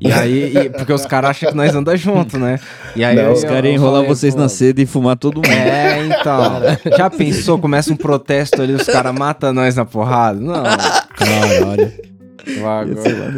E 0.00 0.12
aí, 0.12 0.56
e- 0.56 0.70
porque 0.70 0.92
os 0.92 1.04
caras 1.04 1.30
acham 1.30 1.50
que 1.50 1.56
nós 1.56 1.74
anda 1.74 1.96
junto, 1.96 2.38
né? 2.38 2.60
E 2.94 3.02
aí 3.04 3.16
Não, 3.16 3.32
Os 3.32 3.42
caras 3.42 3.64
iam 3.64 3.74
enrolar 3.74 4.02
falei, 4.02 4.08
vocês 4.14 4.32
pô, 4.32 4.40
na 4.40 4.48
seda 4.48 4.80
e 4.80 4.86
fumar 4.86 5.16
todo 5.16 5.36
mundo. 5.38 5.48
É, 5.48 6.06
então. 6.06 6.96
Já 6.96 7.10
pensou? 7.10 7.58
Começa 7.58 7.92
um 7.92 7.96
protesto 7.96 8.62
ali, 8.62 8.74
os 8.74 8.84
caras 8.86 9.12
matam 9.12 9.52
nós 9.52 9.74
na 9.74 9.84
porrada? 9.84 10.38
Não. 10.38 10.62
Caralho. 11.16 11.92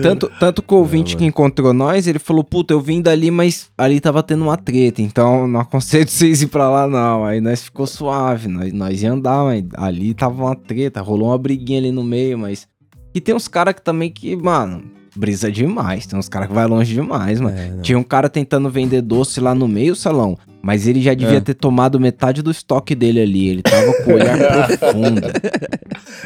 Tanto, 0.02 0.30
tanto 0.38 0.62
que 0.62 0.74
o 0.74 0.78
ouvinte 0.78 1.16
que 1.16 1.24
encontrou 1.24 1.72
nós, 1.72 2.06
ele 2.06 2.18
falou, 2.18 2.44
puta, 2.44 2.72
eu 2.74 2.80
vim 2.80 3.00
dali, 3.02 3.30
mas 3.30 3.70
ali 3.76 4.00
tava 4.00 4.22
tendo 4.22 4.42
uma 4.44 4.56
treta, 4.56 5.02
então 5.02 5.46
não 5.46 5.60
aconselho 5.60 6.06
vocês 6.10 6.42
ir 6.42 6.46
pra 6.48 6.68
lá, 6.70 6.86
não. 6.86 7.24
Aí 7.24 7.40
nós 7.40 7.62
ficou 7.62 7.86
suave, 7.86 8.48
nós, 8.48 8.72
nós 8.72 9.02
ia 9.02 9.12
andar, 9.12 9.44
mas 9.44 9.64
ali 9.74 10.14
tava 10.14 10.42
uma 10.44 10.56
treta, 10.56 11.00
rolou 11.00 11.28
uma 11.28 11.38
briguinha 11.38 11.78
ali 11.78 11.92
no 11.92 12.04
meio, 12.04 12.38
mas... 12.38 12.66
E 13.14 13.20
tem 13.20 13.34
uns 13.34 13.48
caras 13.48 13.74
que 13.74 13.82
também 13.82 14.10
que, 14.10 14.36
mano, 14.36 14.84
brisa 15.16 15.50
demais, 15.50 16.06
tem 16.06 16.16
uns 16.18 16.28
caras 16.28 16.46
que 16.48 16.54
vai 16.54 16.66
longe 16.66 16.94
demais, 16.94 17.40
mano. 17.40 17.56
É. 17.58 17.78
Tinha 17.82 17.98
um 17.98 18.04
cara 18.04 18.28
tentando 18.28 18.70
vender 18.70 19.02
doce 19.02 19.40
lá 19.40 19.54
no 19.54 19.66
meio, 19.66 19.96
salão. 19.96 20.38
Mas 20.62 20.86
ele 20.86 21.00
já 21.00 21.14
devia 21.14 21.38
É. 21.38 21.40
ter 21.40 21.54
tomado 21.54 21.98
metade 21.98 22.42
do 22.42 22.50
estoque 22.50 22.94
dele 22.94 23.20
ali. 23.22 23.48
Ele 23.48 23.62
tava 23.62 23.92
com 24.04 24.10
o 24.10 24.14
olhar 24.14 24.36
profundo. 24.78 25.22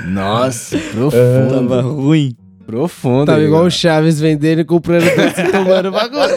Nossa, 0.08 0.76
profundo. 0.76 1.54
Tava 1.68 1.80
ruim. 1.82 2.36
Profundo. 2.66 3.26
Tava 3.26 3.38
aí, 3.38 3.44
igual 3.44 3.64
o. 3.64 3.70
Chaves 3.70 4.18
vendendo 4.20 4.60
e 4.60 4.64
comprando 4.64 5.04
doce 5.04 5.40
e 5.40 5.52
tomando 5.52 5.90
bagulho. 5.92 6.34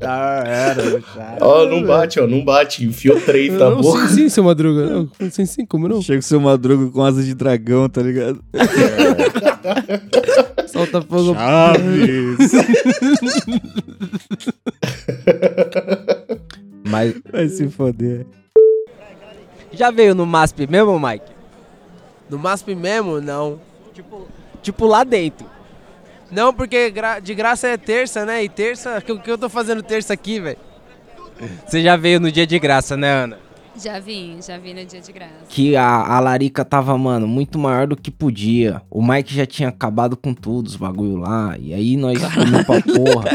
Ah, 0.00 0.42
era, 0.46 1.00
cara. 1.00 1.38
Ó, 1.40 1.66
não 1.66 1.82
bate, 1.84 2.20
ó, 2.20 2.26
não 2.26 2.44
bate. 2.44 2.84
Enfiou 2.84 3.20
três 3.20 3.52
na 3.52 3.70
Não, 3.70 3.80
boca. 3.80 4.06
sim, 4.08 4.14
sim, 4.14 4.28
seu 4.28 4.44
Madruga. 4.44 4.86
Não, 4.86 5.08
sim, 5.30 5.46
sim, 5.46 5.66
como 5.66 5.88
não? 5.88 6.00
Chega 6.00 6.20
o 6.20 6.22
seu 6.22 6.40
madruga 6.40 6.90
com 6.92 7.02
asa 7.02 7.22
de 7.24 7.34
dragão, 7.34 7.88
tá 7.88 8.02
ligado? 8.02 8.40
Solta 10.68 11.02
fogo. 11.02 11.34
Chaves! 11.34 12.52
Mas 16.88 17.14
Vai 17.32 17.48
se 17.48 17.68
foder. 17.68 18.26
Já 19.72 19.90
veio 19.90 20.14
no 20.14 20.24
MASP 20.24 20.66
mesmo, 20.68 20.98
Mike? 21.00 21.24
No 22.30 22.38
MASP 22.38 22.74
mesmo, 22.74 23.20
não. 23.20 23.58
Tipo 23.92 24.26
lá 24.86 25.04
dentro. 25.04 25.46
Não, 26.30 26.52
porque 26.52 26.90
gra- 26.90 27.20
de 27.20 27.34
graça 27.34 27.68
é 27.68 27.76
terça, 27.76 28.24
né? 28.24 28.42
E 28.42 28.48
terça, 28.48 28.98
o 28.98 29.02
que, 29.02 29.18
que 29.18 29.30
eu 29.30 29.38
tô 29.38 29.48
fazendo 29.48 29.82
terça 29.82 30.12
aqui, 30.12 30.40
velho? 30.40 30.58
Você 31.66 31.82
já 31.82 31.96
veio 31.96 32.18
no 32.18 32.32
dia 32.32 32.46
de 32.46 32.58
graça, 32.58 32.96
né, 32.96 33.10
Ana? 33.10 33.38
Já 33.78 34.00
vim, 34.00 34.38
já 34.40 34.56
vim 34.56 34.72
no 34.72 34.84
dia 34.86 35.02
de 35.02 35.12
graça. 35.12 35.32
que 35.50 35.76
a, 35.76 35.84
a 35.86 36.18
larica 36.18 36.64
tava, 36.64 36.96
mano, 36.96 37.28
muito 37.28 37.58
maior 37.58 37.86
do 37.86 37.94
que 37.94 38.10
podia. 38.10 38.80
O 38.90 39.06
Mike 39.06 39.34
já 39.34 39.44
tinha 39.44 39.68
acabado 39.68 40.16
com 40.16 40.32
tudo, 40.32 40.66
os 40.66 40.76
bagulho 40.76 41.16
lá. 41.18 41.54
E 41.58 41.74
aí 41.74 41.94
nós 41.96 42.18
comemos 42.32 42.64
pra 42.64 42.80
porra. 42.80 43.30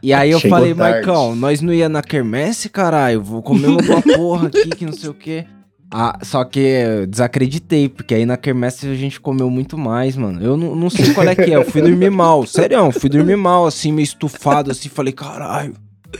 E 0.00 0.12
aí 0.12 0.30
eu 0.30 0.38
Chegou 0.38 0.56
falei, 0.58 0.72
tarde. 0.74 1.06
Maicão, 1.06 1.34
nós 1.34 1.60
não 1.60 1.72
ia 1.72 1.88
na 1.88 2.00
quermesse, 2.00 2.68
caralho? 2.68 3.20
Vou 3.22 3.42
comer 3.42 3.66
uma 3.66 4.00
porra 4.16 4.46
aqui, 4.46 4.68
que 4.70 4.86
não 4.86 4.92
sei 4.92 5.10
o 5.10 5.14
quê. 5.14 5.44
Ah, 5.90 6.18
só 6.22 6.44
que 6.44 6.58
eu 6.58 7.06
desacreditei, 7.06 7.88
porque 7.88 8.14
aí 8.14 8.26
na 8.26 8.36
quermesse 8.36 8.86
a 8.88 8.94
gente 8.94 9.20
comeu 9.20 9.48
muito 9.48 9.78
mais, 9.78 10.16
mano. 10.16 10.42
Eu 10.42 10.56
não, 10.56 10.74
não 10.74 10.90
sei 10.90 11.14
qual 11.14 11.26
é 11.26 11.34
que 11.34 11.52
é, 11.52 11.56
eu 11.56 11.64
fui 11.64 11.82
dormir 11.82 12.10
mal. 12.10 12.44
Sério, 12.48 12.90
fui 12.90 13.08
dormir 13.08 13.36
mal, 13.36 13.66
assim, 13.66 13.92
meio 13.92 14.04
estufado, 14.04 14.70
assim. 14.72 14.88
Falei, 14.88 15.12
caralho, 15.12 15.74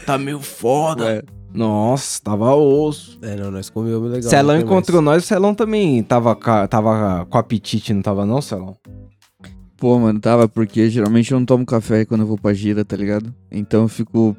tá 0.07 0.17
meio 0.17 0.41
foda. 0.41 1.05
Ué. 1.05 1.23
Nossa, 1.53 2.21
tava 2.23 2.55
osso. 2.55 3.19
É, 3.23 3.37
não, 3.37 3.51
nós 3.51 3.71
comemos 3.71 4.11
legal. 4.11 4.29
Celão 4.29 4.59
encontrou 4.59 5.01
nós, 5.01 5.23
o 5.23 5.27
Celão 5.27 5.55
também 5.55 6.03
tava, 6.03 6.37
tava 6.69 7.27
com 7.31 7.39
apetite, 7.39 7.95
não 7.95 8.03
tava 8.03 8.27
não, 8.27 8.43
Celão? 8.43 8.77
Pô, 9.77 9.99
mano, 9.99 10.19
tava, 10.19 10.49
porque 10.49 10.89
geralmente 10.89 11.31
eu 11.31 11.39
não 11.39 11.47
tomo 11.47 11.65
café 11.67 12.05
quando 12.05 12.23
eu 12.23 12.27
vou 12.27 12.39
pra 12.39 12.53
gira, 12.55 12.85
tá 12.85 12.97
ligado? 12.97 13.33
Então 13.53 13.83
eu 13.83 13.89
fico 13.89 14.37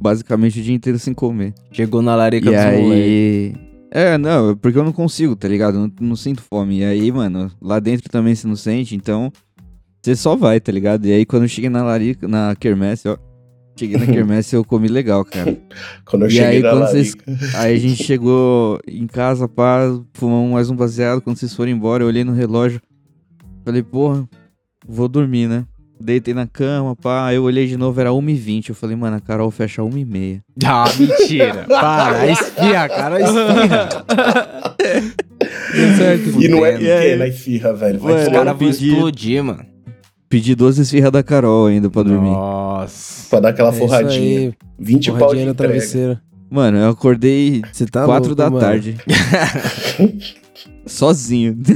basicamente 0.00 0.58
o 0.58 0.62
dia 0.62 0.74
inteiro 0.74 0.98
sem 0.98 1.12
comer. 1.14 1.54
Chegou 1.70 2.02
na 2.02 2.16
larica 2.16 2.50
E 2.50 2.54
dos 2.54 2.64
moleques. 2.64 2.92
aí. 2.92 3.65
É, 3.96 4.18
não, 4.18 4.54
porque 4.54 4.78
eu 4.78 4.84
não 4.84 4.92
consigo, 4.92 5.34
tá 5.34 5.48
ligado? 5.48 5.78
Não, 5.78 5.90
não 6.02 6.16
sinto 6.16 6.42
fome. 6.42 6.80
E 6.80 6.84
aí, 6.84 7.10
mano, 7.10 7.50
lá 7.62 7.80
dentro 7.80 8.10
também 8.10 8.34
você 8.34 8.46
não 8.46 8.54
sente, 8.54 8.94
então 8.94 9.32
você 10.02 10.14
só 10.14 10.36
vai, 10.36 10.60
tá 10.60 10.70
ligado? 10.70 11.06
E 11.06 11.12
aí 11.14 11.24
quando 11.24 11.44
eu 11.44 11.48
cheguei 11.48 11.70
na 11.70 11.82
larica, 11.82 12.28
na 12.28 12.54
quermesse, 12.54 13.08
ó. 13.08 13.16
Cheguei 13.74 13.96
na 13.96 14.04
quermesse 14.12 14.54
eu 14.54 14.62
comi 14.62 14.88
legal, 14.88 15.24
cara. 15.24 15.58
Quando 16.04 16.24
eu 16.24 16.28
E 16.28 16.32
cheguei 16.32 16.46
aí, 16.46 16.62
na 16.62 16.70
quando 16.72 16.82
larica. 16.82 17.24
Aí 17.56 17.74
a 17.74 17.78
gente 17.78 18.04
chegou 18.04 18.78
em 18.86 19.06
casa, 19.06 19.48
pá, 19.48 19.80
fumamos 20.12 20.52
mais 20.52 20.68
um 20.68 20.76
baseado. 20.76 21.22
Quando 21.22 21.38
vocês 21.38 21.54
foram 21.54 21.72
embora, 21.72 22.02
eu 22.04 22.08
olhei 22.08 22.22
no 22.22 22.34
relógio. 22.34 22.82
Falei, 23.64 23.82
porra, 23.82 24.28
vou 24.86 25.08
dormir, 25.08 25.48
né? 25.48 25.64
Deitei 25.98 26.34
na 26.34 26.46
cama, 26.46 26.94
pá. 26.94 27.32
Eu 27.32 27.44
olhei 27.44 27.66
de 27.66 27.76
novo, 27.76 28.00
era 28.00 28.10
1h20. 28.10 28.68
Eu 28.68 28.74
falei, 28.74 28.94
mano, 28.96 29.16
a 29.16 29.20
Carol 29.20 29.50
fecha 29.50 29.82
1h30. 29.82 30.40
Ah, 30.64 30.84
mentira. 30.98 31.64
Para, 31.68 32.30
esfia, 32.30 32.88
cara, 32.88 33.20
esfia. 33.20 33.88
certo. 35.96 36.42
E 36.42 36.48
não 36.48 36.64
é 36.64 36.72
pequena 36.72 37.24
a 37.24 37.28
esfirra, 37.28 37.72
velho. 37.74 37.98
Vai 38.00 38.12
Ué, 38.12 38.18
Os 38.20 38.24
tomar 38.26 38.38
caras 38.38 38.52
no 38.52 38.58
vão 38.58 38.68
pedi- 38.72 38.88
explodir, 38.92 39.44
mano. 39.44 39.66
Pedi 40.28 40.54
12 40.54 40.82
esfirras 40.82 41.12
da 41.12 41.22
Carol 41.22 41.66
ainda 41.66 41.88
pra 41.88 42.02
dormir. 42.02 42.30
Nossa. 42.30 43.28
pra 43.30 43.40
dar 43.40 43.48
aquela 43.50 43.68
É 43.68 43.72
isso 43.72 43.78
forradinha. 43.80 44.38
aí, 44.48 44.54
20 44.78 45.12
pau 45.12 45.34
de 45.34 45.44
na 45.44 45.50
entrega. 45.50 45.54
travesseira. 45.54 46.20
Mano, 46.50 46.78
eu 46.78 46.90
acordei 46.90 47.62
Você 47.72 47.86
tá 47.86 48.04
4 48.04 48.28
louco, 48.28 48.34
da 48.34 48.50
mano. 48.50 48.60
tarde. 48.64 48.96
Sozinho. 50.86 51.58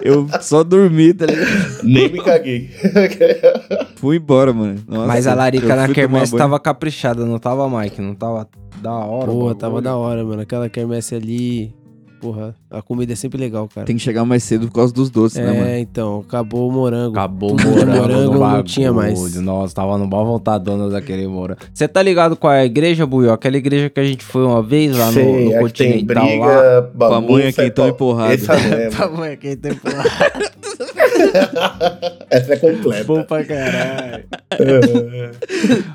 eu 0.00 0.26
só 0.40 0.64
dormi, 0.64 1.12
tá 1.12 1.26
ligado? 1.26 1.82
Nem 1.82 2.10
me 2.10 2.22
caguei. 2.22 2.70
Fui 3.96 4.16
embora, 4.16 4.52
mano. 4.52 4.82
Nossa, 4.88 5.06
Mas 5.06 5.26
a 5.26 5.34
larica 5.34 5.76
na 5.76 5.88
quermesse 5.88 6.36
tava 6.36 6.58
caprichada, 6.58 7.26
não 7.26 7.38
tava, 7.38 7.68
Mike? 7.68 8.00
Não 8.00 8.14
tava 8.14 8.48
da 8.80 8.92
hora. 8.92 9.26
bagulho? 9.26 9.54
tava 9.54 9.82
da 9.82 9.94
hora, 9.94 10.24
mano. 10.24 10.42
Aquela 10.42 10.70
quermesse 10.70 11.14
ali. 11.14 11.74
Porra, 12.20 12.54
a 12.70 12.80
comida 12.82 13.12
é 13.12 13.16
sempre 13.16 13.38
legal, 13.38 13.68
cara. 13.72 13.86
Tem 13.86 13.96
que 13.96 14.02
chegar 14.02 14.24
mais 14.24 14.42
cedo 14.42 14.66
por 14.68 14.74
causa 14.74 14.92
dos 14.92 15.10
doces, 15.10 15.38
né, 15.38 15.52
mano? 15.52 15.66
É, 15.66 15.78
então, 15.78 16.24
acabou 16.26 16.68
o 16.68 16.72
morango. 16.72 17.10
Acabou 17.16 17.52
o 17.52 17.54
morango, 17.62 17.86
morango 17.96 18.24
no 18.24 18.32
não 18.32 18.40
bagulho. 18.40 18.62
tinha 18.64 18.92
mais. 18.92 19.34
Nossa, 19.36 19.74
tava 19.74 19.98
no 19.98 20.06
mal 20.08 20.24
vontadona 20.26 20.88
daquele 20.88 21.26
morango. 21.28 21.60
Você 21.72 21.86
tá 21.86 22.02
ligado 22.02 22.34
qual 22.36 22.52
é 22.52 22.60
a 22.60 22.64
igreja, 22.64 23.06
Buió? 23.06 23.32
Aquela 23.32 23.56
igreja 23.56 23.90
que 23.90 24.00
a 24.00 24.04
gente 24.04 24.24
foi 24.24 24.44
uma 24.44 24.62
vez 24.62 24.96
lá 24.96 25.06
no, 25.06 25.12
Sei, 25.12 25.24
no 25.24 25.52
é 25.52 25.64
que 25.64 25.72
tem 25.74 25.92
Continental 26.06 26.24
lá. 26.38 26.80
briga, 26.80 26.82
Pamonha, 26.98 27.20
bagunça. 27.44 27.62
quentão 27.62 27.84
é 27.84 27.88
e 27.88 27.92
mesmo. 28.76 28.98
Tamanho 28.98 29.36
quem 29.38 29.56
tem 29.56 29.72
Essa 32.30 32.54
é 32.54 32.56
completa. 32.56 33.04
bom 33.04 33.22
pra 33.22 33.44
caralho. 33.44 34.24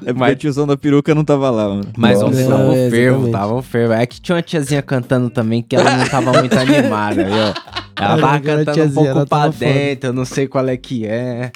É 0.06 0.14
porque 0.14 0.32
o 0.32 0.36
tiozão 0.36 0.68
da 0.68 0.76
peruca 0.78 1.14
não 1.16 1.24
tava 1.24 1.50
lá, 1.50 1.68
mano. 1.70 1.88
Mas 1.98 2.20
Nossa. 2.22 2.38
um 2.46 2.50
tava 2.50 2.76
É, 2.76 2.90
fervo, 2.90 3.32
tava 3.32 3.62
fervo. 3.64 3.94
É 3.94 4.06
que 4.06 4.20
tinha 4.22 4.36
uma 4.36 4.42
tiazinha 4.42 4.82
cantando 4.82 5.30
também 5.30 5.62
que 5.62 5.76
ela 5.76 5.98
não 5.98 6.08
tava 6.12 6.34
muito 6.34 6.54
animada, 6.58 7.24
viu? 7.24 7.34
Ela 7.34 8.14
Olha, 8.14 8.22
tava 8.22 8.40
cantando 8.40 8.84
um 8.84 8.94
pouco 8.94 9.26
pra 9.28 9.48
dentro, 9.48 10.10
eu 10.10 10.14
não 10.14 10.26
sei 10.26 10.48
qual 10.48 10.68
é 10.68 10.76
que 10.78 11.06
é. 11.06 11.52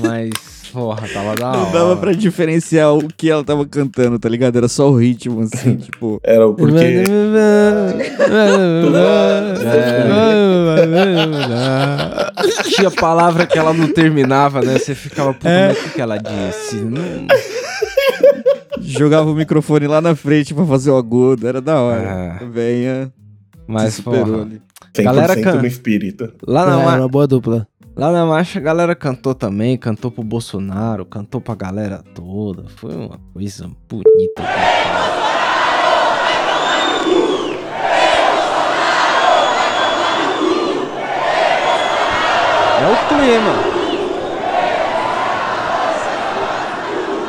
Mas, 0.00 0.30
porra, 0.72 1.06
tava 1.08 1.34
da 1.34 1.48
hora. 1.48 1.58
Não 1.58 1.72
dava 1.72 1.96
pra 1.96 2.12
diferenciar 2.12 2.94
o 2.94 3.08
que 3.08 3.28
ela 3.30 3.42
tava 3.44 3.66
cantando, 3.66 4.18
tá 4.18 4.28
ligado? 4.28 4.56
Era 4.56 4.68
só 4.68 4.88
o 4.90 4.96
ritmo, 4.96 5.40
assim, 5.42 5.76
tipo. 5.82 6.20
Era 6.22 6.46
o 6.46 6.54
porque. 6.54 7.04
Tinha 12.74 12.90
palavra 12.90 13.46
que 13.46 13.58
ela 13.58 13.72
não 13.72 13.88
terminava, 13.88 14.62
né? 14.62 14.78
Você 14.78 14.94
ficava, 14.94 15.32
puta, 15.34 15.48
É. 15.48 15.68
mas 15.68 15.78
o 15.78 15.82
que, 15.82 15.90
que 15.90 16.00
ela 16.00 16.16
disse? 16.18 16.76
Não... 16.76 17.26
Jogava 18.80 19.30
o 19.30 19.34
microfone 19.34 19.86
lá 19.86 20.00
na 20.00 20.14
frente 20.16 20.54
pra 20.54 20.64
fazer 20.64 20.90
o 20.90 20.96
agudo, 20.96 21.46
era 21.46 21.60
da 21.60 21.80
hora. 21.80 22.38
É. 22.40 22.44
Venha, 22.46 23.12
Mas, 23.72 23.94
superou 23.94 24.24
porra, 24.26 24.42
ali. 24.42 24.62
100% 24.94 25.04
Galera 25.04 25.40
can- 25.42 25.54
no 25.54 25.66
espírito. 25.66 26.32
lá 26.46 26.66
na, 26.66 26.80
É, 26.80 26.84
ma- 26.84 26.96
uma 26.98 27.08
boa 27.08 27.26
dupla. 27.26 27.66
lá 27.96 28.10
na 28.12 28.26
marcha 28.26 28.58
a 28.58 28.62
galera 28.62 28.94
cantou 28.94 29.34
também, 29.34 29.76
cantou 29.76 30.10
pro 30.10 30.22
Bolsonaro, 30.24 31.04
cantou 31.04 31.40
pra 31.40 31.54
galera 31.54 32.02
toda. 32.14 32.64
Foi 32.76 32.94
uma 32.94 33.18
coisa 33.32 33.70
bonita. 33.88 34.42
É 42.80 42.86
o 42.92 43.08
clima. 43.08 43.79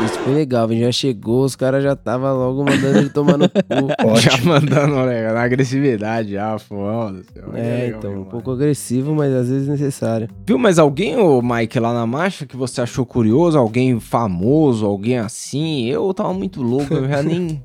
Isso 0.05 0.19
foi 0.19 0.33
legal, 0.33 0.67
velho. 0.67 0.81
Já 0.81 0.91
chegou, 0.91 1.43
os 1.43 1.55
caras 1.55 1.83
já 1.83 1.95
tava 1.95 2.31
logo 2.31 2.63
mandando 2.63 2.97
ele 2.97 3.09
tomar 3.09 3.37
no 3.37 3.47
cu. 3.47 3.61
Já 4.19 4.37
mandando 4.43 5.05
né, 5.05 5.31
na 5.31 5.43
agressividade, 5.43 6.31
já, 6.33 6.57
foda-se. 6.59 7.29
É, 7.53 7.93
então, 7.95 8.21
um 8.21 8.25
pouco 8.25 8.51
agressivo, 8.51 9.13
mas 9.13 9.31
às 9.33 9.49
vezes 9.49 9.67
necessário. 9.67 10.27
Viu, 10.45 10.57
mas 10.57 10.77
alguém, 10.79 11.17
ô 11.17 11.41
Mike, 11.41 11.79
lá 11.79 11.93
na 11.93 12.05
marcha 12.05 12.45
que 12.45 12.57
você 12.57 12.81
achou 12.81 13.05
curioso? 13.05 13.57
Alguém 13.57 13.99
famoso, 13.99 14.85
alguém 14.85 15.17
assim? 15.19 15.87
Eu 15.87 16.13
tava 16.13 16.33
muito 16.33 16.61
louco, 16.61 16.93
eu 16.93 17.07
já 17.07 17.21
nem. 17.23 17.63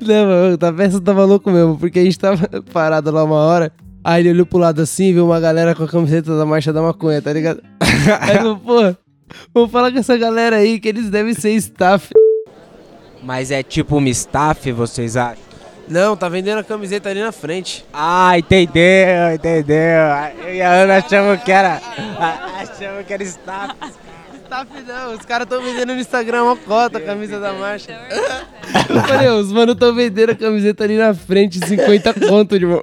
Não, 0.00 0.26
mano, 0.26 0.58
a 0.60 0.72
festa 0.72 1.00
tava 1.00 1.24
louco 1.24 1.50
mesmo, 1.50 1.76
porque 1.76 1.98
a 1.98 2.04
gente 2.04 2.18
tava 2.18 2.48
parado 2.72 3.10
lá 3.10 3.24
uma 3.24 3.36
hora, 3.36 3.72
aí 4.04 4.22
ele 4.22 4.30
olhou 4.30 4.46
pro 4.46 4.58
lado 4.58 4.80
assim, 4.80 5.12
viu 5.12 5.26
uma 5.26 5.40
galera 5.40 5.74
com 5.74 5.84
a 5.84 5.88
camiseta 5.88 6.36
da 6.36 6.46
Marcha 6.46 6.72
da 6.72 6.82
Maconha, 6.82 7.20
tá 7.20 7.32
ligado? 7.32 7.62
aí 8.20 8.36
falou, 8.36 8.58
pô, 8.58 9.05
vou 9.52 9.68
falar 9.68 9.92
com 9.92 9.98
essa 9.98 10.16
galera 10.16 10.56
aí 10.56 10.78
que 10.80 10.88
eles 10.88 11.10
devem 11.10 11.34
ser 11.34 11.50
staff. 11.52 12.12
Mas 13.22 13.50
é 13.50 13.62
tipo 13.62 13.96
uma 13.96 14.08
staff, 14.08 14.70
vocês 14.72 15.16
acham? 15.16 15.44
Não, 15.88 16.16
tá 16.16 16.28
vendendo 16.28 16.58
a 16.58 16.64
camiseta 16.64 17.08
ali 17.08 17.20
na 17.20 17.30
frente. 17.32 17.84
Ah, 17.92 18.36
entendeu, 18.38 19.34
entendeu. 19.34 19.76
Eu 20.44 20.54
e 20.54 20.60
a 20.60 20.72
Ana 20.72 20.96
achamos 20.96 21.42
que 21.42 21.52
era. 21.52 21.80
Achamos 22.60 23.06
que 23.06 23.12
era 23.12 23.22
staff. 23.22 23.74
Staff 24.46 24.66
não, 24.86 25.14
os 25.14 25.24
caras 25.24 25.48
tão 25.48 25.60
vendendo 25.62 25.92
no 25.94 26.00
Instagram 26.00 26.44
uma 26.44 26.56
cota 26.56 26.98
a 26.98 27.00
camisa 27.00 27.40
da 27.40 27.52
Marcha. 27.52 27.92
Eu 28.88 29.00
falei, 29.02 29.28
os 29.28 29.50
mano 29.52 29.74
tão 29.74 29.92
vendendo 29.94 30.30
a 30.30 30.34
camiseta 30.34 30.84
ali 30.84 30.96
na 30.96 31.12
frente, 31.14 31.58
50 31.66 32.14
conto, 32.14 32.54
irmão. 32.54 32.80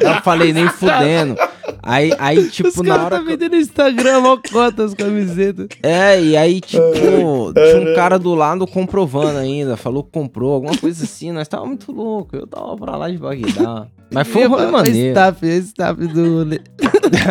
Eu 0.00 0.22
falei, 0.22 0.52
nem 0.52 0.68
fudendo. 0.68 1.36
Aí, 1.82 2.12
aí 2.18 2.38
Os 2.38 2.52
tipo, 2.52 2.82
na 2.82 2.90
caras 2.96 3.04
hora. 3.06 3.16
tá 3.16 3.22
que- 3.22 3.28
vendendo 3.30 3.52
no 3.52 3.60
Instagram, 3.60 4.20
mó 4.20 4.36
cota 4.52 4.84
as 4.84 4.94
camisetas. 4.94 5.68
É, 5.82 6.20
e 6.20 6.36
aí, 6.36 6.60
tipo, 6.60 6.82
tinha 6.92 7.90
um 7.90 7.94
cara 7.94 8.18
do 8.18 8.34
lado 8.34 8.66
comprovando 8.66 9.38
ainda. 9.38 9.76
Falou 9.76 10.04
que 10.04 10.10
comprou, 10.10 10.52
alguma 10.54 10.76
coisa 10.76 11.04
assim. 11.04 11.32
Nós 11.32 11.48
tava 11.48 11.64
muito 11.66 11.90
louco. 11.92 12.36
Eu 12.36 12.46
tava 12.46 12.76
pra 12.76 12.96
lá 12.96 13.08
de 13.10 13.16
Bagdá. 13.16 13.86
Mas 14.12 14.26
foi 14.28 14.46
um 14.46 14.50
rolê 14.50 14.66
maneiro. 14.66 15.08
Staff, 15.08 15.46
staff 15.46 16.06
do 16.06 16.38
rolê. 16.38 16.60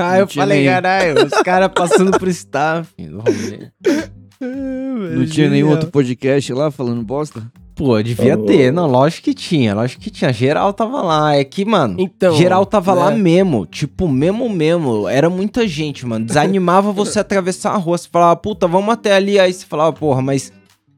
Aí 0.04 0.20
eu 0.22 0.28
tinha 0.28 0.44
falei, 0.44 0.58
nem- 0.60 0.68
caralho, 0.68 1.26
os 1.26 1.42
caras 1.42 1.72
passando 1.74 2.12
pro 2.18 2.30
staff 2.30 2.90
do 2.98 3.18
rolê. 3.20 3.70
Não 4.40 5.26
tinha 5.26 5.50
nenhum 5.50 5.70
outro 5.70 5.90
podcast 5.90 6.54
lá 6.54 6.70
falando 6.70 7.04
bosta? 7.04 7.42
Pô, 7.76 8.02
devia 8.02 8.34
Falou. 8.34 8.46
ter. 8.48 8.72
Não, 8.74 8.88
lógico 8.88 9.26
que 9.26 9.34
tinha. 9.36 9.76
Lógico 9.76 10.02
que 10.02 10.10
tinha. 10.10 10.34
Geral 10.34 10.74
tava 10.74 11.00
lá. 11.04 11.36
É 11.36 11.44
que, 11.44 11.63
mano, 11.63 11.96
Então, 12.00 12.36
geral 12.36 12.66
tava 12.66 12.92
lá 12.94 13.12
né? 13.12 13.18
mesmo. 13.18 13.68
Tipo, 13.68 14.08
mesmo 14.08 14.50
mesmo. 14.50 15.08
Era 15.08 15.30
muita 15.30 15.68
gente, 15.68 16.04
mano. 16.04 16.26
Desanimava 16.26 16.92
você 16.92 17.20
atravessar 17.22 17.74
a 17.74 17.78
rua. 17.78 17.96
Você 17.96 18.08
falava, 18.12 18.36
puta, 18.36 18.68
vamos 18.68 18.92
até 18.92 19.13
ali. 19.13 19.40
Aí 19.40 19.54
você 19.54 19.63
falava, 19.66 19.94
porra, 19.94 20.24
mas... 20.24 20.52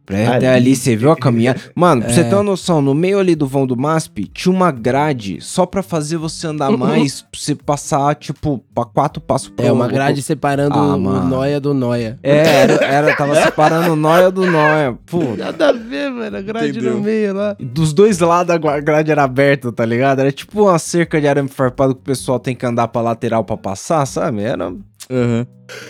Pra 0.09 0.35
Ali. 0.37 0.45
ali, 0.47 0.75
você 0.75 0.95
viu 0.95 1.11
a 1.11 1.15
caminhada? 1.17 1.59
Mano, 1.75 2.01
pra 2.01 2.11
você 2.11 2.21
É. 2.21 2.23
ter 2.23 2.33
uma 2.33 2.41
noção, 2.43 2.81
no 2.81 2.95
meio 2.95 3.19
ali 3.19 3.35
do 3.35 3.45
vão 3.45 3.67
do 3.67 3.77
MASP, 3.77 4.25
tinha 4.33 4.51
uma 4.51 4.71
grade 4.71 5.37
só 5.39 5.67
pra 5.67 5.83
fazer 5.83 6.17
você 6.17 6.47
andar 6.47 6.71
mais, 6.75 7.21
pra 7.21 7.39
você 7.39 7.53
passar, 7.53 8.15
tipo, 8.15 8.63
pra 8.73 8.85
quatro 8.85 9.21
passos 9.21 9.49
pro 9.49 9.63
É 9.63 9.71
uma 9.71 9.87
grade 9.87 10.21
separando 10.23 10.73
Ah, 10.77 10.95
o. 10.95 10.97
Noia 10.99 11.59
do 11.59 11.73
Noia. 11.75 12.17
É, 12.23 12.37
era, 12.63 12.73
era- 12.85 13.15
tava 13.15 13.35
separando 13.35 13.93
o 13.93 13.95
nóia 13.95 14.31
do 14.31 14.49
nóia. 14.49 14.97
Pô, 15.05 15.35
Nada 15.37 15.69
a 15.69 15.73
ver, 15.73 16.09
mano. 16.09 16.35
A 16.37 16.41
grade 16.41 16.69
Entendeu. 16.71 16.95
no 16.95 17.01
meio 17.01 17.33
lá. 17.35 17.55
E 17.59 17.65
Dos 17.65 17.93
dois 17.93 18.17
lados 18.19 18.55
a 18.55 18.79
grade 18.79 19.11
era 19.11 19.23
aberta, 19.23 19.71
tá 19.71 19.85
ligado? 19.85 20.19
Era 20.21 20.31
tipo 20.31 20.63
uma 20.63 20.79
cerca 20.79 21.21
de 21.21 21.27
arame 21.27 21.49
farpado 21.49 21.93
que 21.93 22.01
o 22.01 22.03
pessoal 22.03 22.39
tem 22.39 22.55
que 22.55 22.65
andar 22.65 22.87
pra 22.87 23.01
lateral 23.01 23.43
pra 23.43 23.55
passar, 23.57 24.05
sabe? 24.07 24.41
Era. 24.41 24.73
Aham. 25.11 25.45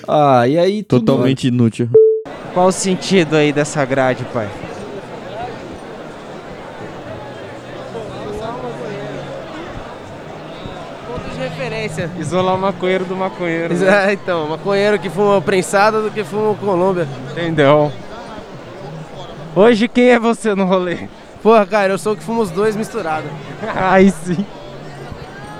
Ah, 0.07 0.45
e 0.47 0.57
aí 0.57 0.83
tudo. 0.83 1.05
Totalmente 1.05 1.47
inútil. 1.47 1.89
Qual 2.53 2.67
o 2.67 2.71
sentido 2.71 3.35
aí 3.35 3.53
dessa 3.53 3.83
grade, 3.85 4.23
pai? 4.33 4.49
Ponto 11.07 11.29
de 11.29 11.39
referência. 11.39 12.09
Isolar 12.19 12.55
o 12.55 12.57
maconheiro 12.59 13.05
do 13.05 13.15
maconheiro. 13.15 13.73
né? 13.73 14.09
É, 14.09 14.13
então, 14.13 14.47
maconheiro 14.47 14.99
que 14.99 15.09
fuma 15.09 15.41
prensada 15.41 16.01
do 16.01 16.11
que 16.11 16.23
fuma 16.23 16.53
Colômbia. 16.55 17.07
Entendeu? 17.31 17.91
Hoje 19.55 19.87
quem 19.87 20.09
é 20.09 20.19
você 20.19 20.53
no 20.55 20.65
rolê? 20.65 21.07
Porra, 21.41 21.65
cara, 21.65 21.93
eu 21.93 21.97
sou 21.97 22.13
o 22.13 22.17
que 22.17 22.23
fuma 22.23 22.41
os 22.41 22.51
dois 22.51 22.75
misturados. 22.75 23.29
Aí 23.75 24.11
sim. 24.11 24.45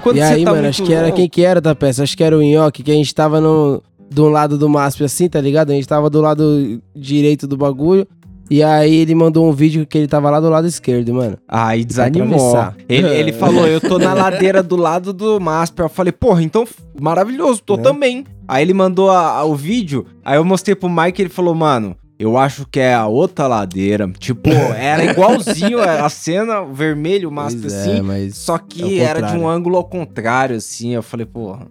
Quando 0.03 0.17
e 0.17 0.21
você 0.21 0.33
aí, 0.33 0.45
tá 0.45 0.51
mano, 0.51 0.67
acho 0.69 0.81
que 0.83 0.93
era 0.93 1.11
quem 1.11 1.27
que 1.27 1.43
era 1.43 1.59
da 1.59 1.75
peça? 1.75 2.03
Acho 2.03 2.15
que 2.15 2.23
era 2.23 2.37
o 2.37 2.41
Nhoque, 2.41 2.83
que 2.83 2.91
a 2.91 2.93
gente 2.93 3.13
tava 3.13 3.41
no, 3.41 3.83
de 4.09 4.21
um 4.21 4.29
lado 4.29 4.57
do 4.57 4.67
MASP 4.69 5.03
assim, 5.03 5.29
tá 5.29 5.39
ligado? 5.39 5.71
A 5.71 5.73
gente 5.75 5.87
tava 5.87 6.09
do 6.09 6.19
lado 6.21 6.81
direito 6.95 7.47
do 7.47 7.55
bagulho. 7.57 8.07
E 8.51 8.63
aí 8.63 8.95
ele 8.95 9.13
mandou 9.13 9.47
um 9.47 9.51
vídeo 9.51 9.85
que 9.85 9.95
ele 9.95 10.07
tava 10.07 10.27
lá 10.31 10.39
do 10.39 10.49
lado 10.49 10.65
esquerdo, 10.65 11.13
mano. 11.13 11.37
Aí 11.47 11.85
desanimou. 11.85 12.57
Ele, 12.89 13.07
ele 13.13 13.31
falou, 13.31 13.67
eu 13.67 13.79
tô 13.79 13.99
na 13.99 14.11
ladeira 14.15 14.63
do 14.63 14.75
lado 14.75 15.13
do 15.13 15.39
MASP. 15.39 15.79
Eu 15.79 15.87
falei, 15.89 16.11
porra, 16.11 16.41
então 16.41 16.67
maravilhoso, 16.99 17.61
tô 17.63 17.77
Né? 17.77 17.83
também. 17.83 18.25
Aí 18.47 18.63
ele 18.63 18.73
mandou 18.73 19.11
a- 19.11 19.37
a- 19.37 19.43
o 19.45 19.53
vídeo, 19.55 20.05
aí 20.25 20.37
eu 20.37 20.43
mostrei 20.43 20.75
pro 20.75 20.89
Mike 20.89 21.21
e 21.21 21.23
ele 21.23 21.29
falou, 21.29 21.53
mano, 21.53 21.95
eu 22.17 22.35
acho 22.39 22.65
que 22.65 22.79
é 22.79 22.95
a 22.95 23.05
outra 23.05 23.45
ladeira. 23.45 24.11
Tipo, 24.17 24.49
era 24.75 25.05
igualzinho 25.05 25.79
a 25.79 26.05
a 26.07 26.09
cena, 26.09 26.63
vermelho, 26.65 27.29
o 27.29 27.31
MASP 27.31 27.59
Pois 27.61 27.73
assim. 27.73 28.11
é, 28.11 28.29
Só 28.31 28.55
é 28.55 28.61
que 28.67 28.83
o 28.83 28.99
era 28.99 29.21
de 29.21 29.37
um 29.37 29.47
ângulo 29.47 29.77
ao 29.77 29.83
contrário, 29.83 30.55
assim. 30.55 30.95
Eu 30.95 31.03
falei, 31.03 31.27
porra. 31.27 31.67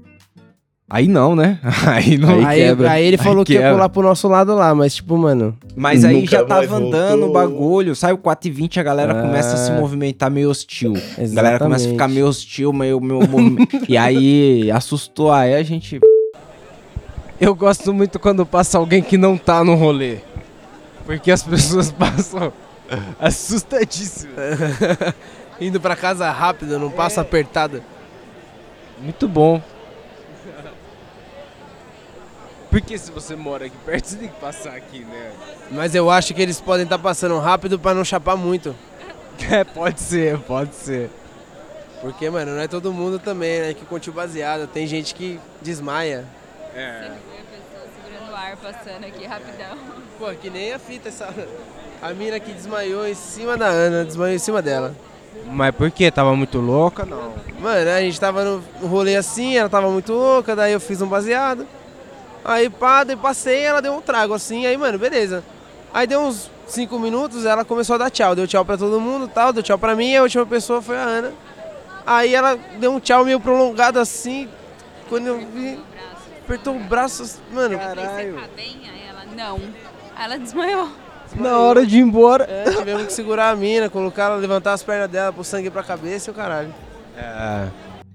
Aí 0.91 1.07
não, 1.07 1.37
né? 1.37 1.59
Aí 1.87 2.17
não. 2.17 2.39
Aí 2.39 2.45
Aí, 2.47 2.61
quebra. 2.63 2.91
aí 2.93 3.05
ele 3.05 3.17
Aí 3.19 3.23
falou 3.23 3.45
que 3.45 3.53
ia 3.53 3.71
pular 3.73 3.89
pro 3.91 4.03
nosso 4.03 4.27
lado 4.27 4.55
lá, 4.55 4.75
mas 4.75 4.95
tipo, 4.95 5.19
mano. 5.19 5.55
Mas 5.77 6.03
aí 6.03 6.25
já 6.25 6.43
tava 6.45 6.77
andando 6.77 7.27
o 7.27 7.33
bagulho. 7.33 7.95
Sai 7.95 8.13
o 8.15 8.19
4 8.19 8.49
e 8.49 8.51
20 8.51 8.81
a 8.81 8.83
galera 8.83 9.13
É. 9.19 9.21
começa 9.21 9.55
a 9.55 9.57
se 9.59 9.71
movimentar 9.73 10.31
meio 10.31 10.49
hostil. 10.49 10.95
A 10.95 11.01
galera 11.01 11.23
Exatamente. 11.25 11.59
começa 11.61 11.89
a 11.89 11.91
ficar 11.91 12.09
meio 12.09 12.27
hostil, 12.27 12.73
meio. 12.73 12.99
meio 13.01 13.21
e 13.87 13.99
aí 13.99 14.71
assustou. 14.71 15.31
Aí 15.31 15.55
a 15.55 15.63
gente. 15.63 16.01
Eu 17.39 17.55
gosto 17.55 17.93
muito 17.93 18.19
quando 18.19 18.47
passa 18.47 18.79
alguém 18.79 19.03
que 19.03 19.19
não 19.19 19.37
tá 19.37 19.63
no 19.63 19.75
rolê. 19.75 20.17
Porque 21.05 21.31
as 21.31 21.43
pessoas 21.43 21.93
passam 21.93 22.51
assustadíssimas. 23.21 24.59
Indo 25.61 25.79
pra 25.81 25.95
casa 25.95 26.31
rápido, 26.31 26.79
não 26.79 26.91
passa 26.91 27.21
apertada. 27.21 27.83
Muito 29.01 29.29
bom. 29.29 29.61
Porque 32.71 32.99
se 32.99 33.11
você 33.11 33.35
mora 33.35 33.67
aqui 33.67 33.77
perto, 33.85 34.07
você 34.07 34.17
tem 34.17 34.29
que 34.29 34.41
passar 34.41 34.75
aqui, 34.75 35.01
né? 35.01 35.33
Mas 35.71 35.95
eu 35.95 36.11
acho 36.11 36.35
que 36.35 36.43
eles 36.43 36.61
podem 36.61 36.85
estar 36.85 36.99
passando 36.99 37.39
rápido 37.39 37.79
pra 37.79 37.95
não 37.95 38.05
chapar 38.05 38.37
muito. 38.37 38.75
É, 39.53 39.63
pode 39.63 40.01
ser, 40.01 40.37
pode 40.41 40.75
ser. 40.75 41.09
Porque, 42.01 42.29
mano, 42.29 42.57
não 42.57 42.61
é 42.61 42.67
todo 42.67 42.93
mundo 42.93 43.21
também, 43.21 43.61
né? 43.61 43.73
Que 43.73 44.11
o 44.11 44.13
baseado. 44.13 44.67
Tem 44.67 44.85
gente 44.85 45.15
que 45.15 45.39
desmaia. 45.63 46.25
É. 46.75 47.13
Segurando 48.05 48.33
o 48.33 48.35
ar 48.35 48.57
passando 48.57 49.05
aqui 49.05 49.25
rapidão. 49.25 49.79
Pô, 50.19 50.27
que 50.35 50.51
nem 50.51 50.73
a 50.73 50.79
fita 50.79 51.09
essa. 51.09 51.33
A 52.03 52.13
mina 52.13 52.39
que 52.39 52.53
desmaiou 52.53 53.07
em 53.07 53.15
cima 53.15 53.57
da 53.57 53.67
Ana, 53.67 54.05
desmaiou 54.05 54.35
em 54.35 54.39
cima 54.41 54.61
dela. 54.61 54.95
Mas 55.47 55.75
por 55.75 55.91
quê? 55.91 56.11
Tava 56.11 56.35
muito 56.35 56.59
louca? 56.59 57.05
Não. 57.05 57.35
Mano, 57.61 57.91
a 57.91 58.01
gente 58.01 58.19
tava 58.19 58.45
no 58.45 58.63
rolê 58.87 59.17
assim, 59.17 59.57
ela 59.57 59.69
tava 59.69 59.91
muito 59.91 60.13
louca, 60.13 60.55
daí 60.55 60.73
eu 60.73 60.81
fiz 60.81 61.01
um 61.01 61.09
baseado. 61.09 61.67
Aí 62.45 62.71
pá, 62.71 63.05
daí 63.05 63.17
passei, 63.17 63.63
ela 63.63 63.83
deu 63.83 63.93
um 63.93 64.01
trago 64.01 64.35
assim, 64.35 64.67
aí, 64.67 64.77
mano, 64.77 64.99
beleza. 64.99 65.45
Aí 65.93 66.07
deu 66.07 66.21
uns 66.21 66.51
5 66.67 66.99
minutos, 66.99 67.45
ela 67.45 67.65
começou 67.65 67.95
a 67.95 67.99
dar 67.99 68.11
tchau. 68.11 68.35
Deu 68.35 68.47
tchau 68.47 68.65
pra 68.65 68.77
todo 68.77 69.01
mundo 69.01 69.29
tal, 69.29 69.53
deu 69.53 69.63
tchau 69.63 69.79
pra 69.79 69.95
mim, 69.95 70.11
e 70.11 70.17
a 70.17 70.23
última 70.23 70.47
pessoa 70.47 70.81
foi 70.81 70.97
a 70.97 71.03
Ana. 71.03 71.33
Aí 72.07 72.35
ela 72.35 72.59
deu 72.79 72.93
um 72.93 73.01
tchau 73.01 73.25
meio 73.25 73.41
prolongado 73.41 73.99
assim. 73.99 74.49
Quando 75.09 75.27
eu 75.27 75.39
vi, 75.39 75.79
apertou 76.45 76.77
o 76.77 76.81
braço, 76.81 77.41
mano. 77.53 77.77
Você 77.77 77.85
tá 77.85 78.49
bem? 78.57 78.81
Aí 78.91 79.09
ela, 79.09 79.25
não. 79.37 79.57
Aí 80.17 80.25
ela 80.25 80.39
desmaiou. 80.39 80.89
Na 81.35 81.59
hora 81.59 81.85
de 81.85 81.99
ir 81.99 82.01
embora. 82.01 82.45
É, 82.49 82.71
tivemos 82.71 83.07
que 83.07 83.13
segurar 83.13 83.51
a 83.51 83.57
mina, 83.57 83.91
colocar 83.91 84.25
ela, 84.25 84.37
levantar 84.37 84.73
as 84.73 84.83
pernas 84.83 85.11
dela, 85.11 85.33
pôr 85.33 85.45
sangue 85.45 85.71
pra 85.71 85.83
cabeça 85.83 86.31
e 86.31 86.33
o 86.33 86.35
caralho. 86.35 86.75
É. 87.17 87.69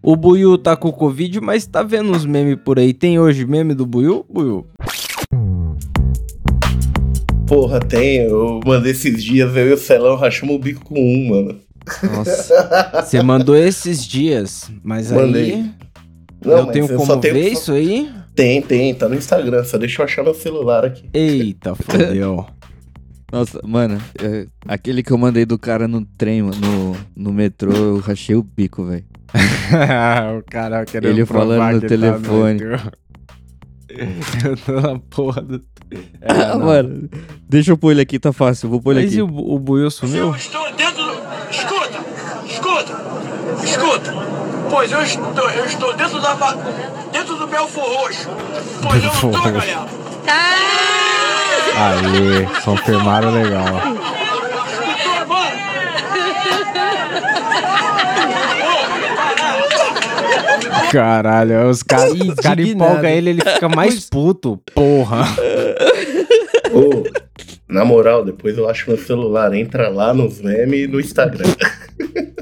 O 0.06 0.18
Buiu 0.18 0.58
tá 0.58 0.76
com 0.76 0.92
Covid, 0.92 1.40
mas 1.40 1.66
tá 1.66 1.82
vendo 1.82 2.12
uns 2.12 2.26
memes 2.26 2.58
por 2.64 2.78
aí. 2.78 2.94
Tem 2.94 3.18
hoje 3.20 3.46
meme 3.46 3.74
do 3.74 3.86
Buiu? 3.86 4.26
Buiu? 4.30 4.68
Porra, 7.48 7.80
tem. 7.80 8.18
Eu 8.18 8.60
mandei 8.66 8.92
esses 8.92 9.24
dias, 9.24 9.56
eu 9.56 9.70
e 9.70 9.74
o 9.74 9.78
Celão 9.78 10.16
rachamos 10.18 10.56
o 10.56 10.60
bico 10.60 10.84
com 10.84 10.96
um, 11.00 11.30
mano. 11.30 11.60
Nossa. 12.16 13.02
Você 13.06 13.22
mandou 13.22 13.56
esses 13.56 14.06
dias, 14.06 14.70
mas 14.84 15.12
Mandei. 15.12 15.54
aí. 15.54 15.72
Não, 16.46 16.52
eu 16.58 16.66
mas 16.66 16.74
tenho 16.74 16.86
eu 16.86 16.98
como 16.98 17.06
só 17.08 17.18
tenho- 17.18 17.34
ver 17.36 17.44
só- 17.48 17.54
isso 17.54 17.72
aí? 17.74 18.10
Tem, 18.36 18.62
tem, 18.62 18.94
tá 18.96 19.08
no 19.08 19.16
Instagram. 19.16 19.64
Só 19.64 19.78
deixa 19.78 20.02
eu 20.02 20.06
achar 20.06 20.24
meu 20.24 20.34
celular 20.34 20.84
aqui. 20.86 21.10
Eita, 21.14 21.76
fodeu. 21.80 22.46
Nossa, 23.32 23.60
mano, 23.66 24.02
é, 24.22 24.48
aquele 24.68 25.02
que 25.02 25.12
eu 25.12 25.18
mandei 25.18 25.46
do 25.46 25.58
cara 25.58 25.88
no 25.88 26.06
trem, 26.18 26.42
mano, 26.44 26.56
no, 26.60 26.98
no 27.16 27.34
metrô, 27.34 27.72
eu 27.74 27.98
rachei 28.00 28.36
o 28.36 28.44
bico, 28.44 28.86
velho. 28.86 29.04
o 30.38 30.44
cara 30.50 30.86
querendo 30.86 31.12
Ele 31.12 31.26
falando 31.26 31.74
no 31.74 31.82
que 31.82 31.88
tá 31.88 31.88
telefone. 31.90 32.54
metrô. 32.54 32.78
Eu 34.50 34.58
tô 34.58 34.72
na 34.82 35.00
porra 35.00 35.42
do. 35.42 35.62
É, 36.22 36.32
Ah, 36.52 36.58
mano, 36.58 37.08
deixa 37.48 37.70
eu 37.72 37.78
pôr 37.78 37.92
ele 37.92 38.02
aqui, 38.02 38.18
tá 38.18 38.34
fácil, 38.34 38.66
eu 38.66 38.72
vou 38.72 38.82
pôr 38.82 38.94
ele 38.94 39.02
Mas 39.02 39.12
aqui. 39.12 39.20
e 39.20 39.22
o, 39.22 39.28
o 39.28 39.60
Buiu 39.60 39.92
sumiu? 39.92 40.30
Eu 40.30 40.36
estou 40.36 40.66
dentro 40.74 41.04
do. 41.04 41.12
Escuta! 41.52 42.00
Escuta! 42.48 42.94
Escuta! 43.64 44.12
Pois 44.72 44.92
eu 44.92 45.04
estou, 45.04 45.50
eu 45.52 45.66
estou 45.66 45.96
dentro 45.96 46.20
da. 46.20 46.34
dentro 47.12 47.36
do 47.38 47.46
Belfor 47.46 47.84
Roxo! 47.84 48.28
Pois 48.82 49.04
eu 49.04 49.10
não 49.14 49.40
Roxo. 49.40 49.52
galera! 49.52 49.86
Aí, 51.76 52.48
confirmaram 52.64 53.30
legal. 53.32 53.66
Escutou 53.66 55.14
agora? 55.22 55.54
Caralho, 60.92 61.70
os 61.70 61.84
caras 61.84 62.14
cara 62.42 62.62
empolgam 62.62 63.10
ele, 63.10 63.32
ele 63.32 63.42
fica 63.42 63.68
mais 63.70 64.10
puto. 64.10 64.60
Porra. 64.74 65.24
Ô, 66.74 67.04
na 67.68 67.84
moral, 67.86 68.24
depois 68.26 68.58
eu 68.58 68.70
acho 68.70 68.90
meu 68.90 68.98
celular. 68.98 69.54
Entra 69.54 69.90
lá 69.90 70.14
nos 70.14 70.42
memes 70.42 70.86
e 70.86 70.88
no 70.88 71.00
Instagram. 71.00 71.46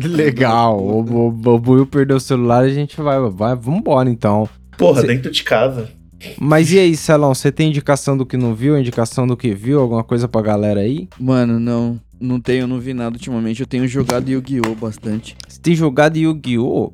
Que 0.00 0.08
legal. 0.08 0.76
O, 0.80 1.02
o, 1.04 1.28
o 1.28 1.58
Buiu 1.58 1.86
perdeu 1.86 2.16
o 2.16 2.20
celular, 2.20 2.64
a 2.64 2.68
gente 2.68 3.00
vai, 3.00 3.16
vai. 3.30 3.54
Vambora 3.54 4.10
então. 4.10 4.48
Porra, 4.76 5.02
Cê- 5.02 5.06
dentro 5.06 5.30
de 5.30 5.44
casa. 5.44 5.88
Mas 6.36 6.72
e 6.72 6.78
aí, 6.80 6.96
Celão, 6.96 7.32
você 7.32 7.52
tem 7.52 7.68
indicação 7.68 8.16
do 8.16 8.26
que 8.26 8.36
não 8.36 8.54
viu, 8.56 8.76
indicação 8.76 9.24
do 9.24 9.36
que 9.36 9.54
viu, 9.54 9.80
alguma 9.80 10.02
coisa 10.02 10.26
pra 10.26 10.42
galera 10.42 10.80
aí? 10.80 11.08
Mano, 11.18 11.60
não, 11.60 12.00
não 12.20 12.40
tenho, 12.40 12.66
não 12.66 12.80
vi 12.80 12.92
nada 12.92 13.14
ultimamente. 13.14 13.60
Eu 13.60 13.66
tenho 13.66 13.86
jogado 13.86 14.28
Yu-Gi-Oh! 14.28 14.74
bastante. 14.74 15.36
Você 15.48 15.60
tem 15.60 15.74
jogado 15.76 16.16
Yu-Gi-Oh? 16.16 16.92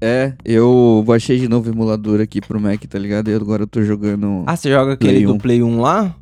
É, 0.00 0.32
eu 0.44 1.04
baixei 1.06 1.38
de 1.38 1.48
novo 1.48 1.68
o 1.68 1.72
emulador 1.72 2.20
aqui 2.20 2.40
pro 2.40 2.60
Mac, 2.60 2.82
tá 2.84 2.98
ligado? 2.98 3.30
E 3.30 3.34
agora 3.34 3.64
eu 3.64 3.66
tô 3.66 3.82
jogando. 3.82 4.44
Ah, 4.46 4.56
você 4.56 4.70
joga 4.70 4.94
aquele 4.94 5.12
Play 5.12 5.26
do 5.26 5.34
1. 5.34 5.38
Play 5.38 5.62
1 5.62 5.80
lá? 5.80 6.14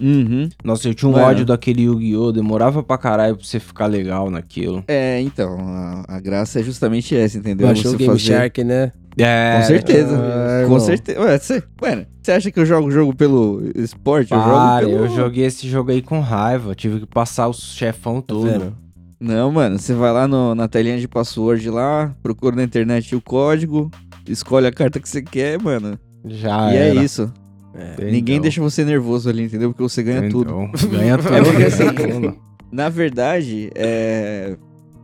Uhum. 0.00 0.48
Nossa, 0.64 0.88
eu 0.88 0.94
tinha 0.94 1.08
um 1.08 1.12
Mano. 1.12 1.26
ódio 1.26 1.44
daquele 1.44 1.82
Yu-Gi-Oh! 1.82 2.32
Demorava 2.32 2.82
pra 2.82 2.96
caralho 2.96 3.36
pra 3.36 3.44
você 3.44 3.60
ficar 3.60 3.84
legal 3.86 4.30
naquilo. 4.30 4.82
É, 4.88 5.20
então, 5.20 5.58
a, 5.60 6.04
a 6.16 6.20
graça 6.20 6.60
é 6.60 6.62
justamente 6.62 7.14
essa, 7.14 7.36
entendeu? 7.36 7.66
Baixou 7.66 7.92
o 7.92 7.96
Game 7.96 8.18
Shark, 8.18 8.64
né? 8.64 8.92
É, 9.18 9.58
Com 9.58 9.66
certeza. 9.66 10.16
Ah, 10.18 10.66
com 10.66 10.80
certeza. 10.80 11.20
Ué, 11.20 11.38
você, 11.38 11.62
mano, 11.82 12.06
você 12.22 12.32
acha 12.32 12.50
que 12.50 12.58
eu 12.58 12.64
jogo 12.64 12.88
o 12.88 12.90
jogo 12.90 13.14
pelo 13.14 13.60
esporte? 13.76 14.32
Eu 14.32 14.38
Para, 14.40 14.80
jogo 14.86 14.92
pelo... 14.94 15.04
eu 15.04 15.14
joguei 15.14 15.44
esse 15.44 15.68
jogo 15.68 15.90
aí 15.90 16.00
com 16.00 16.20
raiva. 16.20 16.74
Tive 16.74 17.00
que 17.00 17.06
passar 17.06 17.48
o 17.48 17.52
chefão 17.52 18.22
Tá 18.22 18.28
todo. 18.28 18.46
vendo? 18.48 18.74
Não, 19.20 19.52
mano, 19.52 19.78
você 19.78 19.92
vai 19.94 20.12
lá 20.12 20.26
no- 20.26 20.54
na 20.54 20.66
telinha 20.66 20.98
de 20.98 21.06
password 21.06 21.68
lá, 21.70 22.14
procura 22.22 22.56
na 22.56 22.62
internet 22.64 23.14
o 23.14 23.20
código, 23.20 23.90
escolhe 24.26 24.66
a 24.66 24.72
carta 24.72 24.98
que 24.98 25.08
você 25.08 25.20
quer, 25.22 25.60
mano. 25.60 25.98
Já 26.24 26.72
e 26.72 26.76
é 26.76 26.88
era. 26.90 27.02
isso. 27.04 27.32
Entendeu? 27.74 28.12
Ninguém 28.12 28.40
deixa 28.40 28.60
você 28.60 28.84
nervoso 28.84 29.28
ali, 29.28 29.44
entendeu? 29.44 29.70
Porque 29.70 29.82
você 29.82 30.02
ganha 30.02 30.28
tudo. 30.28 30.50
Entendeu? 30.64 30.90
Ganha 30.98 31.18
tudo. 31.18 31.34
É 31.34 31.42
porque 31.42 31.62
assim, 31.64 31.92
tudo. 31.94 32.36
Na 32.72 32.88
verdade, 32.88 33.70
é. 33.74 34.56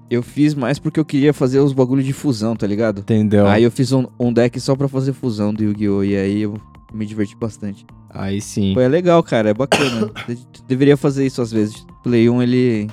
Eu 0.08 0.22
fiz 0.22 0.54
mais 0.54 0.78
porque 0.78 1.00
eu 1.00 1.04
queria 1.04 1.32
fazer 1.32 1.58
os 1.58 1.72
bagulhos 1.72 2.04
de 2.04 2.12
fusão, 2.12 2.54
tá 2.54 2.64
ligado? 2.66 3.00
Entendeu? 3.00 3.46
Aí 3.46 3.64
eu 3.64 3.70
fiz 3.72 3.92
um, 3.92 4.06
um 4.20 4.32
deck 4.32 4.58
só 4.60 4.76
pra 4.76 4.86
fazer 4.88 5.12
fusão 5.12 5.52
do 5.52 5.64
Yu-Gi-Oh! 5.64 6.04
E 6.04 6.16
aí 6.16 6.42
eu 6.42 6.54
me 6.94 7.04
diverti 7.04 7.36
bastante. 7.36 7.84
Aí 8.10 8.40
sim. 8.40 8.78
É 8.78 8.86
legal, 8.88 9.20
cara, 9.22 9.50
é 9.50 9.54
bacana. 9.54 10.10
De- 10.28 10.38
Deveria 10.68 10.96
fazer 10.96 11.26
isso 11.26 11.42
às 11.42 11.50
vezes. 11.50 11.84
Play 12.04 12.30
1, 12.30 12.40
ele, 12.42 12.86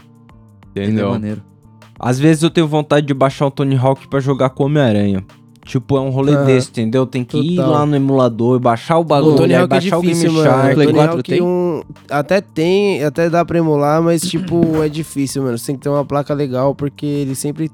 ele 0.76 0.86
é 0.86 0.90
Entendeu? 0.90 1.10
maneiro. 1.12 1.42
Às 2.00 2.20
vezes 2.20 2.44
eu 2.44 2.50
tenho 2.50 2.68
vontade 2.68 3.06
de 3.06 3.14
baixar 3.14 3.48
o 3.48 3.52
Tony 3.52 3.76
Hawk 3.78 4.08
pra 4.08 4.20
jogar 4.20 4.50
com 4.50 4.66
Homem-Aranha. 4.66 5.24
Tipo, 5.66 5.96
é 5.96 6.02
um 6.02 6.10
rolê 6.10 6.36
Ah, 6.36 6.44
desse, 6.44 6.70
entendeu? 6.72 7.06
Tem 7.06 7.24
que 7.24 7.38
ir 7.38 7.56
total. 7.56 7.72
lá 7.72 7.86
no 7.86 7.96
emulador, 7.96 8.60
baixar 8.60 8.98
o 8.98 9.02
O 9.02 9.04
bagulho, 9.06 9.38
Tony 9.38 9.54
aí 9.54 9.62
Hawk 9.62 9.66
é 9.66 9.68
baixar 9.76 10.00
difícil, 10.02 10.30
o 10.32 10.34
Game 10.34 10.46
mano. 10.50 10.62
Shark. 10.62 10.74
Play 10.76 10.88
Tony 10.88 10.98
4 10.98 11.16
Hawk 11.16 11.30
tem? 11.32 11.42
um- 11.42 11.82
até 12.10 12.42
tem, 12.42 13.04
até 13.06 13.30
dá 13.30 13.46
pra 13.46 13.58
emular, 13.60 14.02
mas 14.04 14.22
tipo, 14.24 14.60
é 14.84 14.90
difícil, 14.90 15.42
mano. 15.42 15.58
Você 15.58 15.68
tem 15.68 15.76
que 15.78 15.82
ter 15.84 15.90
uma 15.90 16.04
placa 16.04 16.34
legal, 16.34 16.76
porque 16.76 17.06
ele 17.06 17.34
sempre 17.34 17.72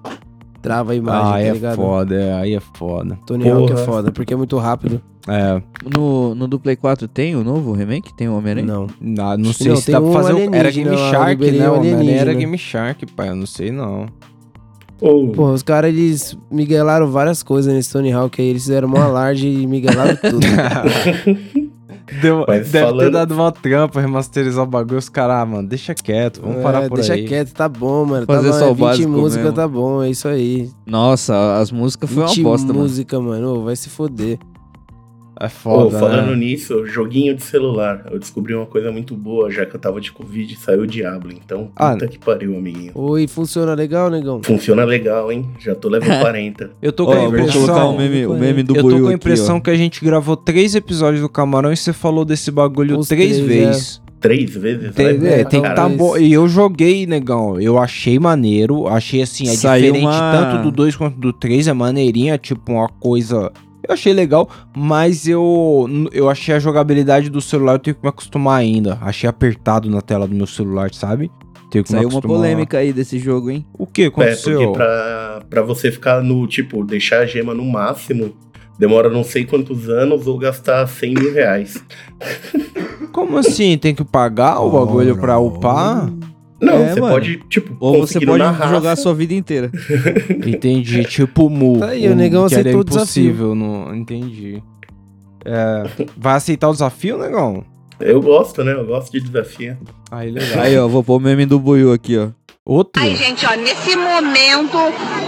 trava 0.62 0.92
a 0.92 0.96
imagem, 0.96 1.28
Ah, 1.28 1.32
tá 1.32 1.40
é 1.42 1.52
ligado? 1.52 1.76
foda, 1.78 2.14
é, 2.16 2.34
aí 2.34 2.54
é 2.54 2.60
foda. 2.60 3.18
Tony 3.26 3.50
Hawk 3.50 3.64
é 3.72 3.74
Porra. 3.74 3.86
foda, 3.86 4.12
porque 4.12 4.34
é 4.36 4.38
muito 4.38 4.56
rápido. 4.60 5.02
É, 5.30 5.62
No, 5.96 6.34
no 6.34 6.48
do 6.48 6.60
Play 6.60 6.76
4 6.76 7.08
tem 7.08 7.36
o 7.36 7.44
novo 7.44 7.72
remake? 7.74 8.13
Tem 8.15 8.28
o 8.28 8.36
Homem-Aranha? 8.38 8.65
Não. 8.65 8.88
não, 9.00 9.38
não 9.38 9.54
sei 9.54 9.68
Não, 9.70 9.76
se 9.76 9.92
dá 9.92 10.02
pra 10.02 10.10
um 10.10 10.13
fazer. 10.13 10.34
o- 10.34 10.56
Era 10.56 10.72
Game 10.72 10.98
Shark, 10.98 11.52
né? 11.52 11.70
um 11.70 11.76
Homem-Aranha 11.76 12.12
era. 12.15 12.34
Game 12.34 12.58
Shark, 12.58 13.06
pai. 13.08 13.30
Eu 13.30 13.36
não 13.36 13.46
sei 13.46 13.72
não. 13.72 14.08
Ô, 15.02 15.28
Pô, 15.30 15.52
os 15.52 15.63
caras, 15.63 15.89
eles 15.94 16.38
miguelaram 16.52 17.10
várias 17.10 17.42
coisas 17.44 17.74
nesse 17.74 17.92
Tony 17.94 18.12
Hawk 18.12 18.42
aí. 18.42 18.48
Eles 18.50 18.63
fizeram 18.63 18.88
uma 18.88 19.04
alarde 19.06 19.48
e 19.48 19.65
miguelaram 19.68 20.15
tudo. 20.20 20.46
Deu, 22.22 22.44
Mas 22.48 22.72
deve 22.72 22.72
ter 22.72 22.86
falando- 22.86 23.12
dado 23.12 23.32
uma 23.36 23.52
trampa 23.52 24.02
remasterizar 24.02 24.63
o 24.63 24.68
bagulho. 24.68 24.98
Os 24.98 25.08
caras, 25.10 25.38
ah, 25.38 25.46
mano, 25.46 25.68
deixa 25.68 25.94
quieto, 25.94 26.42
vamos 26.42 26.58
É, 26.58 26.62
parar 26.63 26.89
por 26.89 26.96
deixa 26.96 27.13
aí. 27.13 27.24
quieto, 27.26 27.54
tá 27.54 27.70
bom, 27.70 28.04
mano. 28.04 28.26
Fazer 28.26 28.48
tá 28.50 28.54
bom, 28.54 28.60
só 28.60 28.65
é 28.65 28.70
o 28.72 28.74
20 28.74 28.80
básico 28.84 29.10
música, 29.10 29.44
mesmo. 29.44 29.56
tá 29.56 29.68
bom, 29.68 30.02
é 30.04 30.10
isso 30.10 30.28
aí. 30.28 30.72
Nossa, 30.88 31.60
as 31.60 31.72
músicas 31.72 32.10
foi 32.10 32.24
uma 32.24 32.30
20 32.30 32.42
bosta, 32.44 32.68
mano. 32.68 32.80
música, 32.80 33.20
mano. 33.22 33.63
Vai 33.63 33.76
se 33.76 33.89
foder. 33.89 34.39
É 35.39 35.45
Ô, 35.45 35.49
foda, 35.49 35.97
falando 35.99 36.32
né? 36.32 36.36
nisso, 36.36 36.86
joguinho 36.86 37.34
de 37.34 37.41
celular. 37.43 38.06
Eu 38.12 38.19
descobri 38.19 38.54
uma 38.54 38.65
coisa 38.65 38.91
muito 38.91 39.15
boa, 39.15 39.49
já 39.49 39.65
que 39.65 39.73
eu 39.75 39.80
tava 39.80 40.02
de 40.02 40.12
Covid, 40.12 40.54
saiu 40.58 40.82
o 40.82 40.88
Diablo. 40.88 41.32
Então, 41.32 41.71
Ah. 41.75 41.93
puta 41.93 42.08
que 42.08 42.19
pariu, 42.19 42.58
amiguinho. 42.58 42.91
Oi, 42.93 43.25
funciona 43.28 43.73
legal, 43.73 44.10
negão? 44.10 44.41
Funciona 44.43 44.84
legal, 44.84 45.32
hein? 45.32 45.45
Já 45.60 45.73
tô 45.75 45.88
level 45.88 46.10
40. 46.19 46.71
Eu 46.82 46.91
tô 46.91 47.06
com 47.06 47.13
a 47.13 47.15
vou 47.15 47.28
impressão... 47.30 47.62
colocar 47.65 47.86
o 47.86 47.97
meme, 47.97 48.25
o 48.25 48.34
meme 48.34 48.63
do 48.63 48.75
eu 48.75 48.82
tô 48.82 48.89
Buiu 48.89 48.99
com 48.99 49.06
a 49.06 49.10
aqui, 49.10 49.15
impressão 49.15 49.58
ó. 49.58 49.60
que 49.62 49.69
a 49.69 49.75
gente 49.75 50.04
gravou 50.04 50.36
três 50.36 50.75
episódios 50.75 51.21
do 51.21 51.30
Camarão 51.30 51.71
e 51.71 51.78
você 51.78 51.93
falou 51.93 52.25
desse 52.25 52.52
bagulho 52.52 52.99
Os 52.99 53.08
três 53.08 53.38
três, 53.38 53.47
vezes. 53.47 54.02
Três 54.19 54.54
vezes? 54.54 54.93
Tem, 54.93 55.06
é, 55.25 55.45
tem 55.45 55.62
que 55.62 55.73
tá 55.73 55.88
bom. 55.88 56.17
E 56.17 56.34
eu 56.34 56.49
joguei, 56.49 57.06
negão. 57.06 57.58
Eu 57.62 57.78
achei 57.78 58.19
maneiro. 58.19 58.86
Achei 58.88 59.21
assim, 59.21 59.47
é 59.47 59.54
Saiu 59.56 59.93
diferente 59.93 60.06
uma- 60.06 60.32
tanto 60.34 60.63
do 60.63 60.71
2 60.71 60.97
quanto 60.97 61.17
do 61.17 61.32
3. 61.32 61.69
É 61.69 61.73
maneirinha, 61.73 62.38
tipo 62.38 62.73
uma 62.73 62.89
coisa. 62.89 63.49
Eu 63.88 63.94
achei 63.94 64.13
legal, 64.13 64.50
mas 64.76 65.28
eu, 65.28 65.88
eu 66.12 66.30
achei 66.30 66.54
a 66.56 66.60
jogabilidade 66.60 67.30
do 67.30 67.42
celular, 67.42 67.74
eu 67.74 67.80
tenho 67.80 67.96
que 67.96 68.04
me 68.04 68.10
acostumar 68.10 68.60
ainda. 68.60 68.98
Achei 69.02 69.28
apertado 69.30 69.89
na 69.89 70.02
tela 70.02 70.28
do 70.28 70.36
meu 70.36 70.46
celular, 70.48 70.94
sabe? 70.94 71.32
Tenho 71.72 71.84
que 71.84 71.92
me 71.94 71.98
Saiu 72.00 72.10
uma 72.10 72.22
polêmica 72.22 72.80
aí 72.80 72.92
desse 72.92 73.18
jogo, 73.20 73.50
hein? 73.52 73.65
O 73.78 73.86
que 73.86 74.04
É, 74.04 74.08
aconteceu? 74.08 74.60
porque 74.60 74.74
pra, 74.78 75.42
pra 75.50 75.62
você 75.62 75.92
ficar 75.92 76.22
no, 76.24 76.46
tipo, 76.48 76.84
deixar 76.84 77.20
a 77.20 77.26
gema 77.26 77.54
no 77.54 77.63
máximo, 77.63 78.36
demora 78.78 79.10
não 79.10 79.24
sei 79.24 79.46
quantos 79.46 79.88
anos 79.88 80.26
ou 80.28 80.38
gastar 80.38 80.88
100 80.88 81.13
mil 81.13 81.34
reais. 81.34 81.84
Como 83.12 83.38
assim? 83.38 83.78
Tem 83.78 83.94
que 83.96 84.04
pagar 84.04 84.60
o 84.62 84.70
bagulho 84.72 85.18
pra 85.18 85.38
upar? 85.39 86.10
Não, 86.62 86.74
É, 86.84 86.93
você 86.93 87.00
mano. 87.02 87.13
pode, 87.13 87.38
tipo, 87.50 87.76
Ou 87.80 88.06
você 88.06 88.19
pode 88.19 88.38
na 88.43 88.52
raça. 88.52 88.74
jogar 88.74 88.91
a 88.91 88.95
sua 88.95 89.13
vida 89.13 89.34
inteira. 89.34 89.72
Entendi. 90.45 91.04
Tipo 91.06 91.50
Mu. 91.50 91.80
Tá 91.80 91.88
aí, 91.89 92.08
o 92.10 92.15
negão 92.15 92.48
que 92.48 92.54
era 92.54 92.62
aceitou 92.62 92.82
o 92.82 92.84
desafio. 92.84 93.24
impossível. 93.24 93.56
Não... 93.56 93.95
Entendi. 93.95 94.62
É, 95.45 95.84
vai 96.17 96.36
aceitar 96.36 96.67
o 96.69 96.74
desafio, 96.74 97.17
negão? 97.17 97.63
Eu 98.00 98.22
gosto, 98.22 98.63
né? 98.63 98.74
Eu 98.74 98.86
gosto 98.86 99.12
de 99.12 99.22
desafio. 99.22 99.78
Aí, 100.12 100.32
legal. 100.32 100.63
Aí, 100.63 100.78
ó, 100.78 100.88
vou 100.88 101.04
pôr 101.04 101.17
o 101.17 101.19
meme 101.19 101.45
do 101.45 101.60
Buiu 101.60 101.91
aqui, 101.93 102.17
ó. 102.17 102.30
Outro? 102.65 103.02
Ai, 103.02 103.15
gente, 103.15 103.45
ó, 103.45 103.56
nesse 103.56 103.95
momento, 103.95 104.78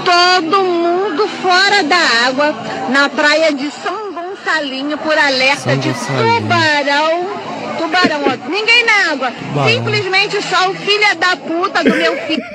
todo 0.05 0.63
mundo 0.63 1.27
fora 1.41 1.83
da 1.83 2.27
água, 2.27 2.53
na 2.91 3.09
praia 3.09 3.51
de 3.53 3.71
São 3.71 4.13
Gonçalinho, 4.13 4.97
por 4.99 5.17
alerta 5.17 5.61
São 5.71 5.77
de 5.77 5.89
Gonçalinho. 5.89 6.41
tubarão. 6.41 7.50
Tubarão, 7.91 8.21
ó, 8.23 8.37
ninguém 8.49 8.85
na 8.85 9.11
água. 9.11 9.33
Simplesmente 9.67 10.41
só 10.43 10.71
o 10.71 10.75
filho 10.75 11.13
da 11.19 11.35
puta 11.35 11.83
do 11.83 11.93
meu 11.93 12.15
filho. 12.21 12.41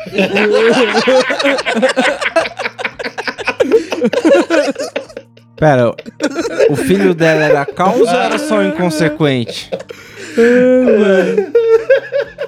Pera, 5.56 5.94
o 6.70 6.76
filho 6.76 7.14
dela 7.14 7.44
era 7.44 7.66
causa 7.66 8.14
ou 8.14 8.20
era 8.20 8.38
só 8.38 8.62
inconsequente? 8.62 9.70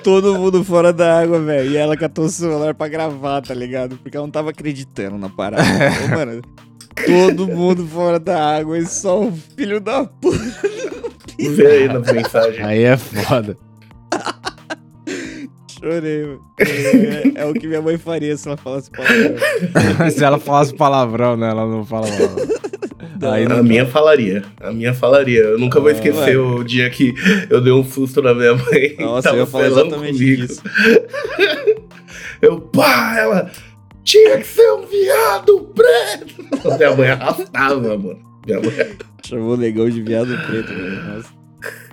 Todo 0.03 0.39
mundo 0.39 0.63
fora 0.65 0.93
da 0.93 1.21
água, 1.21 1.41
velho. 1.41 1.71
E 1.71 1.77
ela 1.77 1.97
catou 1.97 2.27
o 2.27 2.31
celular 2.31 2.75
pra 2.75 2.89
gravar, 2.89 3.41
tá 3.43 3.55
ligado? 3.55 3.97
Porque 3.99 4.17
ela 4.17 4.27
não 4.27 4.31
tava 4.31 4.51
acreditando 4.51 5.17
na 5.17 5.29
parada. 5.31 5.63
Ô, 6.05 6.09
mano, 6.17 6.43
todo 7.07 7.49
mundo 7.49 7.87
fora 7.87 8.19
da 8.21 8.59
água 8.59 8.79
e 8.79 8.87
só 8.87 9.23
o 9.23 9.33
filho 9.57 9.81
da 9.81 10.05
puta. 10.05 10.39
Vê 11.39 11.67
aí 11.67 11.89
nas 11.89 12.11
mensagens. 12.13 12.65
Aí 12.67 12.83
é 12.85 12.97
foda. 12.97 13.57
Chorei, 15.79 16.25
mano. 16.25 16.41
É, 16.59 17.43
é 17.43 17.45
o 17.47 17.55
que 17.55 17.67
minha 17.69 17.81
mãe 17.81 17.97
faria 17.97 18.37
se 18.37 18.49
ela 18.49 18.57
falasse 18.57 18.91
palavrão. 18.91 20.11
Se 20.11 20.25
ela 20.25 20.39
falasse 20.39 20.75
palavrão, 20.75 21.37
né? 21.37 21.51
Ela 21.51 21.67
não 21.67 21.85
fala 21.85 22.07
palavrão. 22.09 22.59
Aí 23.33 23.45
A 23.47 23.49
não 23.49 23.63
minha 23.65 23.87
falaria. 23.87 24.43
A 24.61 24.73
minha 24.73 24.93
falaria. 24.95 25.41
Eu 25.41 25.59
nunca 25.59 25.79
vou 25.81 25.91
esquecer 25.91 26.37
o 26.39 26.63
dia 26.65 26.89
que 26.91 27.15
eu 27.49 27.61
dei 27.61 27.73
um 27.73 27.85
susto 27.85 28.21
na 28.23 28.35
minha 28.35 28.55
mãe. 28.55 28.97
Nossa, 28.99 29.29
eu 29.29 29.33
Tava 29.33 29.37
ia 29.39 29.47
falar 29.47 29.65
falando 29.71 29.87
exatamente 29.87 30.19
comigo. 30.19 30.47
disso. 30.47 30.63
Eu, 32.41 32.61
pá, 32.61 33.17
ela. 33.19 33.51
Tinha 34.05 34.39
que 34.39 34.47
ser 34.47 34.71
um 34.73 34.87
viado 34.87 35.73
preto. 35.75 36.77
Minha 36.79 36.95
mãe 36.97 37.11
arrastava, 37.11 37.81
mano. 37.99 38.19
Minha 38.47 38.61
mãe. 38.61 38.97
Chamou 39.29 39.53
o 39.53 39.57
negão 39.59 39.91
de 39.91 40.01
viado 40.01 40.35
preto, 40.47 40.69
velho. 40.69 41.05
Nossa. 41.05 41.29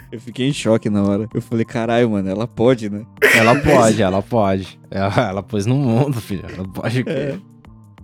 Eu 0.09 0.21
fiquei 0.21 0.47
em 0.47 0.53
choque 0.53 0.89
na 0.89 1.03
hora. 1.03 1.27
Eu 1.33 1.41
falei, 1.41 1.65
caralho, 1.65 2.09
mano, 2.09 2.29
ela 2.29 2.47
pode, 2.47 2.89
né? 2.89 3.05
Ela 3.35 3.59
pode, 3.59 4.01
ela 4.01 4.21
pode. 4.21 4.79
Ela, 4.89 5.29
ela 5.29 5.43
pôs 5.43 5.65
no 5.65 5.75
mundo, 5.75 6.21
filho. 6.21 6.45
Ela 6.47 6.65
pode. 6.65 7.03
É. 7.05 7.37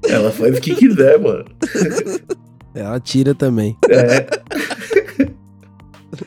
Ela 0.03 0.31
faz 0.31 0.57
o 0.57 0.61
que 0.61 0.75
quiser, 0.75 1.17
mano. 1.17 1.45
Ela 2.75 2.99
tira 2.99 3.33
também. 3.33 3.77
É. 3.89 4.27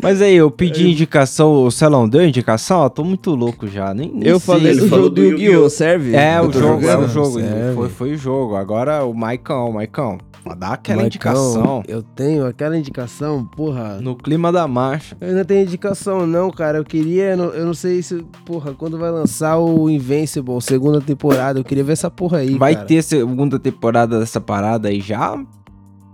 Mas 0.02 0.20
aí, 0.22 0.34
eu 0.36 0.50
pedi 0.50 0.90
indicação, 0.90 1.64
o 1.64 1.70
Celão 1.70 2.08
deu 2.08 2.24
indicação? 2.26 2.82
Eu 2.82 2.90
tô 2.90 3.04
muito 3.04 3.30
louco 3.34 3.66
já. 3.66 3.92
Nem, 3.94 4.10
nem 4.12 4.28
Eu 4.28 4.38
sei 4.40 4.54
falei 4.54 4.72
ele 4.72 4.80
do 4.80 4.88
falou 4.88 5.04
jogo 5.04 5.14
do 5.16 5.22
Yu-Gi-Oh! 5.24 5.70
Serve? 5.70 6.14
É, 6.14 6.38
Eu 6.38 6.44
o 6.44 6.50
tô 6.50 6.58
jogo, 6.58 6.82
é 6.86 6.96
o 6.96 7.08
jogando. 7.08 7.08
jogo. 7.12 7.40
serve. 7.40 7.74
Foi, 7.74 7.88
foi 7.88 8.12
o 8.12 8.16
jogo. 8.18 8.56
Agora 8.56 9.04
o 9.04 9.14
Maicão, 9.14 9.72
Maicão. 9.72 10.18
Dar 10.58 10.74
aquela 10.74 10.96
Marcão, 11.02 11.06
indicação. 11.06 11.82
Eu 11.88 12.02
tenho 12.02 12.44
aquela 12.46 12.76
indicação, 12.76 13.46
porra. 13.46 13.98
No 14.02 14.14
clima 14.14 14.52
da 14.52 14.68
marcha. 14.68 15.16
Eu 15.18 15.28
ainda 15.28 15.42
tenho 15.42 15.62
indicação, 15.62 16.26
não, 16.26 16.50
cara. 16.50 16.76
Eu 16.76 16.84
queria. 16.84 17.30
Eu 17.30 17.36
não, 17.38 17.44
eu 17.46 17.64
não 17.64 17.72
sei 17.72 18.02
se. 18.02 18.22
Porra, 18.44 18.74
quando 18.74 18.98
vai 18.98 19.10
lançar 19.10 19.56
o 19.58 19.88
Invincible, 19.88 20.60
segunda 20.60 21.00
temporada, 21.00 21.58
eu 21.58 21.64
queria 21.64 21.82
ver 21.82 21.94
essa 21.94 22.10
porra 22.10 22.38
aí. 22.38 22.58
Vai 22.58 22.74
cara. 22.74 22.86
ter 22.86 23.02
segunda 23.02 23.58
temporada 23.58 24.20
dessa 24.20 24.38
parada 24.38 24.88
aí 24.88 25.00
já? 25.00 25.34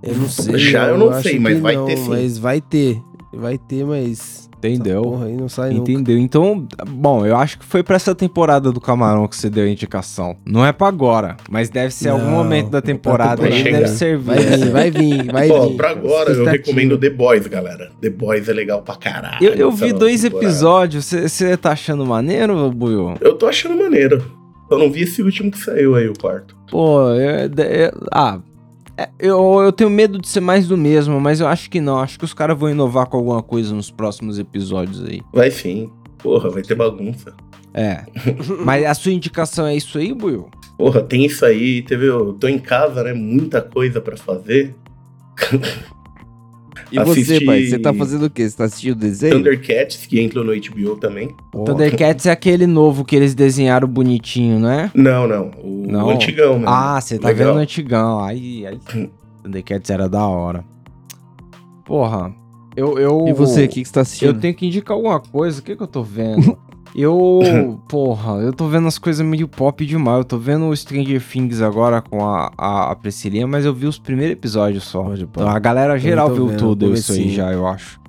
Eu 0.01 0.15
não 0.15 0.29
sei. 0.29 0.59
Já 0.59 0.87
eu 0.87 0.97
não 0.97 1.11
acho 1.11 1.25
sei, 1.25 1.33
que 1.33 1.41
mas 1.41 1.59
vai 1.59 1.77
ter 1.85 1.97
sim. 1.97 2.09
Mas 2.09 2.39
vai 2.39 2.61
ter. 2.61 3.03
Vai 3.33 3.57
ter, 3.59 3.85
mas. 3.85 4.49
Entendeu? 4.59 5.01
essa 5.01 5.03
Porra, 5.03 5.25
aí 5.27 5.37
não 5.37 5.49
sai 5.49 5.71
nunca. 5.71 5.91
Entendeu? 5.91 6.19
Então, 6.19 6.67
bom, 6.87 7.25
eu 7.25 7.35
acho 7.35 7.59
que 7.61 7.65
foi 7.65 7.83
pra 7.83 7.97
essa 7.97 8.15
temporada 8.15 8.71
do 8.71 8.79
Camarão 8.79 9.27
que 9.27 9.35
você 9.35 9.49
deu 9.49 9.65
a 9.65 9.69
indicação. 9.69 10.37
Não 10.45 10.67
é 10.67 10.71
pra 10.71 10.87
agora, 10.89 11.39
mas 11.49 11.71
deve 11.71 11.95
ser 11.95 12.11
algum 12.11 12.27
Não, 12.27 12.33
momento 12.33 12.69
da 12.69 12.77
é 12.77 12.83
temporada 12.83 13.47
aí, 13.47 13.63
deve 13.65 13.89
servir. 13.89 14.25
Vai 14.27 14.37
vir, 14.45 14.71
vai 14.71 14.91
vir, 14.91 15.25
vai 15.33 15.51
Ó, 15.51 15.69
vir. 15.69 15.77
pra 15.77 15.91
agora 15.93 16.31
eu 16.33 16.45
recomendo 16.45 16.99
The 16.99 17.09
Boys, 17.09 17.47
galera. 17.47 17.91
The 18.03 18.11
Boys 18.11 18.49
é 18.51 18.53
legal 18.53 18.83
pra 18.83 18.97
caralho. 18.97 19.39
Eu, 19.43 19.55
eu 19.55 19.71
vi 19.73 19.95
dois 19.95 20.21
temporada. 20.23 20.47
episódios, 20.51 21.07
você 21.11 21.57
tá 21.57 21.71
achando 21.73 22.05
maneiro, 22.05 22.71
Buiu? 22.71 23.15
Eu 23.21 23.35
tô 23.37 23.47
achando 23.47 23.79
maneiro. 23.83 24.23
Eu 24.71 24.79
não 24.79 24.91
vi 24.91 25.03
esse 25.05 25.23
último 25.23 25.51
que 25.51 25.59
saiu 25.59 25.95
aí, 25.95 26.07
o 26.07 26.13
quarto. 26.21 26.55
Pô, 26.71 27.11
é- 27.15 27.47
é- 27.59 27.93
ah, 28.13 28.39
é, 28.39 28.41
eu, 29.19 29.61
eu 29.63 29.73
tenho 29.73 29.91
medo 29.91 30.19
de 30.19 30.29
ser 30.29 30.41
mais 30.41 30.67
do 30.67 30.77
mesmo, 30.77 31.21
mas 31.21 31.41
eu 31.41 31.47
acho 31.47 31.71
que 31.71 31.81
não. 31.81 31.99
Acho 31.99 32.19
que 32.19 32.25
os 32.25 32.35
caras 32.35 32.59
vão 32.59 32.71
inovar 32.71 33.07
com 33.07 33.17
alguma 33.17 33.43
coisa 33.43 33.75
nos 33.75 33.91
próximos 33.91 34.39
episódios 34.39 35.05
aí. 35.05 35.23
Vai 35.33 35.51
sim. 35.51 35.91
Porra, 36.19 36.51
vai 36.51 36.63
ter 36.63 36.75
bagunça. 36.75 37.35
É. 37.73 38.05
mas 38.65 38.85
a 38.85 38.95
sua 38.95 39.13
indicação 39.13 39.67
é 39.67 39.77
isso 39.77 39.97
aí, 39.97 40.13
Buiu? 40.13 40.49
Porra, 40.77 41.03
tem 41.03 41.25
isso 41.25 41.45
aí. 41.45 41.83
Teve, 41.83 42.07
eu 42.07 42.33
tô 42.35 42.49
em 42.49 42.59
casa, 42.59 43.03
né? 43.03 43.13
Muita 43.13 43.61
coisa 43.63 44.01
pra 44.01 44.17
fazer. 44.17 44.75
E 46.93 46.99
você, 46.99 47.21
Assisti- 47.21 47.45
pai? 47.45 47.65
Você 47.67 47.79
tá 47.79 47.95
fazendo 47.95 48.27
o 48.27 48.31
quê? 48.31 48.49
Você 48.49 48.57
tá 48.57 48.65
assistindo 48.65 48.97
desenho? 48.97 49.35
Thundercats, 49.37 50.07
que 50.07 50.21
entrou 50.21 50.45
no 50.45 50.53
HBO 50.53 50.97
também. 50.97 51.35
Thundercats 51.53 52.27
é 52.27 52.31
aquele 52.33 52.67
novo 52.67 53.05
que 53.05 53.15
eles 53.15 53.35
desenharam 53.35 53.87
bonitinho, 53.87 54.59
não 54.59 54.71
é? 54.71 54.91
Não, 54.95 55.27
não. 55.29 55.51
O, 55.63 55.87
Não. 55.89 56.07
o 56.07 56.11
antigão, 56.11 56.59
né? 56.59 56.65
Ah, 56.67 57.01
você 57.01 57.19
tá 57.19 57.29
Legal. 57.29 57.49
vendo 57.49 57.57
o 57.59 57.61
antigão. 57.63 58.21
Aí, 58.21 58.67
aí. 58.67 58.79
Thundercats 59.43 59.89
era 59.91 60.09
da 60.09 60.27
hora. 60.27 60.65
Porra, 61.85 62.33
eu. 62.77 62.99
eu 62.99 63.25
E 63.29 63.33
você, 63.33 63.65
o 63.65 63.69
que, 63.69 63.83
que 63.83 63.89
você 63.89 63.93
tá 63.95 64.01
Eu 64.01 64.03
assistindo? 64.03 64.41
tenho 64.41 64.55
que 64.55 64.67
indicar 64.67 64.97
alguma 64.97 65.21
coisa. 65.21 65.61
O 65.61 65.63
que, 65.63 65.77
que 65.77 65.83
eu 65.83 65.87
tô 65.87 66.03
vendo? 66.03 66.57
Eu. 66.95 67.79
Porra, 67.89 68.35
eu 68.41 68.53
tô 68.53 68.69
vendo 68.69 68.89
as 68.89 68.99
coisas 68.99 69.25
meio 69.25 69.47
pop 69.49 69.85
demais. 69.85 70.19
Eu 70.19 70.25
tô 70.25 70.39
vendo 70.39 70.67
o 70.67 70.77
Stranger 70.77 71.23
Things 71.23 71.61
agora 71.61 72.01
com 72.01 72.25
a, 72.27 72.53
a, 72.57 72.91
a 72.91 72.97
Priscilinha, 72.97 73.47
mas 73.47 73.65
eu 73.65 73.75
vi 73.75 73.87
os 73.87 73.99
primeiros 73.99 74.33
episódios 74.33 74.85
só. 74.85 75.15
Então, 75.15 75.49
a 75.49 75.59
galera 75.59 75.99
geral 75.99 76.33
viu 76.35 76.57
tudo 76.57 76.93
isso 76.93 77.13
aí 77.13 77.31
já, 77.31 77.53
eu 77.53 77.67
acho. 77.67 78.01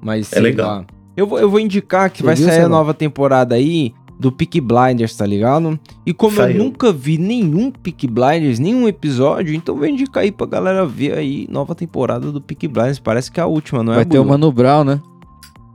Mas 0.00 0.32
É 0.32 0.36
sei 0.36 0.42
legal. 0.42 0.68
lá. 0.68 0.84
Eu 1.16 1.26
vou, 1.26 1.38
eu 1.38 1.48
vou 1.48 1.58
indicar 1.58 2.10
que 2.10 2.22
vai 2.22 2.36
sair 2.36 2.60
a 2.60 2.68
nova 2.68 2.92
temporada 2.92 3.54
aí 3.54 3.94
do 4.18 4.30
Peak 4.32 4.60
Blinders, 4.60 5.16
tá 5.16 5.26
ligado? 5.26 5.78
E 6.04 6.12
como 6.12 6.36
Saiu. 6.36 6.56
eu 6.56 6.64
nunca 6.64 6.92
vi 6.92 7.18
nenhum 7.18 7.70
Peak 7.70 8.06
Blinders, 8.06 8.58
nenhum 8.58 8.86
episódio, 8.88 9.54
então 9.54 9.76
vou 9.76 9.86
indicar 9.86 10.22
aí 10.22 10.32
pra 10.32 10.46
galera 10.46 10.86
ver 10.86 11.16
aí 11.16 11.46
nova 11.50 11.74
temporada 11.74 12.30
do 12.32 12.40
Peak 12.40 12.66
Blinders. 12.68 12.98
Parece 12.98 13.30
que 13.30 13.40
é 13.40 13.42
a 13.42 13.46
última, 13.46 13.82
não 13.82 13.92
é? 13.92 13.96
Vai 13.96 14.04
ter 14.04 14.18
o? 14.18 14.24
Mano 14.24 14.50
Brown, 14.52 14.84
né? 14.84 15.00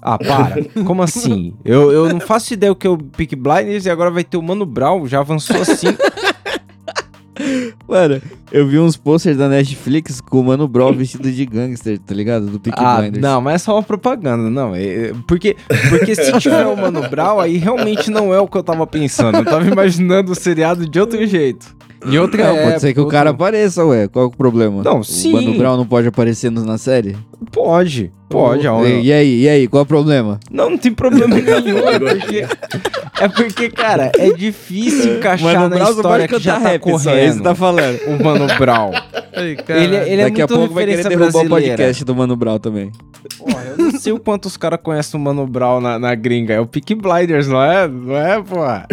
Ah, 0.01 0.17
para. 0.17 0.63
Como 0.83 1.03
assim? 1.03 1.53
Eu, 1.63 1.91
eu 1.91 2.09
não 2.09 2.19
faço 2.19 2.53
ideia 2.53 2.71
o 2.71 2.75
que 2.75 2.87
é 2.87 2.89
o 2.89 2.97
Peak 2.97 3.35
Blinders 3.35 3.85
e 3.85 3.89
agora 3.89 4.09
vai 4.09 4.23
ter 4.23 4.37
o 4.37 4.41
Mano 4.41 4.65
Brown. 4.65 5.05
Já 5.07 5.19
avançou 5.19 5.57
assim. 5.61 5.87
Mano, 7.87 8.21
eu 8.51 8.67
vi 8.67 8.77
uns 8.79 8.95
posters 8.95 9.37
da 9.37 9.49
Netflix 9.49 10.21
com 10.21 10.39
o 10.39 10.43
Mano 10.43 10.67
Brown 10.67 10.93
vestido 10.93 11.29
de 11.31 11.45
gangster, 11.45 11.97
tá 11.99 12.13
ligado? 12.13 12.45
Do 12.45 12.59
Peaky 12.59 12.79
ah, 12.79 12.97
Blinders. 13.01 13.21
não, 13.21 13.41
mas 13.41 13.55
é 13.55 13.57
só 13.57 13.75
uma 13.75 13.83
propaganda, 13.83 14.49
não. 14.49 14.75
É, 14.75 14.83
é- 14.83 15.13
porque, 15.27 15.55
porque 15.89 16.15
se 16.15 16.31
tiver 16.39 16.65
o 16.67 16.77
Mano 16.77 17.07
Brown, 17.09 17.39
aí 17.39 17.57
realmente 17.57 18.09
não 18.11 18.33
é 18.33 18.39
o 18.39 18.47
que 18.47 18.57
eu 18.57 18.63
tava 18.63 18.85
pensando. 18.87 19.37
Eu 19.39 19.45
tava 19.45 19.65
imaginando 19.67 20.31
o 20.31 20.35
seriado 20.35 20.87
de 20.87 20.99
outro 20.99 21.25
jeito. 21.25 21.75
Em 22.05 22.17
outra 22.17 22.43
Não, 22.47 22.63
pode 22.63 22.81
ser 22.81 22.93
que 22.93 22.99
o 22.99 23.03
época, 23.03 23.17
cara 23.17 23.29
outro- 23.31 23.43
apareça, 23.45 23.85
ué. 23.85 24.07
Qual 24.07 24.25
é 24.25 24.27
o 24.27 24.31
problema? 24.31 24.81
Não, 24.83 24.99
o 24.99 25.03
sim. 25.03 25.33
Mano 25.33 25.53
Brown 25.57 25.77
não 25.77 25.85
pode 25.85 26.07
aparecer 26.07 26.49
no- 26.51 26.65
na 26.65 26.77
série? 26.77 27.17
Pode, 27.51 28.11
pode. 28.31 28.67
ó. 28.67 28.85
E, 28.85 29.01
e 29.03 29.13
aí, 29.13 29.41
e 29.41 29.49
aí, 29.49 29.67
qual 29.67 29.81
é 29.81 29.83
o 29.83 29.85
problema? 29.85 30.39
Não, 30.49 30.69
não 30.71 30.77
tem 30.77 30.91
problema 30.93 31.35
nenhum. 31.35 31.81
É 31.91 31.99
porque, 31.99 32.47
é 33.21 33.27
porque, 33.27 33.69
cara, 33.69 34.11
é 34.17 34.31
difícil 34.31 35.17
encaixar 35.17 35.69
na 35.69 35.77
história 35.89 36.27
que 36.27 36.39
já 36.39 36.53
tá 36.59 36.69
rap, 36.69 36.81
só, 36.83 36.91
correndo. 36.91 37.29
isso 37.33 37.43
tá 37.43 37.53
falando. 37.53 37.99
O 38.07 38.23
Mano 38.23 38.47
Brown. 38.57 38.91
Ele, 39.33 39.95
ele 39.95 40.21
é 40.21 40.25
Daqui 40.25 40.41
a 40.41 40.47
muito 40.47 40.59
pouco 40.59 40.73
vai 40.73 40.85
querer 40.85 41.03
derrubar 41.03 41.15
o 41.15 41.31
brasileira. 41.31 41.49
podcast 41.49 42.05
do 42.05 42.15
Mano 42.15 42.35
Brown 42.35 42.57
também. 42.59 42.91
Porra, 43.37 43.63
eu 43.77 43.83
não 43.85 43.91
sei 43.99 44.11
o 44.13 44.19
quanto 44.19 44.45
os 44.47 44.57
caras 44.57 44.79
conhecem 44.81 45.19
o 45.19 45.23
Mano 45.23 45.45
Brown 45.45 45.79
na, 45.79 45.99
na 45.99 46.15
gringa. 46.15 46.53
É 46.55 46.59
o 46.59 46.65
Peak 46.65 46.95
Blinders, 46.95 47.47
não 47.47 47.61
é? 47.61 47.87
Não 47.87 48.17
é, 48.17 48.41
porra? 48.41 48.87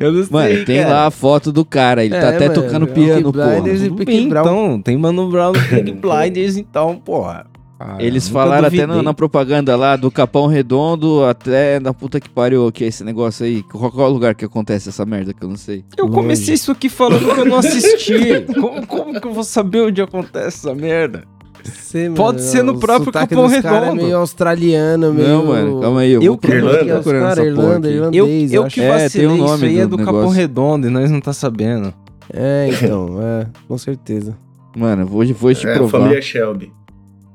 Eu 0.00 0.12
não 0.12 0.24
sei, 0.24 0.32
Mano, 0.32 0.64
tem 0.64 0.82
cara. 0.82 0.94
lá 0.94 1.06
a 1.06 1.10
foto 1.10 1.52
do 1.52 1.64
cara, 1.64 2.04
ele 2.04 2.14
tá 2.14 2.26
É, 2.32 2.36
até 2.36 2.48
mano, 2.48 2.62
tocando 2.62 2.86
é 2.86 2.90
o 2.90 2.92
piano, 2.92 3.32
Peaky 3.32 3.38
porra. 3.38 3.46
Blinders 3.60 3.80
e 3.82 3.88
Tudo 3.88 3.96
Peaky 3.96 4.12
bem, 4.12 4.28
Brown. 4.28 4.42
então. 4.44 4.82
Tem 4.82 4.96
Mano 4.96 5.28
Brown 5.30 5.52
no 5.52 5.60
Peak 5.68 5.92
Blinders, 6.00 6.56
então, 6.56 6.96
porra. 6.96 7.46
Ah, 7.84 7.96
Eles 7.98 8.28
falaram 8.28 8.66
até 8.68 8.76
duvidei. 8.76 8.96
na, 8.96 9.02
na 9.02 9.14
propaganda 9.14 9.74
lá 9.76 9.96
do 9.96 10.10
Capão 10.10 10.46
Redondo 10.46 11.24
até 11.24 11.80
na 11.80 11.92
puta 11.92 12.20
que 12.20 12.28
pariu, 12.28 12.70
que 12.70 12.84
é 12.84 12.86
esse 12.86 13.02
negócio 13.02 13.44
aí. 13.44 13.62
Qual, 13.64 13.90
qual 13.90 14.10
lugar 14.10 14.34
que 14.34 14.44
acontece 14.44 14.88
essa 14.88 15.04
merda 15.04 15.32
que 15.32 15.42
eu 15.44 15.48
não 15.48 15.56
sei? 15.56 15.84
Eu 15.96 16.08
comecei 16.08 16.54
isso 16.54 16.70
aqui 16.70 16.88
falando 16.88 17.34
que 17.34 17.40
eu 17.40 17.44
não 17.44 17.58
assisti. 17.58 18.14
como, 18.60 18.86
como 18.86 19.20
que 19.20 19.26
eu 19.26 19.32
vou 19.32 19.44
saber 19.44 19.80
onde 19.82 20.00
acontece 20.00 20.66
essa 20.68 20.74
merda? 20.74 21.24
Sei, 21.64 22.04
mano, 22.04 22.16
Pode 22.16 22.42
ser 22.42 22.62
no 22.64 22.78
próprio 22.80 23.12
Capão 23.12 23.48
cara 23.62 23.80
Redondo. 23.86 24.00
É 24.00 24.04
meio 24.04 24.16
australiano, 24.16 25.12
meio... 25.14 25.28
Não, 25.28 25.46
mano, 25.46 25.80
calma 25.80 26.00
aí. 26.00 26.12
Eu, 26.12 26.22
Eu 26.22 26.32
vou 26.32 26.38
que- 26.38 26.48
Irlanda? 26.48 26.84
procurando 26.94 27.22
Cara, 27.22 27.44
Irlanda. 27.44 27.90
Irlanda. 27.90 28.16
Eu, 28.16 28.26
eu 28.28 28.64
que 28.66 28.80
É, 28.80 28.88
vacilei, 28.98 29.28
um 29.28 29.36
nome 29.36 29.54
isso 29.56 29.64
aí 29.66 29.78
é 29.78 29.82
do 29.86 29.96
do 29.96 29.98
Capão 29.98 30.14
negócio. 30.14 30.36
Redondo 30.36 30.86
e 30.88 30.90
nós 30.90 31.10
não 31.10 31.20
tá 31.20 31.32
sabendo. 31.32 31.94
É, 32.32 32.68
então, 32.82 33.16
é, 33.22 33.46
com 33.68 33.78
certeza. 33.78 34.36
Mano, 34.76 35.06
vou, 35.06 35.24
vou 35.34 35.54
te 35.54 35.66
É, 35.66 35.72
a 35.72 35.76
provar. 35.76 36.00
família 36.00 36.20
Shelby. 36.22 36.72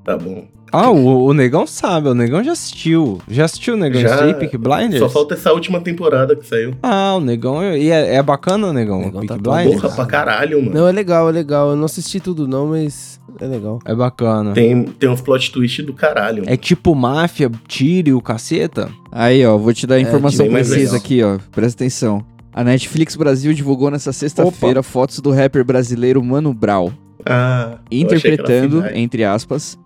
Tá 0.08 0.18
bom. 0.18 0.46
Ah, 0.72 0.90
o, 0.90 1.26
o 1.26 1.34
Negão 1.34 1.68
sabe, 1.68 2.08
o 2.08 2.14
Negão 2.14 2.42
já 2.42 2.54
assistiu. 2.54 3.20
Já 3.28 3.44
assistiu 3.44 3.74
o 3.74 3.78
Negão 3.78 4.00
Já. 4.00 4.16
isso 4.16 4.24
aí, 4.24 4.34
Peak 4.36 4.58
Blinders? 4.58 5.00
Só 5.00 5.10
falta 5.10 5.34
essa 5.34 5.52
última 5.52 5.82
temporada 5.82 6.34
que 6.34 6.48
saiu. 6.48 6.74
Ah, 6.82 7.16
o 7.18 7.20
Negão, 7.20 7.62
e 7.76 7.92
é, 7.92 8.16
é 8.16 8.24
bacana 8.24 8.68
o 8.68 8.74
Negão, 8.74 9.00
Negão 9.02 9.20
Peak 9.20 9.28
tá 9.28 9.52
Blinders? 9.52 9.82
Porra, 9.82 9.96
pra 9.96 10.06
caralho, 10.06 10.64
mano. 10.64 10.74
Não, 10.74 10.88
é 10.88 10.94
legal, 10.94 11.28
é 11.28 11.32
legal. 11.34 11.72
Eu 11.72 11.76
não 11.76 11.84
assisti 11.84 12.22
tudo 12.22 12.48
não, 12.48 12.68
mas 12.68 13.20
é 13.38 13.46
legal. 13.48 13.80
É 13.84 13.94
bacana. 13.94 14.54
Tem, 14.54 14.82
tem 14.84 15.10
uns 15.10 15.20
plot 15.20 15.52
twist 15.52 15.84
do 15.84 15.92
caralho. 15.92 16.44
É 16.48 16.56
tipo 16.56 16.96
máfia, 16.96 17.52
tire 17.68 18.14
o 18.14 18.22
caceta? 18.22 18.90
Aí, 19.12 19.46
ó, 19.46 19.58
vou 19.58 19.74
te 19.74 19.86
dar 19.86 19.96
a 19.96 20.00
informação 20.00 20.46
bem 20.46 20.54
mais 20.54 20.70
precisa 20.70 20.96
aqui, 20.96 21.22
ó. 21.22 21.38
Presta 21.52 21.84
atenção. 21.84 22.26
A 22.54 22.64
Netflix 22.64 23.18
Brasil 23.18 23.54
divulgou 23.54 23.92
nessa 23.92 24.14
sexta-feira 24.14 24.82
fotos 24.82 25.20
do 25.20 25.32
rapper 25.32 25.66
brasileiro 25.66 26.24
Mano 26.24 26.54
Brown, 26.54 26.94
Ah, 27.26 27.78
eu 27.92 28.08
achei 28.08 28.20
que 28.22 28.28
era 28.28 28.34
interpretando, 28.36 28.86
entre 28.96 29.26
aspas, 29.26 29.78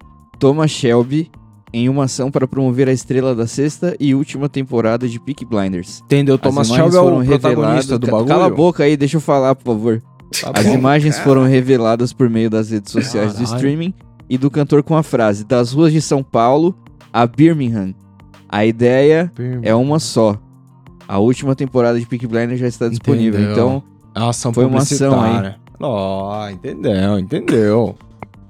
Thomas 0.42 0.72
Shelby 0.72 1.30
em 1.72 1.88
uma 1.88 2.06
ação 2.06 2.32
para 2.32 2.48
promover 2.48 2.90
a 2.90 2.92
estrela 2.92 3.34
da 3.36 3.46
sexta 3.46 3.96
e 4.00 4.14
última 4.16 4.50
temporada 4.50 5.08
de 5.08 5.20
Peaky 5.20 5.46
Blinders. 5.46 6.02
Entendeu? 6.06 6.36
As 6.36 6.42
Thomas 6.42 6.68
Shelby 6.68 6.96
é 6.96 7.00
o 7.00 7.04
foram 7.04 7.24
protagonista 7.26 7.48
reveladas- 7.94 8.00
do 8.00 8.08
bagulho? 8.08 8.28
Cala 8.28 8.46
a 8.48 8.50
boca 8.50 8.84
aí, 8.84 8.98
deixa 8.98 9.18
eu 9.18 9.22
falar, 9.22 9.54
por 9.56 9.64
favor. 9.66 10.02
Tá 10.42 10.52
As 10.56 10.66
bom. 10.66 10.74
imagens 10.74 11.20
foram 11.20 11.44
reveladas 11.44 12.12
por 12.12 12.28
meio 12.30 12.50
das 12.50 12.72
redes 12.72 12.92
sociais 12.92 13.34
do 13.34 13.44
Caralho. 13.44 13.56
streaming 13.56 13.94
e 14.30 14.38
do 14.38 14.50
cantor 14.50 14.82
com 14.82 14.98
a 14.98 15.04
frase: 15.04 15.44
Das 15.46 15.72
ruas 15.74 15.94
de 15.94 16.02
São 16.02 16.24
Paulo 16.24 16.76
a 17.14 17.28
Birmingham. 17.28 17.94
A 18.50 18.66
ideia 18.66 19.32
é 19.62 19.76
uma 19.76 20.00
só. 20.00 20.38
A 21.08 21.20
última 21.20 21.56
temporada 21.56 22.00
de 22.00 22.06
Peaky 22.06 22.26
Blinders 22.28 22.60
já 22.60 22.68
está 22.68 22.88
disponível. 22.90 23.40
Entendeu. 23.40 23.54
Então, 23.54 23.84
É 24.16 24.20
ação 24.30 24.52
Foi 24.54 24.66
uma 24.66 24.80
ação 24.80 25.10
publicitária. 25.12 25.58
Ó, 25.80 26.50
entendeu, 26.50 27.20
entendeu. 27.20 27.96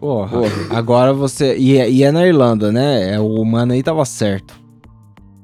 Porra, 0.01 0.39
Porra. 0.39 0.51
agora 0.71 1.13
você... 1.13 1.55
E 1.55 1.77
é, 1.77 1.87
e 1.87 2.03
é 2.03 2.11
na 2.11 2.25
Irlanda, 2.25 2.71
né? 2.71 3.13
É, 3.13 3.19
o 3.19 3.45
mano 3.45 3.73
aí 3.73 3.83
tava 3.83 4.03
certo. 4.03 4.59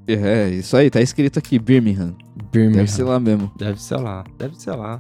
é 0.08 0.50
isso 0.50 0.76
aí, 0.76 0.90
tá 0.90 1.00
escrito 1.00 1.38
aqui: 1.38 1.60
Birmingham. 1.60 2.16
Birmingham. 2.52 2.78
Deve 2.78 2.92
ser 2.92 3.04
lá 3.04 3.20
mesmo. 3.20 3.52
Deve 3.56 3.80
ser 3.80 3.98
lá, 3.98 4.24
deve 4.36 4.60
ser 4.60 4.72
lá. 4.72 5.00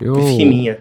Eu... 0.00 0.16
Fininha. 0.16 0.78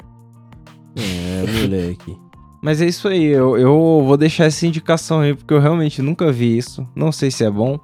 É, 0.96 1.62
moleque. 1.62 2.18
Mas 2.60 2.82
é 2.82 2.88
isso 2.88 3.08
aí, 3.08 3.24
eu, 3.24 3.56
eu 3.56 4.04
vou 4.04 4.18
deixar 4.18 4.46
essa 4.46 4.66
indicação 4.66 5.20
aí, 5.20 5.36
porque 5.36 5.54
eu 5.54 5.60
realmente 5.60 6.02
nunca 6.02 6.32
vi 6.32 6.58
isso. 6.58 6.88
Não 6.96 7.12
sei 7.12 7.30
se 7.30 7.46
é 7.46 7.52
bom. 7.52 7.80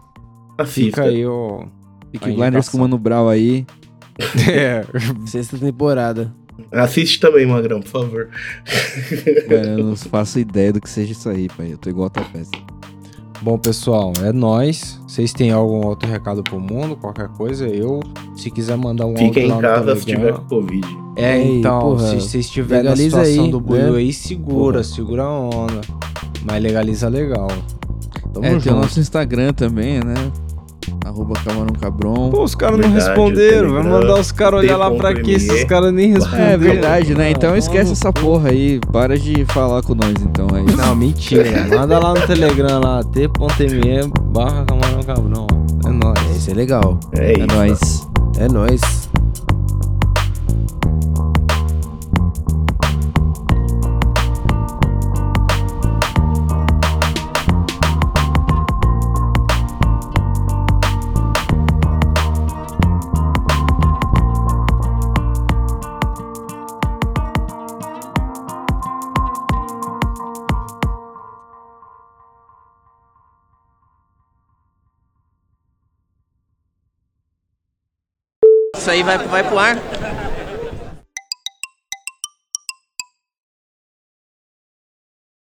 Assista. 0.57 1.03
Fica 1.03 1.03
aí 1.03 1.27
o... 1.27 1.67
Peaky 2.11 2.31
A 2.31 2.33
Blinders 2.33 2.69
com 2.69 2.77
o 2.77 2.79
Mano 2.81 2.97
Brown 2.97 3.29
aí. 3.29 3.67
É, 4.49 4.85
Sexta 5.25 5.57
temporada. 5.57 6.33
Assiste 6.71 7.19
também, 7.19 7.45
Magrão, 7.45 7.81
por 7.81 7.89
favor. 7.89 8.29
Mano, 9.49 9.79
eu 9.79 9.85
não 9.85 9.95
faço 9.95 10.39
ideia 10.39 10.73
do 10.73 10.81
que 10.81 10.89
seja 10.89 11.11
isso 11.11 11.29
aí, 11.29 11.47
pai. 11.47 11.73
Eu 11.73 11.77
tô 11.77 11.89
igual 11.89 12.07
a 12.07 12.09
tua 12.09 12.23
peça. 12.25 12.51
Bom, 13.41 13.57
pessoal, 13.57 14.13
é 14.23 14.31
nóis. 14.31 14.99
Vocês 15.05 15.33
têm 15.33 15.51
algum 15.51 15.85
outro 15.85 16.09
recado 16.09 16.41
pro 16.41 16.59
mundo, 16.59 16.95
qualquer 16.95 17.27
coisa, 17.27 17.67
eu, 17.67 17.99
se 18.37 18.49
quiser 18.49 18.77
mandar 18.77 19.05
um 19.05 19.17
Fiquem 19.17 19.51
áudio 19.51 19.57
em 19.57 19.61
casa 19.61 19.95
se 19.97 20.05
tiver 20.05 20.33
com 20.33 20.45
Covid. 20.45 20.87
É, 21.17 21.37
Ei, 21.37 21.59
então, 21.59 21.79
porra, 21.81 22.07
se 22.07 22.15
vocês 22.21 22.45
estiverem 22.45 22.85
na 22.85 22.91
legaliza 22.91 23.25
situação 23.25 23.45
aí, 23.45 23.51
do 23.51 23.61
né? 23.91 23.97
aí, 23.97 24.13
segura, 24.13 24.77
Porra. 24.77 24.83
segura 24.83 25.23
a 25.23 25.39
onda. 25.39 25.81
Mas 26.45 26.63
legaliza 26.63 27.09
legal. 27.09 27.47
Tamo 28.33 28.45
é, 28.45 28.49
tem 28.49 28.57
o 28.57 28.59
junto. 28.61 28.75
nosso 28.75 28.99
Instagram 28.99 29.53
também, 29.53 29.99
né? 29.99 30.13
Arroba 31.05 31.33
Camarão 31.43 31.73
Cabron. 31.79 32.29
Pô, 32.31 32.43
os 32.43 32.55
caras 32.55 32.79
não 32.79 32.89
responderam. 32.91 33.73
Vai 33.73 33.83
mandar 33.83 34.19
os 34.19 34.31
caras 34.31 34.59
olhar 34.61 34.77
lá 34.77 34.91
pra 34.91 35.13
quê 35.13 35.39
se 35.39 35.51
os 35.51 35.63
caras 35.65 35.91
nem 35.93 36.13
responderam? 36.13 36.45
É 36.51 36.57
verdade, 36.57 37.15
né? 37.15 37.31
Então 37.31 37.55
esquece 37.55 37.91
essa 37.91 38.11
porra 38.11 38.49
aí. 38.49 38.79
Para 38.91 39.17
de 39.17 39.45
falar 39.45 39.81
com 39.83 39.93
nós, 39.95 40.13
então. 40.21 40.47
É 40.55 40.61
isso. 40.63 40.77
Não, 40.77 40.95
mentira. 40.95 41.67
Manda 41.69 41.99
lá 41.99 42.13
no 42.13 42.21
Telegram 42.27 42.79
lá, 42.79 43.03
t.me 43.03 44.11
barra 44.31 44.65
camarão 44.65 45.03
cabrão. 45.03 45.47
É 45.85 45.89
nóis. 45.89 46.35
Esse 46.37 46.51
é 46.51 46.53
legal. 46.53 46.97
É 47.13 47.33
É 47.33 47.37
isso. 47.37 47.47
nóis. 47.55 48.07
É 48.37 48.47
nóis. 48.51 48.81
Aí 78.93 79.03
vai, 79.03 79.17
vai 79.17 79.43
pro 79.43 79.57
ar? 79.57 79.77